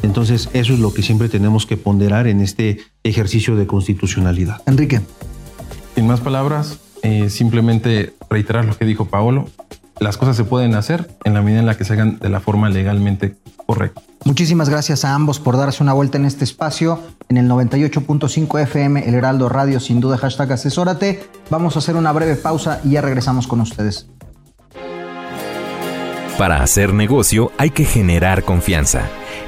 Entonces, 0.05 0.49
eso 0.53 0.73
es 0.73 0.79
lo 0.79 0.93
que 0.93 1.01
siempre 1.01 1.29
tenemos 1.29 1.65
que 1.65 1.77
ponderar 1.77 2.27
en 2.27 2.39
este 2.39 2.79
ejercicio 3.03 3.55
de 3.55 3.65
constitucionalidad. 3.65 4.61
Enrique. 4.67 5.01
Sin 5.95 6.05
más 6.05 6.19
palabras, 6.19 6.79
eh, 7.01 7.29
simplemente 7.29 8.13
reiterar 8.29 8.65
lo 8.65 8.77
que 8.77 8.85
dijo 8.85 9.05
Paolo. 9.05 9.49
Las 9.99 10.17
cosas 10.17 10.35
se 10.37 10.43
pueden 10.43 10.75
hacer 10.75 11.09
en 11.23 11.33
la 11.33 11.41
medida 11.41 11.59
en 11.59 11.65
la 11.65 11.75
que 11.75 11.85
se 11.85 11.93
hagan 11.93 12.19
de 12.19 12.29
la 12.29 12.39
forma 12.39 12.69
legalmente 12.69 13.35
correcta. 13.65 14.01
Muchísimas 14.25 14.69
gracias 14.69 15.05
a 15.05 15.15
ambos 15.15 15.39
por 15.39 15.57
darse 15.57 15.81
una 15.81 15.93
vuelta 15.93 16.17
en 16.17 16.25
este 16.25 16.43
espacio. 16.43 16.99
En 17.29 17.37
el 17.37 17.49
98.5 17.49 18.61
FM, 18.61 19.07
el 19.07 19.15
Heraldo 19.15 19.49
Radio, 19.49 19.79
sin 19.79 20.01
duda, 20.01 20.17
hashtag 20.17 20.51
asesórate. 20.51 21.23
Vamos 21.49 21.75
a 21.75 21.79
hacer 21.79 21.95
una 21.95 22.11
breve 22.11 22.35
pausa 22.35 22.79
y 22.83 22.91
ya 22.91 23.01
regresamos 23.01 23.47
con 23.47 23.61
ustedes. 23.61 24.07
Para 26.37 26.61
hacer 26.61 26.93
negocio 26.93 27.51
hay 27.57 27.71
que 27.71 27.85
generar 27.85 28.43
confianza. 28.43 29.09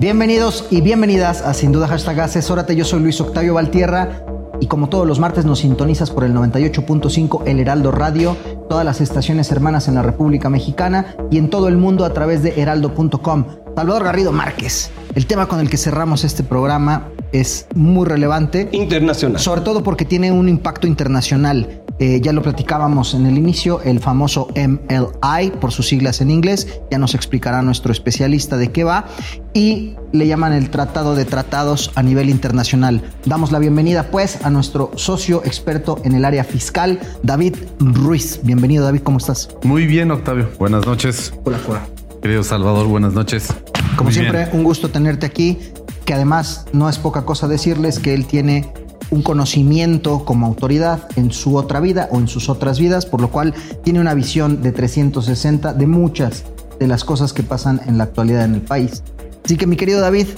Bienvenidos 0.00 0.66
y 0.70 0.80
bienvenidas 0.80 1.42
a 1.42 1.52
Sin 1.52 1.72
Duda 1.72 1.86
Hashtag 1.86 2.20
Asesórate. 2.20 2.74
Yo 2.74 2.86
soy 2.86 3.00
Luis 3.00 3.20
Octavio 3.20 3.52
Valtierra 3.52 4.24
y 4.58 4.66
como 4.66 4.88
todos 4.88 5.06
los 5.06 5.18
martes 5.18 5.44
nos 5.44 5.58
sintonizas 5.58 6.10
por 6.10 6.24
el 6.24 6.32
98.5 6.32 7.42
El 7.44 7.60
Heraldo 7.60 7.90
Radio 7.90 8.34
todas 8.70 8.86
las 8.86 9.02
estaciones 9.02 9.52
hermanas 9.52 9.88
en 9.88 9.96
la 9.96 10.02
República 10.02 10.48
Mexicana 10.48 11.16
y 11.30 11.36
en 11.36 11.50
todo 11.50 11.68
el 11.68 11.76
mundo 11.76 12.06
a 12.06 12.14
través 12.14 12.42
de 12.42 12.58
heraldo.com. 12.58 13.44
Salvador 13.76 14.04
Garrido 14.04 14.32
Márquez, 14.32 14.90
el 15.14 15.26
tema 15.26 15.48
con 15.48 15.60
el 15.60 15.68
que 15.68 15.76
cerramos 15.76 16.24
este 16.24 16.44
programa 16.44 17.08
es 17.32 17.66
muy 17.74 18.06
relevante. 18.06 18.68
Internacional. 18.72 19.40
Sobre 19.40 19.60
todo 19.60 19.82
porque 19.82 20.04
tiene 20.04 20.32
un 20.32 20.48
impacto 20.48 20.86
internacional. 20.86 21.79
Eh, 22.00 22.22
ya 22.22 22.32
lo 22.32 22.40
platicábamos 22.40 23.12
en 23.12 23.26
el 23.26 23.36
inicio, 23.36 23.82
el 23.82 24.00
famoso 24.00 24.48
MLI, 24.56 25.50
por 25.60 25.70
sus 25.70 25.86
siglas 25.86 26.22
en 26.22 26.30
inglés, 26.30 26.80
ya 26.90 26.96
nos 26.96 27.14
explicará 27.14 27.60
nuestro 27.60 27.92
especialista 27.92 28.56
de 28.56 28.72
qué 28.72 28.84
va, 28.84 29.04
y 29.52 29.96
le 30.10 30.26
llaman 30.26 30.54
el 30.54 30.70
Tratado 30.70 31.14
de 31.14 31.26
Tratados 31.26 31.92
a 31.96 32.02
nivel 32.02 32.30
internacional. 32.30 33.02
Damos 33.26 33.52
la 33.52 33.58
bienvenida 33.58 34.10
pues 34.10 34.42
a 34.46 34.48
nuestro 34.48 34.92
socio 34.96 35.42
experto 35.44 35.98
en 36.02 36.14
el 36.14 36.24
área 36.24 36.42
fiscal, 36.42 36.98
David 37.22 37.56
Ruiz. 37.78 38.40
Bienvenido 38.42 38.82
David, 38.82 39.02
¿cómo 39.02 39.18
estás? 39.18 39.50
Muy 39.62 39.84
bien, 39.84 40.10
Octavio. 40.10 40.48
Buenas 40.58 40.86
noches. 40.86 41.34
Hola, 41.44 41.58
hola. 41.68 41.86
Querido 42.22 42.42
Salvador, 42.42 42.86
buenas 42.86 43.12
noches. 43.12 43.48
Como 43.96 44.04
Muy 44.04 44.14
siempre, 44.14 44.46
bien. 44.46 44.56
un 44.56 44.64
gusto 44.64 44.88
tenerte 44.88 45.26
aquí, 45.26 45.58
que 46.06 46.14
además 46.14 46.64
no 46.72 46.88
es 46.88 46.96
poca 46.96 47.26
cosa 47.26 47.46
decirles 47.46 47.98
que 47.98 48.14
él 48.14 48.24
tiene 48.24 48.72
un 49.10 49.22
conocimiento 49.22 50.24
como 50.24 50.46
autoridad 50.46 51.08
en 51.16 51.30
su 51.32 51.56
otra 51.56 51.80
vida 51.80 52.08
o 52.10 52.18
en 52.18 52.28
sus 52.28 52.48
otras 52.48 52.78
vidas, 52.78 53.06
por 53.06 53.20
lo 53.20 53.30
cual 53.30 53.54
tiene 53.82 54.00
una 54.00 54.14
visión 54.14 54.62
de 54.62 54.72
360 54.72 55.72
de 55.72 55.86
muchas 55.86 56.44
de 56.78 56.86
las 56.86 57.04
cosas 57.04 57.32
que 57.32 57.42
pasan 57.42 57.80
en 57.86 57.98
la 57.98 58.04
actualidad 58.04 58.44
en 58.44 58.54
el 58.54 58.62
país. 58.62 59.02
Así 59.44 59.56
que 59.56 59.66
mi 59.66 59.76
querido 59.76 60.00
David, 60.00 60.28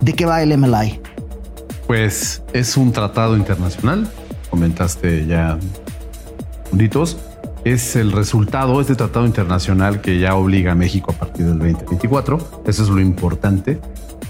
¿de 0.00 0.12
qué 0.14 0.24
va 0.24 0.42
el 0.42 0.56
MLI? 0.56 1.00
Pues 1.86 2.42
es 2.52 2.76
un 2.76 2.92
tratado 2.92 3.36
internacional, 3.36 4.10
comentaste 4.50 5.26
ya 5.26 5.58
puntitos. 6.70 7.18
Es 7.64 7.94
el 7.94 8.10
resultado, 8.10 8.80
este 8.80 8.96
tratado 8.96 9.24
internacional 9.24 10.00
que 10.00 10.18
ya 10.18 10.34
obliga 10.34 10.72
a 10.72 10.74
México 10.74 11.12
a 11.12 11.14
partir 11.14 11.46
del 11.46 11.58
2024. 11.58 12.62
Eso 12.66 12.82
es 12.82 12.88
lo 12.88 13.00
importante, 13.00 13.80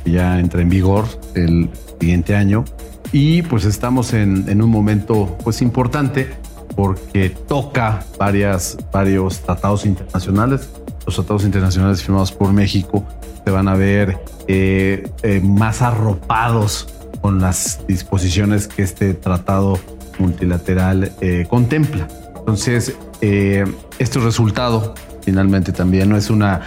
ya 0.04 0.38
entra 0.38 0.60
en 0.60 0.68
vigor 0.68 1.06
el 1.34 1.70
siguiente 1.98 2.34
año. 2.34 2.64
Y 3.12 3.42
pues 3.42 3.66
estamos 3.66 4.14
en, 4.14 4.62
un 4.62 4.70
momento 4.70 5.36
pues 5.44 5.60
importante 5.60 6.30
porque 6.74 7.28
toca 7.30 8.04
varias, 8.18 8.78
varios 8.90 9.40
tratados 9.40 9.84
internacionales. 9.84 10.70
Los 11.04 11.16
tratados 11.16 11.44
internacionales 11.44 12.02
firmados 12.02 12.32
por 12.32 12.52
México 12.52 13.04
se 13.44 13.50
van 13.50 13.68
a 13.68 13.74
ver 13.74 14.18
eh, 14.48 15.10
eh, 15.22 15.40
más 15.44 15.82
arropados 15.82 16.88
con 17.20 17.40
las 17.40 17.86
disposiciones 17.86 18.66
que 18.66 18.82
este 18.82 19.14
tratado 19.14 19.78
multilateral 20.18 21.12
eh, 21.20 21.46
contempla. 21.48 22.08
Entonces, 22.36 22.96
eh, 23.20 23.64
este 23.98 24.18
resultado 24.18 24.94
finalmente 25.22 25.72
también 25.72 26.08
no 26.08 26.16
es 26.16 26.30
una, 26.30 26.62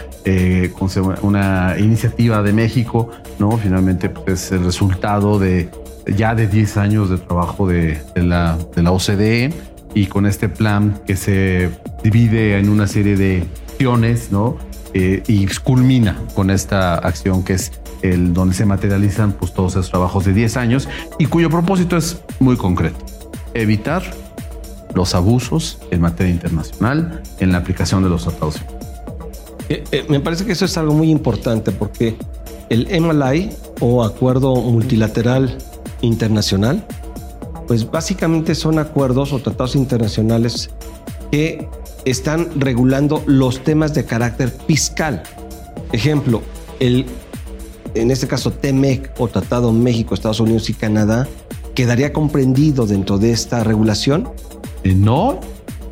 una 1.21 1.75
iniciativa 1.77 2.41
de 2.41 2.53
México, 2.53 3.09
no, 3.37 3.57
finalmente 3.57 4.09
pues, 4.09 4.45
es 4.45 4.51
el 4.53 4.63
resultado 4.63 5.37
de 5.39 5.69
ya 6.07 6.35
de 6.35 6.47
10 6.47 6.77
años 6.77 7.09
de 7.09 7.17
trabajo 7.17 7.67
de, 7.67 8.01
de 8.13 8.23
la, 8.23 8.57
de 8.75 8.83
la 8.83 8.91
OCDE 8.91 9.53
y 9.93 10.07
con 10.07 10.25
este 10.25 10.49
plan 10.49 11.01
que 11.07 11.15
se 11.15 11.69
divide 12.03 12.59
en 12.59 12.69
una 12.69 12.85
serie 12.85 13.15
de 13.15 13.45
acciones, 13.71 14.31
¿no? 14.31 14.57
Eh, 14.93 15.23
y 15.27 15.45
culmina 15.47 16.17
con 16.35 16.49
esta 16.49 16.95
acción 16.95 17.43
que 17.43 17.53
es 17.53 17.73
el 18.01 18.33
donde 18.33 18.55
se 18.55 18.65
materializan 18.65 19.33
pues, 19.33 19.53
todos 19.53 19.73
esos 19.73 19.89
trabajos 19.89 20.23
de 20.23 20.33
10 20.33 20.55
años 20.55 20.87
y 21.19 21.25
cuyo 21.25 21.49
propósito 21.49 21.97
es 21.97 22.21
muy 22.39 22.55
concreto, 22.55 22.97
evitar 23.53 24.03
los 24.93 25.13
abusos 25.13 25.79
en 25.91 25.99
materia 25.99 26.31
internacional 26.31 27.21
en 27.39 27.51
la 27.51 27.57
aplicación 27.57 28.03
de 28.03 28.09
los 28.09 28.23
tratados. 28.23 28.61
Eh, 29.67 29.83
eh, 29.91 30.05
me 30.07 30.21
parece 30.21 30.45
que 30.45 30.53
eso 30.53 30.63
es 30.63 30.77
algo 30.77 30.93
muy 30.93 31.09
importante 31.09 31.71
porque 31.71 32.15
el 32.69 32.87
MLI 33.01 33.49
o 33.81 34.03
Acuerdo 34.03 34.55
Multilateral 34.55 35.57
Internacional, 36.05 36.85
pues 37.67 37.89
básicamente 37.89 38.55
son 38.55 38.79
acuerdos 38.79 39.33
o 39.33 39.39
tratados 39.39 39.75
internacionales 39.75 40.69
que 41.31 41.67
están 42.05 42.59
regulando 42.59 43.23
los 43.25 43.63
temas 43.63 43.93
de 43.93 44.05
carácter 44.05 44.55
fiscal. 44.67 45.23
Ejemplo, 45.91 46.41
el, 46.79 47.05
en 47.95 48.11
este 48.11 48.27
caso 48.27 48.51
TEMEC 48.51 49.11
o 49.17 49.27
Tratado 49.27 49.71
México, 49.71 50.13
Estados 50.13 50.39
Unidos 50.39 50.69
y 50.69 50.73
Canadá, 50.73 51.27
¿quedaría 51.73 52.13
comprendido 52.13 52.85
dentro 52.85 53.17
de 53.17 53.31
esta 53.31 53.63
regulación? 53.63 54.29
Eh, 54.83 54.93
no, 54.93 55.39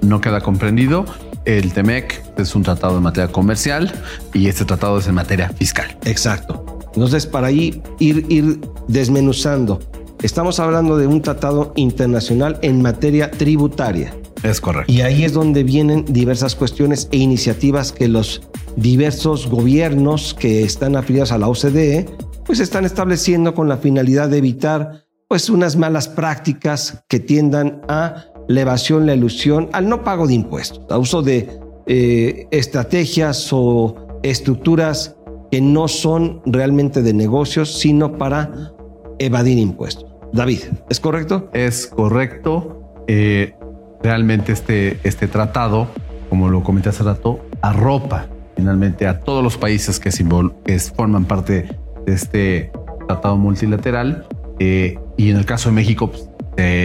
no 0.02 0.22
queda 0.22 0.42
comprendido. 0.42 1.06
El 1.46 1.74
TEMEC 1.74 2.24
es 2.38 2.56
un 2.56 2.64
tratado 2.64 2.98
en 2.98 3.04
materia 3.04 3.32
comercial 3.32 3.92
y 4.34 4.48
este 4.48 4.66
tratado 4.66 5.00
es 5.00 5.08
en 5.08 5.16
materia 5.16 5.50
fiscal. 5.50 5.98
Exacto. 6.06 6.64
Entonces, 6.94 7.26
para 7.26 7.48
ahí 7.48 7.82
ir, 8.00 8.26
ir 8.30 8.62
desmenuzando, 8.88 9.80
estamos 10.24 10.60
hablando 10.60 10.98
de 10.98 11.06
un 11.06 11.22
tratado 11.22 11.74
internacional 11.76 12.58
en 12.62 12.82
materia 12.82 13.30
tributaria. 13.30 14.16
Es 14.42 14.60
correcto. 14.60 14.92
Y 14.92 15.02
ahí 15.02 15.24
es 15.24 15.34
donde 15.34 15.64
vienen 15.64 16.06
diversas 16.06 16.56
cuestiones 16.56 17.08
e 17.12 17.18
iniciativas 17.18 17.92
que 17.92 18.08
los 18.08 18.42
diversos 18.76 19.48
gobiernos 19.48 20.34
que 20.34 20.64
están 20.64 20.96
afiliados 20.96 21.32
a 21.32 21.38
la 21.38 21.48
OCDE, 21.48 22.08
pues 22.46 22.60
están 22.60 22.86
estableciendo 22.86 23.54
con 23.54 23.70
la 23.70 23.78
finalidad 23.78 24.30
de 24.30 24.38
evitar 24.38 25.06
pues 25.28 25.50
unas 25.50 25.76
malas 25.76 26.08
prácticas 26.08 27.04
que 27.08 27.20
tiendan 27.20 27.82
a 27.88 28.26
la 28.48 28.62
evasión, 28.62 29.06
la 29.06 29.16
ilusión, 29.16 29.70
al 29.72 29.88
no 29.88 30.04
pago 30.04 30.28
de 30.28 30.34
impuestos, 30.34 30.82
a 30.90 30.98
uso 30.98 31.22
de 31.22 31.50
eh, 31.88 32.48
estrategias 32.52 33.50
o 33.52 33.96
estructuras 34.24 35.16
que 35.52 35.62
no 35.62 35.88
son 35.88 36.42
realmente 36.46 37.02
de 37.02 37.14
negocios, 37.14 37.80
sino 37.80 38.18
para 38.18 38.74
evadir 39.20 39.58
impuestos. 39.58 40.13
David, 40.34 40.62
¿es 40.90 41.00
correcto? 41.00 41.52
Es 41.54 41.86
correcto. 41.86 43.04
Eh, 43.08 43.54
realmente 44.02 44.52
este, 44.52 45.00
este 45.04 45.28
tratado, 45.28 45.88
como 46.28 46.50
lo 46.50 46.64
comenté 46.64 46.90
hace 46.90 47.04
rato, 47.04 47.46
arropa 47.62 48.26
finalmente 48.56 49.08
a 49.08 49.20
todos 49.20 49.44
los 49.44 49.58
países 49.58 50.00
que, 50.00 50.10
que 50.10 50.80
forman 50.80 51.26
parte 51.26 51.78
de 52.06 52.14
este 52.14 52.72
tratado 53.08 53.38
multilateral. 53.38 54.26
Eh, 54.58 54.98
y 55.18 55.30
en 55.30 55.38
el 55.38 55.46
caso 55.46 55.70
de 55.70 55.76
México, 55.76 56.10
pues, 56.10 56.28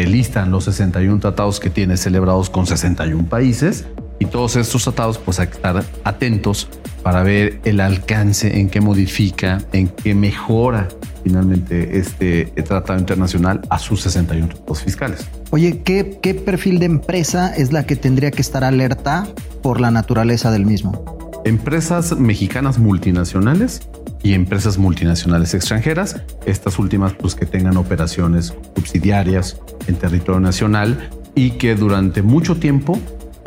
listan 0.06 0.50
los 0.50 0.64
61 0.64 1.18
tratados 1.18 1.58
que 1.58 1.70
tiene 1.70 1.96
celebrados 1.96 2.50
con 2.50 2.66
61 2.66 3.28
países. 3.30 3.86
Y 4.18 4.26
todos 4.26 4.56
estos 4.56 4.84
tratados, 4.84 5.16
pues 5.16 5.40
hay 5.40 5.46
que 5.46 5.54
estar 5.54 5.84
atentos 6.04 6.68
para 7.02 7.22
ver 7.22 7.60
el 7.64 7.80
alcance, 7.80 8.60
en 8.60 8.68
qué 8.68 8.82
modifica, 8.82 9.58
en 9.72 9.88
qué 9.88 10.14
mejora 10.14 10.88
finalmente 11.28 11.98
este 11.98 12.46
tratado 12.66 12.98
internacional 12.98 13.60
a 13.68 13.78
sus 13.78 14.00
61 14.00 14.48
tratados 14.48 14.82
fiscales. 14.82 15.28
Oye, 15.50 15.82
¿qué, 15.84 16.18
¿qué 16.22 16.32
perfil 16.32 16.78
de 16.78 16.86
empresa 16.86 17.54
es 17.54 17.70
la 17.70 17.84
que 17.84 17.96
tendría 17.96 18.30
que 18.30 18.40
estar 18.40 18.64
alerta 18.64 19.26
por 19.62 19.78
la 19.78 19.90
naturaleza 19.90 20.50
del 20.50 20.64
mismo? 20.64 21.42
Empresas 21.44 22.18
mexicanas 22.18 22.78
multinacionales 22.78 23.82
y 24.22 24.32
empresas 24.32 24.78
multinacionales 24.78 25.52
extranjeras, 25.52 26.16
estas 26.46 26.78
últimas 26.78 27.12
pues 27.12 27.34
que 27.34 27.44
tengan 27.44 27.76
operaciones 27.76 28.54
subsidiarias 28.74 29.60
en 29.86 29.96
territorio 29.96 30.40
nacional 30.40 31.10
y 31.34 31.52
que 31.52 31.74
durante 31.74 32.22
mucho 32.22 32.56
tiempo, 32.56 32.98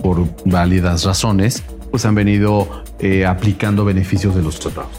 por 0.03 0.27
válidas 0.45 1.03
razones, 1.03 1.63
pues 1.89 2.05
han 2.05 2.13
venido 2.13 2.83
eh, 2.99 3.25
aplicando 3.25 3.85
beneficios 3.85 4.35
de 4.35 4.43
los 4.43 4.59
tratados. 4.59 4.91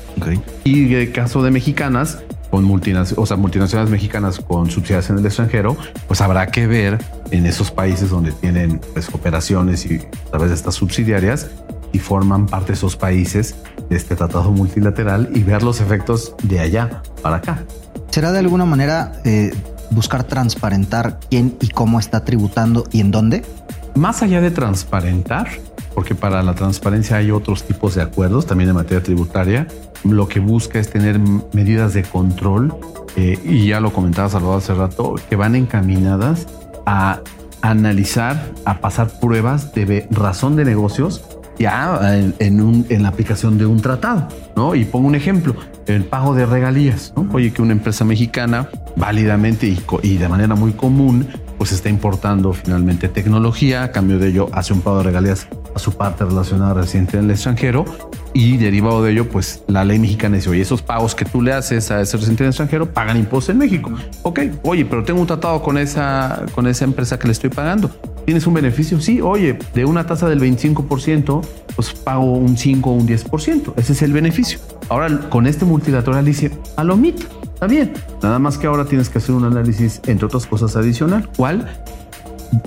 Y 0.65 0.85
en 0.85 0.93
el 0.93 1.13
caso 1.13 1.43
de 1.43 1.51
mexicanas, 1.51 2.19
con 2.53 2.65
multinacionales, 2.65 3.19
o 3.19 3.25
sea, 3.25 3.39
multinacionales 3.39 3.91
mexicanas 3.91 4.39
con 4.39 4.71
subsidiarias 4.71 5.09
en 5.09 5.17
el 5.17 5.25
extranjero, 5.25 5.75
pues 6.07 6.21
habrá 6.21 6.49
que 6.49 6.67
ver 6.67 7.03
en 7.31 7.47
esos 7.47 7.71
países 7.71 8.11
donde 8.11 8.31
tienen 8.31 8.79
pues, 8.93 9.09
operaciones 9.09 9.87
y 9.87 9.97
a 9.97 10.31
través 10.31 10.51
de 10.51 10.57
estas 10.57 10.75
subsidiarias 10.75 11.49
y 11.93 11.99
forman 11.99 12.45
parte 12.45 12.69
de 12.69 12.73
esos 12.75 12.95
países 12.95 13.55
de 13.89 13.97
este 13.97 14.17
tratado 14.17 14.51
multilateral 14.51 15.31
y 15.35 15.43
ver 15.43 15.63
los 15.63 15.81
efectos 15.81 16.35
de 16.43 16.61
allá 16.61 17.03
para 17.23 17.37
acá. 17.37 17.65
¿Será 18.11 18.33
de 18.33 18.41
alguna 18.41 18.67
manera 18.67 19.13
eh, 19.25 19.55
buscar 19.91 20.25
transparentar 20.25 21.21
quién 21.31 21.57
y 21.59 21.69
cómo 21.69 21.99
está 21.99 22.23
tributando 22.23 22.85
y 22.93 23.01
en 23.01 23.13
dónde? 23.13 23.47
Más 23.95 24.23
allá 24.23 24.43
de 24.43 24.51
transparentar, 24.51 25.49
porque 25.95 26.15
para 26.15 26.43
la 26.43 26.55
transparencia 26.55 27.17
hay 27.17 27.31
otros 27.31 27.65
tipos 27.65 27.95
de 27.95 28.03
acuerdos, 28.03 28.47
también 28.47 28.71
en 28.71 28.77
materia 28.77 29.03
tributaria, 29.03 29.67
lo 30.05 30.29
que 30.29 30.41
busca 30.41 30.79
es 30.79 30.91
tener 30.91 31.19
medidas 31.53 31.95
de 31.95 32.03
control, 32.03 32.75
eh, 33.17 33.39
y 33.45 33.67
ya 33.67 33.81
lo 33.81 33.93
comentaba 33.93 34.29
Salvador 34.29 34.59
hace 34.59 34.75
rato, 34.75 35.15
que 35.29 35.37
van 35.37 35.55
encaminadas 35.55 36.47
a 36.87 37.21
analizar, 37.61 38.51
a 38.65 38.81
pasar 38.81 39.09
pruebas 39.21 39.73
de 39.75 40.07
razón 40.11 40.57
de 40.57 40.65
negocios 40.65 41.23
ya 41.59 42.17
en, 42.17 42.35
en, 42.39 42.61
un, 42.61 42.87
en, 42.89 43.03
la 43.03 43.11
aplicación 43.11 43.59
de 43.59 43.67
un 43.67 43.81
tratado, 43.81 44.27
¿no? 44.57 44.75
Y 44.75 44.85
pongo 44.85 45.07
un 45.07 45.15
ejemplo, 45.15 45.55
el 45.87 46.05
pago 46.05 46.35
de 46.35 46.47
regalías, 46.47 47.13
¿no? 47.17 47.29
Oye, 47.33 47.53
que 47.53 47.63
una 47.63 47.73
empresa 47.73 48.05
mexicana 48.05 48.69
válidamente 48.97 49.67
y, 49.67 49.79
y 50.03 50.17
de 50.17 50.29
manera 50.29 50.55
muy 50.55 50.73
común, 50.73 51.29
pues 51.63 51.71
está 51.71 51.89
importando 51.89 52.53
finalmente 52.53 53.09
tecnología, 53.09 53.85
a 53.85 53.93
cambio 53.93 54.19
de 54.19 54.31
ello 54.31 54.49
hace 54.53 54.73
un 54.73 54.81
pago 54.81 54.97
de 54.97 55.05
regalías 55.05 55.47
a 55.77 55.79
su 55.79 55.93
parte 55.93 56.25
relacionada 56.25 56.75
residente 56.75 57.17
en 57.17 57.27
el 57.27 57.31
extranjero 57.31 57.85
y 58.33 58.57
derivado 58.57 59.05
de 59.05 59.13
ello, 59.13 59.29
pues 59.29 59.63
la 59.69 59.85
ley 59.85 60.01
mexicana 60.01 60.35
dice, 60.35 60.51
oye, 60.51 60.61
esos 60.61 60.83
pagos 60.83 61.15
que 61.15 61.25
tú 61.25 61.41
le 61.41 61.53
haces 61.53 61.93
a 61.93 62.01
ese 62.01 62.17
residente 62.17 62.43
en 62.43 62.47
el 62.47 62.51
extranjero 62.51 62.93
pagan 62.93 63.17
impuestos 63.17 63.51
en 63.51 63.59
México. 63.59 63.93
Ok, 64.25 64.41
oye, 64.65 64.85
pero 64.85 65.05
tengo 65.05 65.21
un 65.21 65.29
tratado 65.29 65.63
con 65.63 65.79
esa, 65.79 66.43
con 66.53 66.67
esa 66.67 66.85
empresa 66.85 67.17
que 67.17 67.29
le 67.29 67.33
estoy 67.33 67.51
pagando. 67.51 67.93
¿Tienes 68.25 68.45
un 68.49 68.55
beneficio? 68.55 69.01
Sí, 69.01 69.21
oye, 69.21 69.57
de 69.73 69.85
una 69.85 70.05
tasa 70.05 70.29
del 70.29 70.41
25%, 70.41 71.47
pues 71.77 71.93
pago 71.93 72.25
un 72.25 72.57
5 72.57 72.91
o 72.91 72.95
un 72.95 73.07
10%. 73.07 73.75
Ese 73.77 73.93
es 73.93 74.03
el 74.03 74.13
beneficio. 74.13 74.59
Ahora, 74.89 75.31
con 75.31 75.47
este 75.47 75.65
multilateral 75.65 76.25
dice, 76.25 76.51
palomita, 76.75 77.27
está 77.63 77.67
bien. 77.69 77.93
Nada 78.23 78.39
más 78.41 78.59
que 78.59 78.67
ahora 78.67 78.85
tienes 78.85 79.09
que 79.09 79.19
hacer 79.19 79.35
un 79.35 79.45
análisis, 79.45 80.01
entre 80.07 80.27
otras 80.27 80.47
cosas, 80.47 80.75
adicional. 80.75 81.29
¿Cuál? 81.37 81.71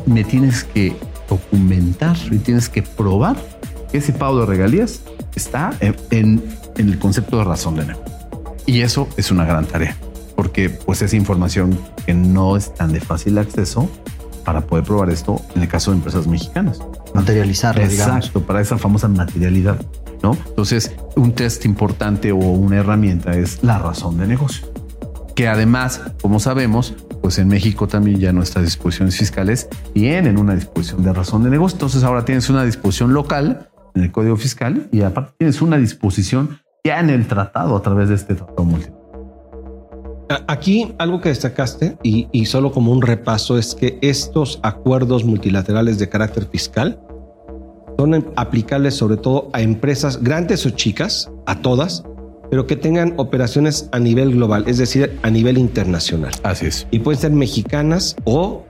Me 0.06 0.24
tienes 0.24 0.64
que 0.64 0.96
documentar 1.30 2.16
y 2.32 2.38
tienes 2.38 2.70
que 2.70 2.82
probar 2.82 3.36
que 3.92 3.98
ese 3.98 4.14
pago 4.14 4.40
de 4.40 4.46
regalías 4.46 5.02
está 5.36 5.72
en, 5.82 5.96
en- 6.12 6.44
en 6.78 6.90
el 6.90 6.98
concepto 6.98 7.38
de 7.38 7.44
razón 7.44 7.76
de 7.76 7.88
negocio. 7.88 8.16
Y 8.66 8.82
eso 8.82 9.08
es 9.18 9.32
una 9.32 9.44
gran 9.46 9.66
tarea, 9.66 9.96
porque 10.36 10.70
pues 10.70 11.02
es 11.02 11.14
información 11.14 11.78
que 12.06 12.14
no 12.14 12.56
es 12.56 12.74
tan 12.74 12.94
de 12.94 13.02
fácil 13.02 13.38
acceso 13.38 13.90
para 14.46 14.62
poder 14.62 14.86
probar 14.86 15.10
esto 15.10 15.42
en 15.56 15.62
el 15.64 15.68
caso 15.68 15.92
de 15.92 15.98
empresas 15.98 16.26
mexicanas. 16.26 16.80
Materializarlo, 17.14 17.86
digamos. 17.86 18.16
Exacto, 18.18 18.42
para 18.42 18.62
esa 18.62 18.78
famosa 18.78 19.08
materialidad, 19.08 19.78
¿no? 20.24 20.38
Entonces, 20.48 20.92
un 21.16 21.34
test 21.34 21.66
importante 21.66 22.32
o 22.32 22.38
una 22.38 22.78
herramienta 22.78 23.32
es 23.36 23.60
la 23.62 23.78
razón 23.78 24.18
de 24.18 24.28
negocio. 24.28 24.68
Que 25.36 25.48
además, 25.50 26.02
como 26.22 26.40
sabemos, 26.40 26.94
pues 27.22 27.38
en 27.40 27.50
México 27.50 27.88
también 27.88 28.20
ya 28.20 28.32
nuestras 28.32 28.64
disposiciones 28.64 29.18
fiscales 29.18 29.68
tienen 29.94 30.38
una 30.38 30.56
disposición 30.56 31.04
de 31.04 31.12
razón 31.12 31.44
de 31.44 31.50
negocio. 31.50 31.76
Entonces 31.76 32.04
ahora 32.04 32.24
tienes 32.24 32.50
una 32.50 32.64
disposición 32.64 33.14
local 33.14 33.70
en 33.96 34.04
el 34.04 34.12
Código 34.14 34.38
Fiscal 34.38 34.88
y 34.94 35.02
aparte 35.02 35.34
tienes 35.38 35.62
una 35.62 35.78
disposición 35.78 36.60
ya 36.86 37.00
en 37.02 37.10
el 37.10 37.28
tratado 37.28 37.76
a 37.76 37.82
través 37.82 38.08
de 38.10 38.16
este 38.16 38.36
tratado 38.36 38.64
multi. 38.64 38.90
A- 40.30 40.44
Aquí 40.48 40.96
algo 41.00 41.20
que 41.20 41.30
destacaste 41.30 41.98
y, 42.02 42.30
y 42.32 42.46
solo 42.46 42.72
como 42.72 42.92
un 42.94 43.02
repaso 43.02 43.58
es 43.58 43.76
que 43.76 44.00
estos 44.02 44.60
acuerdos 44.64 45.26
multilaterales 45.26 46.00
de 46.00 46.08
carácter 46.10 46.46
fiscal 46.46 47.00
son 47.98 48.26
aplicables 48.36 48.96
sobre 48.96 49.18
todo 49.18 49.50
a 49.54 49.62
empresas 49.62 50.22
grandes 50.24 50.66
o 50.66 50.70
chicas, 50.72 51.30
a 51.46 51.60
todas, 51.62 52.04
pero 52.50 52.68
que 52.68 52.76
tengan 52.76 53.14
operaciones 53.18 53.90
a 53.92 54.00
nivel 54.00 54.32
global, 54.32 54.66
es 54.68 54.78
decir, 54.78 55.18
a 55.24 55.30
nivel 55.30 55.58
internacional. 55.58 56.34
Así 56.44 56.68
es. 56.68 56.88
Y 56.92 57.00
pueden 57.00 57.20
ser 57.20 57.32
mexicanas 57.32 58.16
o 58.26 58.66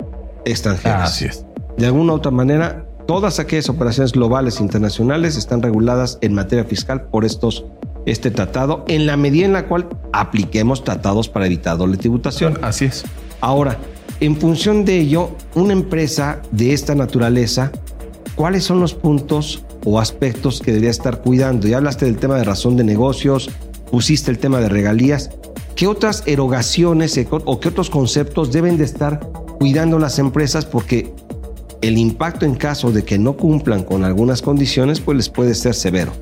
extranjeras. 0.45 1.11
Así 1.11 1.25
es. 1.25 1.45
De 1.77 1.85
alguna 1.85 2.13
u 2.13 2.15
otra 2.15 2.31
manera, 2.31 2.85
todas 3.07 3.39
aquellas 3.39 3.69
operaciones 3.69 4.13
globales 4.13 4.59
internacionales 4.61 5.37
están 5.37 5.61
reguladas 5.61 6.17
en 6.21 6.33
materia 6.33 6.63
fiscal 6.63 7.03
por 7.07 7.25
estos 7.25 7.65
este 8.05 8.31
tratado 8.31 8.85
en 8.87 9.05
la 9.05 9.17
medida 9.17 9.45
en 9.45 9.53
la 9.53 9.67
cual 9.67 9.87
apliquemos 10.13 10.83
tratados 10.83 11.27
para 11.27 11.47
evitar 11.47 11.77
doble 11.77 11.97
tributación. 11.97 12.59
Así 12.61 12.85
es. 12.85 13.03
Ahora, 13.41 13.77
en 14.19 14.37
función 14.37 14.85
de 14.85 14.99
ello, 14.99 15.31
una 15.55 15.73
empresa 15.73 16.41
de 16.51 16.73
esta 16.73 16.95
naturaleza, 16.95 17.71
¿cuáles 18.35 18.63
son 18.63 18.79
los 18.79 18.93
puntos 18.93 19.63
o 19.83 19.99
aspectos 19.99 20.61
que 20.61 20.71
debería 20.71 20.91
estar 20.91 21.21
cuidando? 21.21 21.67
Ya 21.67 21.77
hablaste 21.77 22.05
del 22.05 22.17
tema 22.17 22.37
de 22.37 22.43
razón 22.43 22.77
de 22.77 22.83
negocios, 22.83 23.49
pusiste 23.91 24.31
el 24.31 24.37
tema 24.39 24.59
de 24.59 24.69
regalías. 24.69 25.29
¿Qué 25.75 25.87
otras 25.87 26.23
erogaciones 26.25 27.19
o 27.45 27.59
qué 27.59 27.67
otros 27.69 27.89
conceptos 27.89 28.51
deben 28.51 28.77
de 28.77 28.85
estar 28.85 29.19
cuidando 29.59 29.99
las 29.99 30.19
empresas? 30.19 30.65
Porque 30.65 31.13
el 31.81 31.97
impacto 31.97 32.45
en 32.45 32.55
caso 32.55 32.91
de 32.91 33.03
que 33.03 33.17
no 33.19 33.33
cumplan 33.33 33.83
con 33.83 34.03
algunas 34.05 34.41
condiciones, 34.41 34.99
pues 35.01 35.17
les 35.17 35.29
puede 35.29 35.53
ser 35.53 35.73
severo. 35.75 36.13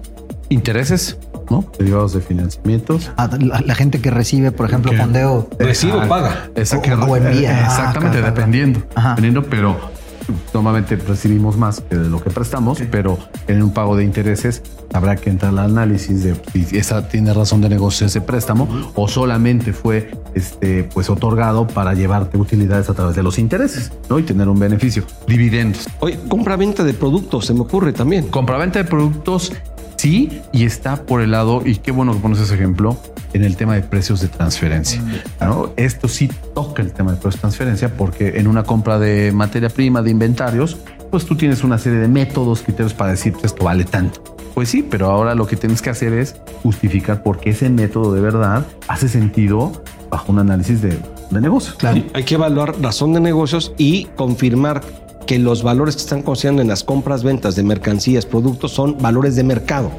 Intereses, 0.49 1.17
¿no? 1.49 1.65
Derivados 1.79 2.13
de 2.13 2.21
financiamientos. 2.21 3.11
Ah, 3.17 3.29
La, 3.39 3.61
la 3.61 3.75
gente 3.75 4.01
que 4.01 4.11
recibe, 4.11 4.51
por 4.51 4.67
ejemplo, 4.67 4.91
fondeo. 4.93 5.47
Ah, 5.59 6.49
Esa 6.55 6.81
que 6.81 6.93
O- 6.93 7.05
o 7.05 7.15
envía. 7.17 7.59
Ah, 7.59 7.65
Exactamente, 7.67 8.17
claro. 8.19 8.33
dependiendo. 8.35 8.79
Dependiendo, 8.95 9.43
pero 9.43 9.77
normalmente 10.53 10.95
recibimos 10.95 11.57
más 11.57 11.81
que 11.81 11.95
de 11.95 12.09
lo 12.09 12.21
que 12.21 12.29
prestamos, 12.29 12.79
pero 12.91 13.17
en 13.47 13.61
un 13.61 13.73
pago 13.73 13.95
de 13.95 14.03
intereses 14.03 14.61
habrá 14.93 15.15
que 15.15 15.29
entrar 15.29 15.51
al 15.51 15.59
análisis 15.59 16.23
de 16.23 16.35
si 16.53 16.77
esa 16.77 17.07
tiene 17.07 17.33
razón 17.33 17.61
de 17.61 17.69
negocio 17.69 18.07
ese 18.07 18.21
préstamo 18.21 18.67
o 18.95 19.07
solamente 19.07 19.73
fue 19.73 20.11
este 20.35 20.83
pues 20.83 21.09
otorgado 21.09 21.67
para 21.67 21.93
llevarte 21.93 22.37
utilidades 22.37 22.89
a 22.89 22.93
través 22.93 23.15
de 23.15 23.23
los 23.23 23.39
intereses, 23.39 23.91
¿no? 24.09 24.19
Y 24.19 24.23
tener 24.23 24.47
un 24.47 24.59
beneficio. 24.59 25.03
Dividendos. 25.27 25.87
Oye, 25.99 26.19
compra-venta 26.27 26.83
de 26.83 26.93
productos, 26.93 27.45
se 27.45 27.53
me 27.53 27.61
ocurre 27.61 27.93
también. 27.93 28.27
Compra-venta 28.27 28.79
de 28.79 28.85
productos, 28.85 29.51
sí, 30.03 30.41
y 30.51 30.65
está 30.65 31.05
por 31.05 31.21
el 31.21 31.31
lado, 31.31 31.61
y 31.65 31.77
qué 31.77 31.93
bueno 31.93 32.13
que 32.13 32.19
pones 32.19 32.37
ese 32.37 32.55
ejemplo, 32.55 32.97
en 33.31 33.45
el 33.45 33.55
tema 33.55 33.75
de 33.75 33.83
precios 33.83 34.19
de 34.19 34.27
transferencia. 34.27 35.01
¿no? 35.39 35.71
Esto 35.77 36.09
sí 36.09 36.29
toca 36.53 36.81
el 36.81 36.91
tema 36.91 37.11
de 37.11 37.17
precios 37.17 37.35
de 37.35 37.39
transferencia 37.39 37.95
porque 37.95 38.37
en 38.37 38.47
una 38.47 38.63
compra 38.63 38.99
de 38.99 39.31
materia 39.31 39.69
prima, 39.69 40.01
de 40.01 40.11
inventarios, 40.11 40.75
pues 41.09 41.25
tú 41.25 41.37
tienes 41.37 41.63
una 41.63 41.77
serie 41.77 41.99
de 41.99 42.09
métodos, 42.09 42.63
criterios 42.63 42.93
para 42.93 43.11
decir, 43.11 43.31
pues 43.31 43.45
esto 43.45 43.63
vale 43.63 43.85
tanto. 43.85 44.21
Pues 44.53 44.67
sí, 44.67 44.85
pero 44.87 45.09
ahora 45.09 45.35
lo 45.35 45.47
que 45.47 45.55
tienes 45.55 45.81
que 45.81 45.89
hacer 45.89 46.11
es 46.11 46.35
justificar 46.63 47.23
por 47.23 47.39
qué 47.39 47.51
ese 47.51 47.69
método 47.69 48.13
de 48.13 48.19
verdad 48.19 48.65
hace 48.89 49.07
sentido 49.07 49.83
bajo 50.09 50.33
un 50.33 50.39
análisis 50.39 50.81
de, 50.81 50.99
de 51.31 51.41
negocio. 51.41 51.75
Sí, 51.79 52.07
Hay 52.13 52.23
que 52.23 52.35
evaluar 52.35 52.79
razón 52.81 53.13
de 53.13 53.21
negocios 53.21 53.73
y 53.77 54.09
confirmar 54.17 54.81
que 55.25 55.39
los 55.39 55.63
valores 55.63 55.95
que 55.95 56.01
están 56.01 56.21
considerando 56.21 56.61
en 56.61 56.67
las 56.67 56.83
compras, 56.83 57.23
ventas 57.23 57.55
de 57.55 57.63
mercancías, 57.63 58.25
productos 58.25 58.71
son 58.71 58.97
valores 58.99 59.35
de 59.35 59.43
mercado. 59.43 59.91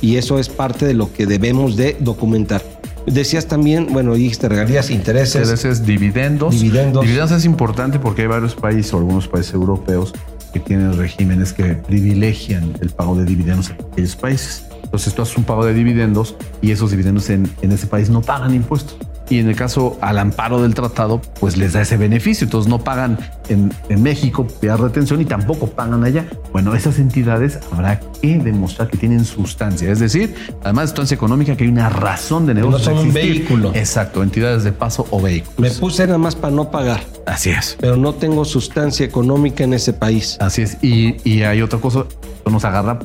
Y 0.00 0.16
eso 0.16 0.38
es 0.38 0.48
parte 0.48 0.86
de 0.86 0.94
lo 0.94 1.12
que 1.12 1.26
debemos 1.26 1.76
de 1.76 1.96
documentar. 2.00 2.62
Decías 3.06 3.46
también, 3.46 3.88
bueno, 3.92 4.14
dijiste 4.14 4.48
regalías, 4.48 4.90
intereses. 4.90 5.42
Intereses, 5.42 5.84
dividendos. 5.84 6.54
Dividendos. 6.54 7.02
Dividendos 7.02 7.32
es 7.32 7.44
importante 7.44 7.98
porque 7.98 8.22
hay 8.22 8.28
varios 8.28 8.54
países 8.54 8.92
o 8.94 8.98
algunos 8.98 9.28
países 9.28 9.52
europeos 9.52 10.12
que 10.52 10.60
tienen 10.60 10.96
regímenes 10.96 11.52
que 11.52 11.74
privilegian 11.74 12.72
el 12.80 12.90
pago 12.90 13.16
de 13.16 13.24
dividendos 13.24 13.70
en 13.70 13.76
aquellos 13.92 14.16
países. 14.16 14.64
Entonces 14.82 15.14
tú 15.14 15.22
haces 15.22 15.36
un 15.36 15.44
pago 15.44 15.66
de 15.66 15.74
dividendos 15.74 16.36
y 16.62 16.70
esos 16.70 16.90
dividendos 16.90 17.28
en, 17.28 17.50
en 17.60 17.72
ese 17.72 17.86
país 17.86 18.08
no 18.08 18.22
pagan 18.22 18.54
impuestos. 18.54 18.96
Y 19.28 19.38
en 19.38 19.48
el 19.48 19.56
caso 19.56 19.96
al 20.00 20.18
amparo 20.18 20.60
del 20.62 20.74
tratado, 20.74 21.20
pues 21.40 21.56
les 21.56 21.72
da 21.72 21.82
ese 21.82 21.96
beneficio. 21.96 22.44
Entonces 22.44 22.68
no 22.68 22.84
pagan 22.84 23.18
en, 23.48 23.72
en 23.88 24.02
México 24.02 24.46
vía 24.60 24.76
retención 24.76 25.20
y 25.20 25.24
tampoco 25.24 25.66
pagan 25.68 26.04
allá. 26.04 26.26
Bueno, 26.52 26.74
esas 26.74 26.98
entidades 26.98 27.58
habrá 27.72 28.00
que 28.00 28.38
demostrar 28.38 28.88
que 28.88 28.98
tienen 28.98 29.24
sustancia. 29.24 29.90
Es 29.90 29.98
decir, 29.98 30.34
además 30.62 30.84
de 30.84 30.88
sustancia 30.88 31.14
económica, 31.14 31.56
que 31.56 31.64
hay 31.64 31.70
una 31.70 31.88
razón 31.88 32.46
de 32.46 32.54
no 32.54 32.60
negocio. 32.60 32.84
son 32.84 32.96
de 32.96 33.08
un 33.08 33.12
vehículo. 33.14 33.72
Exacto, 33.74 34.22
entidades 34.22 34.64
de 34.64 34.72
paso 34.72 35.06
o 35.10 35.20
vehículos. 35.20 35.58
Me 35.58 35.70
puse 35.70 36.06
nada 36.06 36.18
más 36.18 36.36
para 36.36 36.54
no 36.54 36.70
pagar. 36.70 37.00
Así 37.26 37.50
es. 37.50 37.76
Pero 37.80 37.96
no 37.96 38.14
tengo 38.14 38.44
sustancia 38.44 39.06
económica 39.06 39.64
en 39.64 39.74
ese 39.74 39.92
país. 39.92 40.36
Así 40.40 40.62
es. 40.62 40.76
Y, 40.82 41.16
y 41.28 41.42
hay 41.42 41.62
otra 41.62 41.78
cosa, 41.78 42.04
nos 42.50 42.64
agarra 42.64 42.98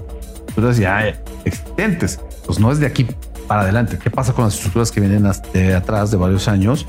estructuras 0.50 0.78
ya 0.78 1.14
existentes. 1.46 2.20
Pues 2.46 2.60
no 2.60 2.72
es 2.72 2.80
de 2.80 2.88
aquí 2.88 3.06
para 3.50 3.62
adelante. 3.62 3.98
¿Qué 3.98 4.12
pasa 4.12 4.32
con 4.32 4.46
las 4.46 4.54
estructuras 4.54 4.92
que 4.92 5.02
vienen 5.02 5.28
de 5.54 5.76
atrás 5.76 6.12
de 6.12 6.18
varios 6.18 6.48
años? 6.48 6.86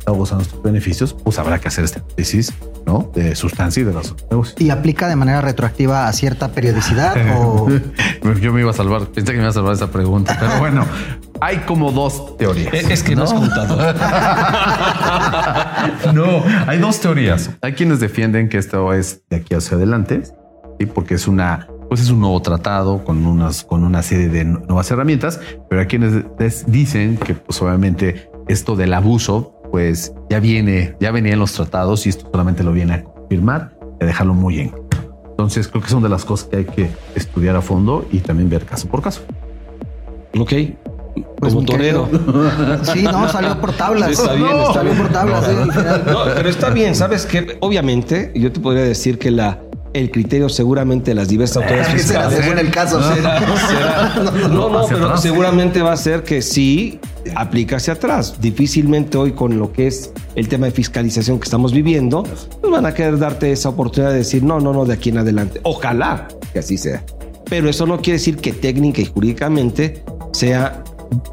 Están 0.00 0.18
gozando 0.18 0.42
estos 0.42 0.60
beneficios, 0.60 1.14
pues 1.14 1.38
habrá 1.38 1.60
que 1.60 1.68
hacer 1.68 1.84
este 1.84 2.00
análisis 2.00 2.52
¿no? 2.84 3.12
de 3.14 3.36
sustancia 3.36 3.80
y 3.80 3.84
de 3.84 3.92
razón. 3.92 4.16
¿Y 4.58 4.70
aplica 4.70 5.06
de 5.06 5.14
manera 5.14 5.40
retroactiva 5.40 6.08
a 6.08 6.12
cierta 6.12 6.48
periodicidad 6.48 7.14
o 7.38 7.68
Yo 8.40 8.52
me 8.52 8.60
iba 8.60 8.72
a 8.72 8.74
salvar, 8.74 9.06
pensé 9.06 9.30
que 9.30 9.38
me 9.38 9.44
iba 9.44 9.50
a 9.50 9.52
salvar 9.52 9.74
esa 9.74 9.92
pregunta, 9.92 10.36
pero 10.40 10.58
bueno, 10.58 10.84
hay 11.40 11.58
como 11.58 11.92
dos 11.92 12.36
teorías. 12.36 12.74
Es 12.74 13.04
que 13.04 13.14
no 13.14 13.22
has 13.22 13.32
contado. 13.32 13.76
no, 16.12 16.42
hay 16.66 16.78
dos 16.78 17.00
teorías. 17.00 17.50
Hay 17.62 17.74
quienes 17.74 18.00
defienden 18.00 18.48
que 18.48 18.58
esto 18.58 18.92
es 18.92 19.22
de 19.30 19.36
aquí 19.36 19.54
hacia 19.54 19.76
adelante, 19.76 20.24
¿sí? 20.80 20.86
porque 20.86 21.14
es 21.14 21.28
una, 21.28 21.68
pues 21.90 22.00
es 22.00 22.08
un 22.10 22.20
nuevo 22.20 22.40
tratado 22.40 23.04
con 23.04 23.26
unas, 23.26 23.64
con 23.64 23.84
una 23.84 24.02
serie 24.02 24.28
de 24.30 24.44
nu- 24.46 24.60
nuevas 24.60 24.90
herramientas, 24.90 25.38
pero 25.68 25.82
hay 25.82 25.86
quienes 25.88 26.24
dicen 26.66 27.18
que, 27.18 27.34
pues 27.34 27.60
obviamente, 27.60 28.30
esto 28.48 28.76
del 28.76 28.94
abuso, 28.94 29.60
pues 29.70 30.14
ya 30.30 30.40
viene, 30.40 30.96
ya 31.00 31.10
venía 31.10 31.32
en 31.34 31.38
los 31.40 31.52
tratados 31.52 32.06
y 32.06 32.08
esto 32.08 32.28
solamente 32.30 32.62
lo 32.64 32.72
viene 32.72 32.94
a 32.94 33.02
confirmar 33.04 33.72
y 34.00 34.04
a 34.04 34.06
dejarlo 34.06 34.34
muy 34.34 34.60
en. 34.60 34.68
claro. 34.70 35.20
Entonces 35.30 35.68
creo 35.68 35.82
que 35.82 35.88
son 35.90 36.02
de 36.02 36.08
las 36.08 36.24
cosas 36.24 36.48
que 36.48 36.56
hay 36.58 36.64
que 36.64 36.90
estudiar 37.16 37.56
a 37.56 37.60
fondo 37.60 38.06
y 38.12 38.18
también 38.20 38.48
ver 38.48 38.64
caso 38.64 38.88
por 38.88 39.02
caso. 39.02 39.22
Ok. 40.38 40.52
Pues, 41.38 41.52
Como 41.54 41.66
torero. 41.66 42.08
Sí, 42.84 43.02
no, 43.02 43.28
salió 43.28 43.60
por 43.60 43.72
tablas. 43.72 44.06
Sí, 44.08 44.12
está 44.22 44.32
bien, 44.34 44.46
No, 44.48 44.60
está 44.62 44.74
salió 44.74 44.92
bien. 44.92 45.02
por 45.02 45.12
tablas, 45.12 45.48
No, 46.06 46.26
eh, 46.28 46.32
pero 46.36 46.48
está 46.48 46.70
bien, 46.70 46.94
sabes 46.94 47.26
que 47.26 47.56
obviamente 47.60 48.30
yo 48.36 48.52
te 48.52 48.60
podría 48.60 48.84
decir 48.84 49.18
que 49.18 49.30
la 49.32 49.58
el 49.92 50.10
criterio 50.10 50.48
seguramente 50.48 51.10
de 51.10 51.14
las 51.16 51.28
diversas 51.28 51.58
autoridades 51.58 51.88
Ese 51.94 52.12
era 52.14 52.28
fiscales 52.28 52.44
según 52.44 52.58
el 52.58 52.70
caso. 52.70 53.02
será- 53.14 53.40
será- 53.68 54.48
no, 54.48 54.68
no, 54.70 54.86
pero 54.88 55.04
atrás. 55.06 55.22
seguramente 55.22 55.82
va 55.82 55.92
a 55.92 55.96
ser 55.96 56.22
que 56.22 56.42
sí 56.42 57.00
aplica 57.34 57.76
hacia 57.76 57.94
atrás. 57.94 58.40
Difícilmente 58.40 59.18
hoy 59.18 59.32
con 59.32 59.58
lo 59.58 59.72
que 59.72 59.86
es 59.88 60.12
el 60.36 60.48
tema 60.48 60.66
de 60.66 60.72
fiscalización 60.72 61.38
que 61.38 61.44
estamos 61.44 61.72
viviendo, 61.72 62.22
pues 62.22 62.48
van 62.72 62.86
a 62.86 62.94
querer 62.94 63.18
darte 63.18 63.50
esa 63.52 63.68
oportunidad 63.70 64.12
de 64.12 64.18
decir, 64.18 64.42
no, 64.42 64.60
no, 64.60 64.72
no, 64.72 64.84
de 64.84 64.94
aquí 64.94 65.08
en 65.10 65.18
adelante. 65.18 65.60
Ojalá 65.64 66.28
que 66.52 66.60
así 66.60 66.78
sea. 66.78 67.02
Pero 67.48 67.68
eso 67.68 67.84
no 67.84 67.98
quiere 68.00 68.18
decir 68.18 68.36
que 68.36 68.52
técnica 68.52 69.00
y 69.00 69.06
jurídicamente 69.06 70.04
sea 70.32 70.84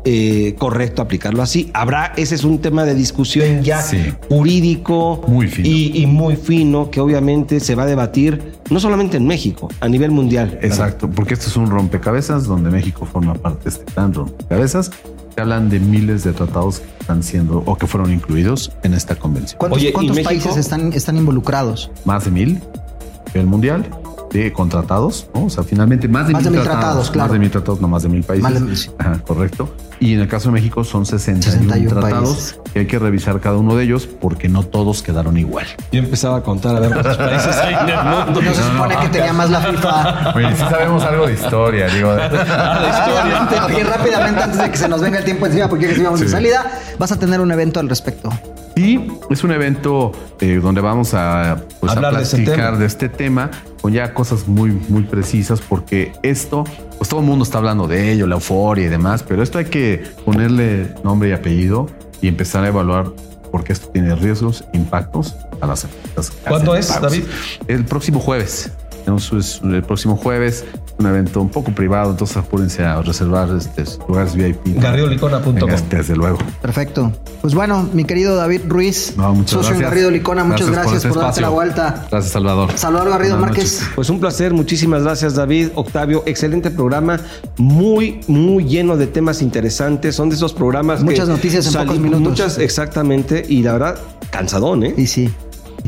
eh, 0.03 0.55
correcto 0.57 1.01
aplicarlo 1.01 1.41
así. 1.41 1.69
Habrá, 1.73 2.13
ese 2.17 2.36
es 2.36 2.43
un 2.43 2.59
tema 2.59 2.84
de 2.86 2.95
discusión 2.95 3.63
ya 3.63 3.84
jurídico 4.30 5.21
Y, 5.63 6.01
y 6.01 6.05
muy 6.05 6.36
fino 6.36 6.89
que 6.89 6.99
obviamente 6.99 7.59
se 7.59 7.75
va 7.75 7.84
a 7.84 7.86
debatir 7.86 8.53
no 8.69 8.80
solamente 8.80 9.17
en 9.17 9.28
México, 9.28 9.69
a 9.80 9.88
nivel 9.88 10.11
mundial. 10.11 10.59
Exacto, 10.61 11.09
porque 11.09 11.34
esto 11.34 11.47
es 11.47 11.57
un 11.57 11.67
rompecabezas 11.67 12.45
donde 12.45 12.69
México 12.69 13.05
forma 13.05 13.34
parte 13.34 13.65
de 13.65 13.69
este 13.69 13.93
gran 13.93 14.13
rompecabezas. 14.13 14.91
Se 15.36 15.41
hablan 15.41 15.69
de 15.69 15.80
miles 15.80 16.23
de 16.23 16.34
tratados 16.34 16.80
que 16.80 16.88
están 16.99 17.21
siendo 17.21 17.63
o 17.65 17.78
que 17.78 17.86
fueron 17.86 18.11
incluidos 18.11 18.71
en 18.84 18.93
esta 18.95 19.15
convención. 19.15 19.59
¿Cuántos, 19.59 19.84
cuántos 19.93 20.19
países 20.21 20.57
están, 20.57 20.93
están 20.93 21.17
involucrados? 21.17 21.91
Más 22.05 22.25
de 22.25 22.32
mil 22.32 22.57
a 22.57 23.30
nivel 23.30 23.47
mundial 23.47 23.86
de 24.32 24.51
contratados, 24.53 25.28
¿no? 25.34 25.45
O 25.45 25.49
sea, 25.49 25.63
finalmente 25.63 26.07
más 26.07 26.28
de, 26.28 26.34
Más 26.34 26.43
mil, 26.43 26.51
de 26.51 26.57
mil 26.57 26.63
tratados, 26.65 26.84
tratados, 26.86 27.11
claro. 27.11 27.28
Más 27.30 27.34
de 27.34 27.39
mil 27.39 27.51
tratados, 27.51 27.82
no 27.82 27.88
más 27.88 28.03
de 28.03 28.09
mil 28.09 28.23
países. 28.23 28.43
Más 28.43 28.53
de 28.53 28.59
mil, 28.59 28.78
sí. 28.78 28.89
Ajá, 28.99 29.19
correcto. 29.25 29.69
Y 29.99 30.13
en 30.13 30.19
el 30.19 30.28
caso 30.28 30.49
de 30.49 30.53
México 30.53 30.84
son 30.84 31.05
61, 31.05 31.51
61 31.71 31.89
tratados 31.89 32.30
países. 32.30 32.59
que 32.71 32.80
hay 32.80 32.86
que 32.88 32.99
revisar 32.99 33.39
cada 33.39 33.57
uno 33.57 33.75
de 33.75 33.84
ellos 33.86 34.05
porque 34.05 34.47
no 34.47 34.63
todos 34.63 35.01
quedaron 35.01 35.38
igual. 35.38 35.65
Yo 35.91 35.99
empezaba 35.99 36.38
a 36.38 36.43
contar 36.43 36.75
a 36.75 36.80
ver 36.82 36.91
cuántos 36.91 37.17
países 37.17 37.55
hay 37.57 37.73
en 37.73 37.89
el 37.89 38.03
mundo. 38.05 38.41
No 38.41 38.53
se 38.53 38.63
supone 38.63 38.95
que 38.97 39.09
tenía 39.09 39.34
más 39.34 39.49
la 39.49 39.61
FIFA. 39.61 40.34
Oye, 40.36 40.51
sí 40.55 40.63
sabemos 40.69 41.03
algo 41.03 41.25
de 41.28 41.34
historia, 41.34 41.88
digo. 41.88 42.13
Rápidamente, 42.15 43.59
oye, 43.65 43.84
rápidamente, 43.84 44.43
antes 44.43 44.59
de 44.61 44.71
que 44.71 44.78
se 44.78 44.88
nos 44.88 45.01
venga 45.01 45.19
el 45.19 45.25
tiempo 45.25 45.45
encima, 45.47 45.67
porque 45.67 45.88
ya 45.88 45.93
que 45.95 46.01
íbamos 46.01 46.19
de 46.19 46.25
Sí. 46.28 46.32
salida, 46.32 46.65
vas 46.99 47.11
a 47.11 47.17
tener 47.19 47.39
un 47.41 47.51
evento 47.51 47.80
al 47.80 47.89
respecto. 47.89 48.30
Sí, 48.78 49.07
es 49.32 49.43
un 49.43 49.51
evento 49.51 50.11
eh, 50.39 50.59
donde 50.61 50.82
vamos 50.82 51.15
a, 51.15 51.63
pues, 51.80 51.91
a 51.91 51.95
Hablar 51.95 52.15
de 52.15 52.30
platicar 52.30 52.55
tema. 52.55 52.78
de 52.78 52.86
este 52.86 53.09
tema 53.09 53.49
con 53.82 53.91
ya 53.91 54.13
cosas 54.13 54.47
muy, 54.47 54.69
muy 54.69 55.01
precisas, 55.01 55.61
porque 55.61 56.13
esto, 56.21 56.63
pues 56.99 57.09
todo 57.09 57.21
el 57.21 57.25
mundo 57.25 57.43
está 57.43 57.57
hablando 57.57 57.88
de 57.88 58.11
ello, 58.11 58.28
la 58.28 58.36
euforia 58.36 58.86
y 58.86 58.89
demás, 58.89 59.23
pero 59.28 59.41
esto 59.41 59.57
hay 59.57 59.65
que 59.65 60.03
ponerle 60.23 60.93
nombre 61.03 61.30
y 61.30 61.32
apellido 61.32 61.88
y 62.21 62.28
empezar 62.28 62.65
a 62.65 62.67
evaluar 62.67 63.07
porque 63.51 63.73
esto 63.73 63.88
tiene 63.88 64.13
riesgos, 64.13 64.63
impactos 64.73 65.36
a 65.59 65.65
las 65.65 65.86
empresas. 65.86 66.32
¿Cuándo 66.47 66.75
es. 66.75 67.01
David? 67.01 67.23
El 67.67 67.84
próximo 67.84 68.19
jueves. 68.19 68.71
Es 69.16 69.62
el 69.64 69.84
próximo 69.84 70.18
jueves, 70.18 70.66
un 70.99 71.05
evento 71.05 71.41
un 71.41 71.49
poco 71.49 71.72
privado, 71.72 72.12
entonces 72.12 72.36
apúrense 72.36 72.84
a 72.84 73.01
reservar 73.01 73.49
este, 73.55 73.86
lugares 74.08 74.36
VIP. 74.36 74.82
Garridolicona.com. 74.82 75.55
Venga, 75.55 75.82
Desde 75.89 76.16
luego. 76.16 76.38
Perfecto. 76.62 77.14
Pues 77.41 77.53
bueno, 77.55 77.88
mi 77.93 78.03
querido 78.03 78.36
David 78.36 78.62
Ruiz, 78.68 79.14
No, 79.16 79.34
muchas 79.34 79.51
socio 79.51 79.70
en 79.74 79.80
gracias. 79.80 79.89
Garrido 79.91 80.12
Licona, 80.12 80.43
muchas 80.43 80.70
gracias, 80.70 80.95
este 80.97 81.10
por, 81.10 81.20
darte 81.20 81.39
la 81.39 81.49
vuelta. 81.49 82.08
Gracias, 82.12 82.34
Salvador. 82.34 82.72
Salvador 82.76 83.10
Garrido 83.12 83.38
Buenas 83.38 83.51
Márquez. 83.55 83.80
noches. 83.80 83.91
Pues 83.95 84.10
un 84.10 84.20
placer, 84.20 84.53
muchísimas 84.53 85.03
gracias 85.03 85.36
David, 85.36 85.70
Octavio, 85.76 86.24
excelente 86.26 86.70
programa, 86.70 87.20
muy, 87.58 88.20
muy 88.28 88.66
lleno 88.66 88.97
de 88.97 89.08
temas 89.08 89.41
interesantes, 89.41 90.16
son 90.16 90.30
de 90.30 90.36
esos 90.36 90.53
programas 90.53 91.01
Muchas 91.01 91.28
que 91.28 91.32
noticias 91.32 91.68
en 91.68 91.82
pocos 91.82 91.99
minutos. 91.99 92.22
Muchas, 92.28 92.58
exactamente, 92.58 93.45
y 93.47 93.64
la 93.64 93.74
verdad, 93.74 93.97
cansadón, 94.32 94.84
¿eh? 94.84 94.93
Y 94.97 95.08
sí. 95.08 95.30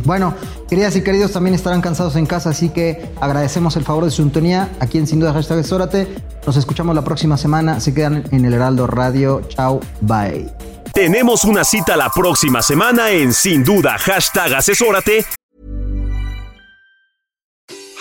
Bueno, 0.06 0.36
queridas 0.70 0.96
y 0.96 1.04
queridos, 1.04 1.32
también 1.32 1.56
estarán 1.56 1.82
cansados 1.82 2.16
en 2.16 2.26
casa, 2.26 2.50
así 2.50 2.70
que 2.70 3.12
agradecemos 3.20 3.76
el 3.76 3.84
favor 3.84 4.06
de 4.06 4.12
su 4.12 4.22
sintonía 4.22 4.70
aquí 4.80 4.98
en 4.98 5.08
Sin 5.08 5.20
Duda 5.20 5.34
Hashtag 5.34 5.60
Asesórate. 5.60 6.08
Nos 6.46 6.58
escuchamos 6.58 6.96
la 6.96 7.04
próxima 7.04 7.38
semana. 7.38 7.80
Se 7.80 7.94
quedan 7.94 8.24
en 8.32 8.46
el 8.46 8.54
Heraldo 8.54 8.88
Radio. 8.88 9.42
Chao, 9.50 9.80
bye. 10.02 10.50
Tenemos 10.94 11.46
una 11.46 11.64
cita 11.64 11.96
la 11.96 12.10
próxima 12.10 12.62
semana 12.62 13.12
en 13.12 13.34
Sin 13.34 13.64
Duda, 13.64 13.98
hashtag 13.98 14.56
asesórate 14.56 15.26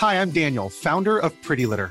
Hi, 0.00 0.14
I'm 0.14 0.30
Daniel, 0.30 0.70
founder 0.70 1.18
of 1.18 1.32
Pretty 1.42 1.66
Litter. 1.66 1.90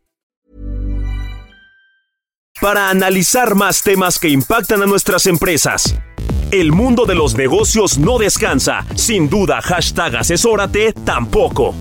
Para 2.61 2.89
analizar 2.89 3.55
más 3.55 3.81
temas 3.81 4.19
que 4.19 4.29
impactan 4.29 4.83
a 4.83 4.85
nuestras 4.85 5.25
empresas. 5.25 5.95
El 6.51 6.71
mundo 6.71 7.05
de 7.05 7.15
los 7.15 7.35
negocios 7.35 7.97
no 7.97 8.19
descansa. 8.19 8.85
Sin 8.95 9.29
duda, 9.29 9.61
hashtag 9.61 10.17
asesórate 10.17 10.93
tampoco. 10.93 11.73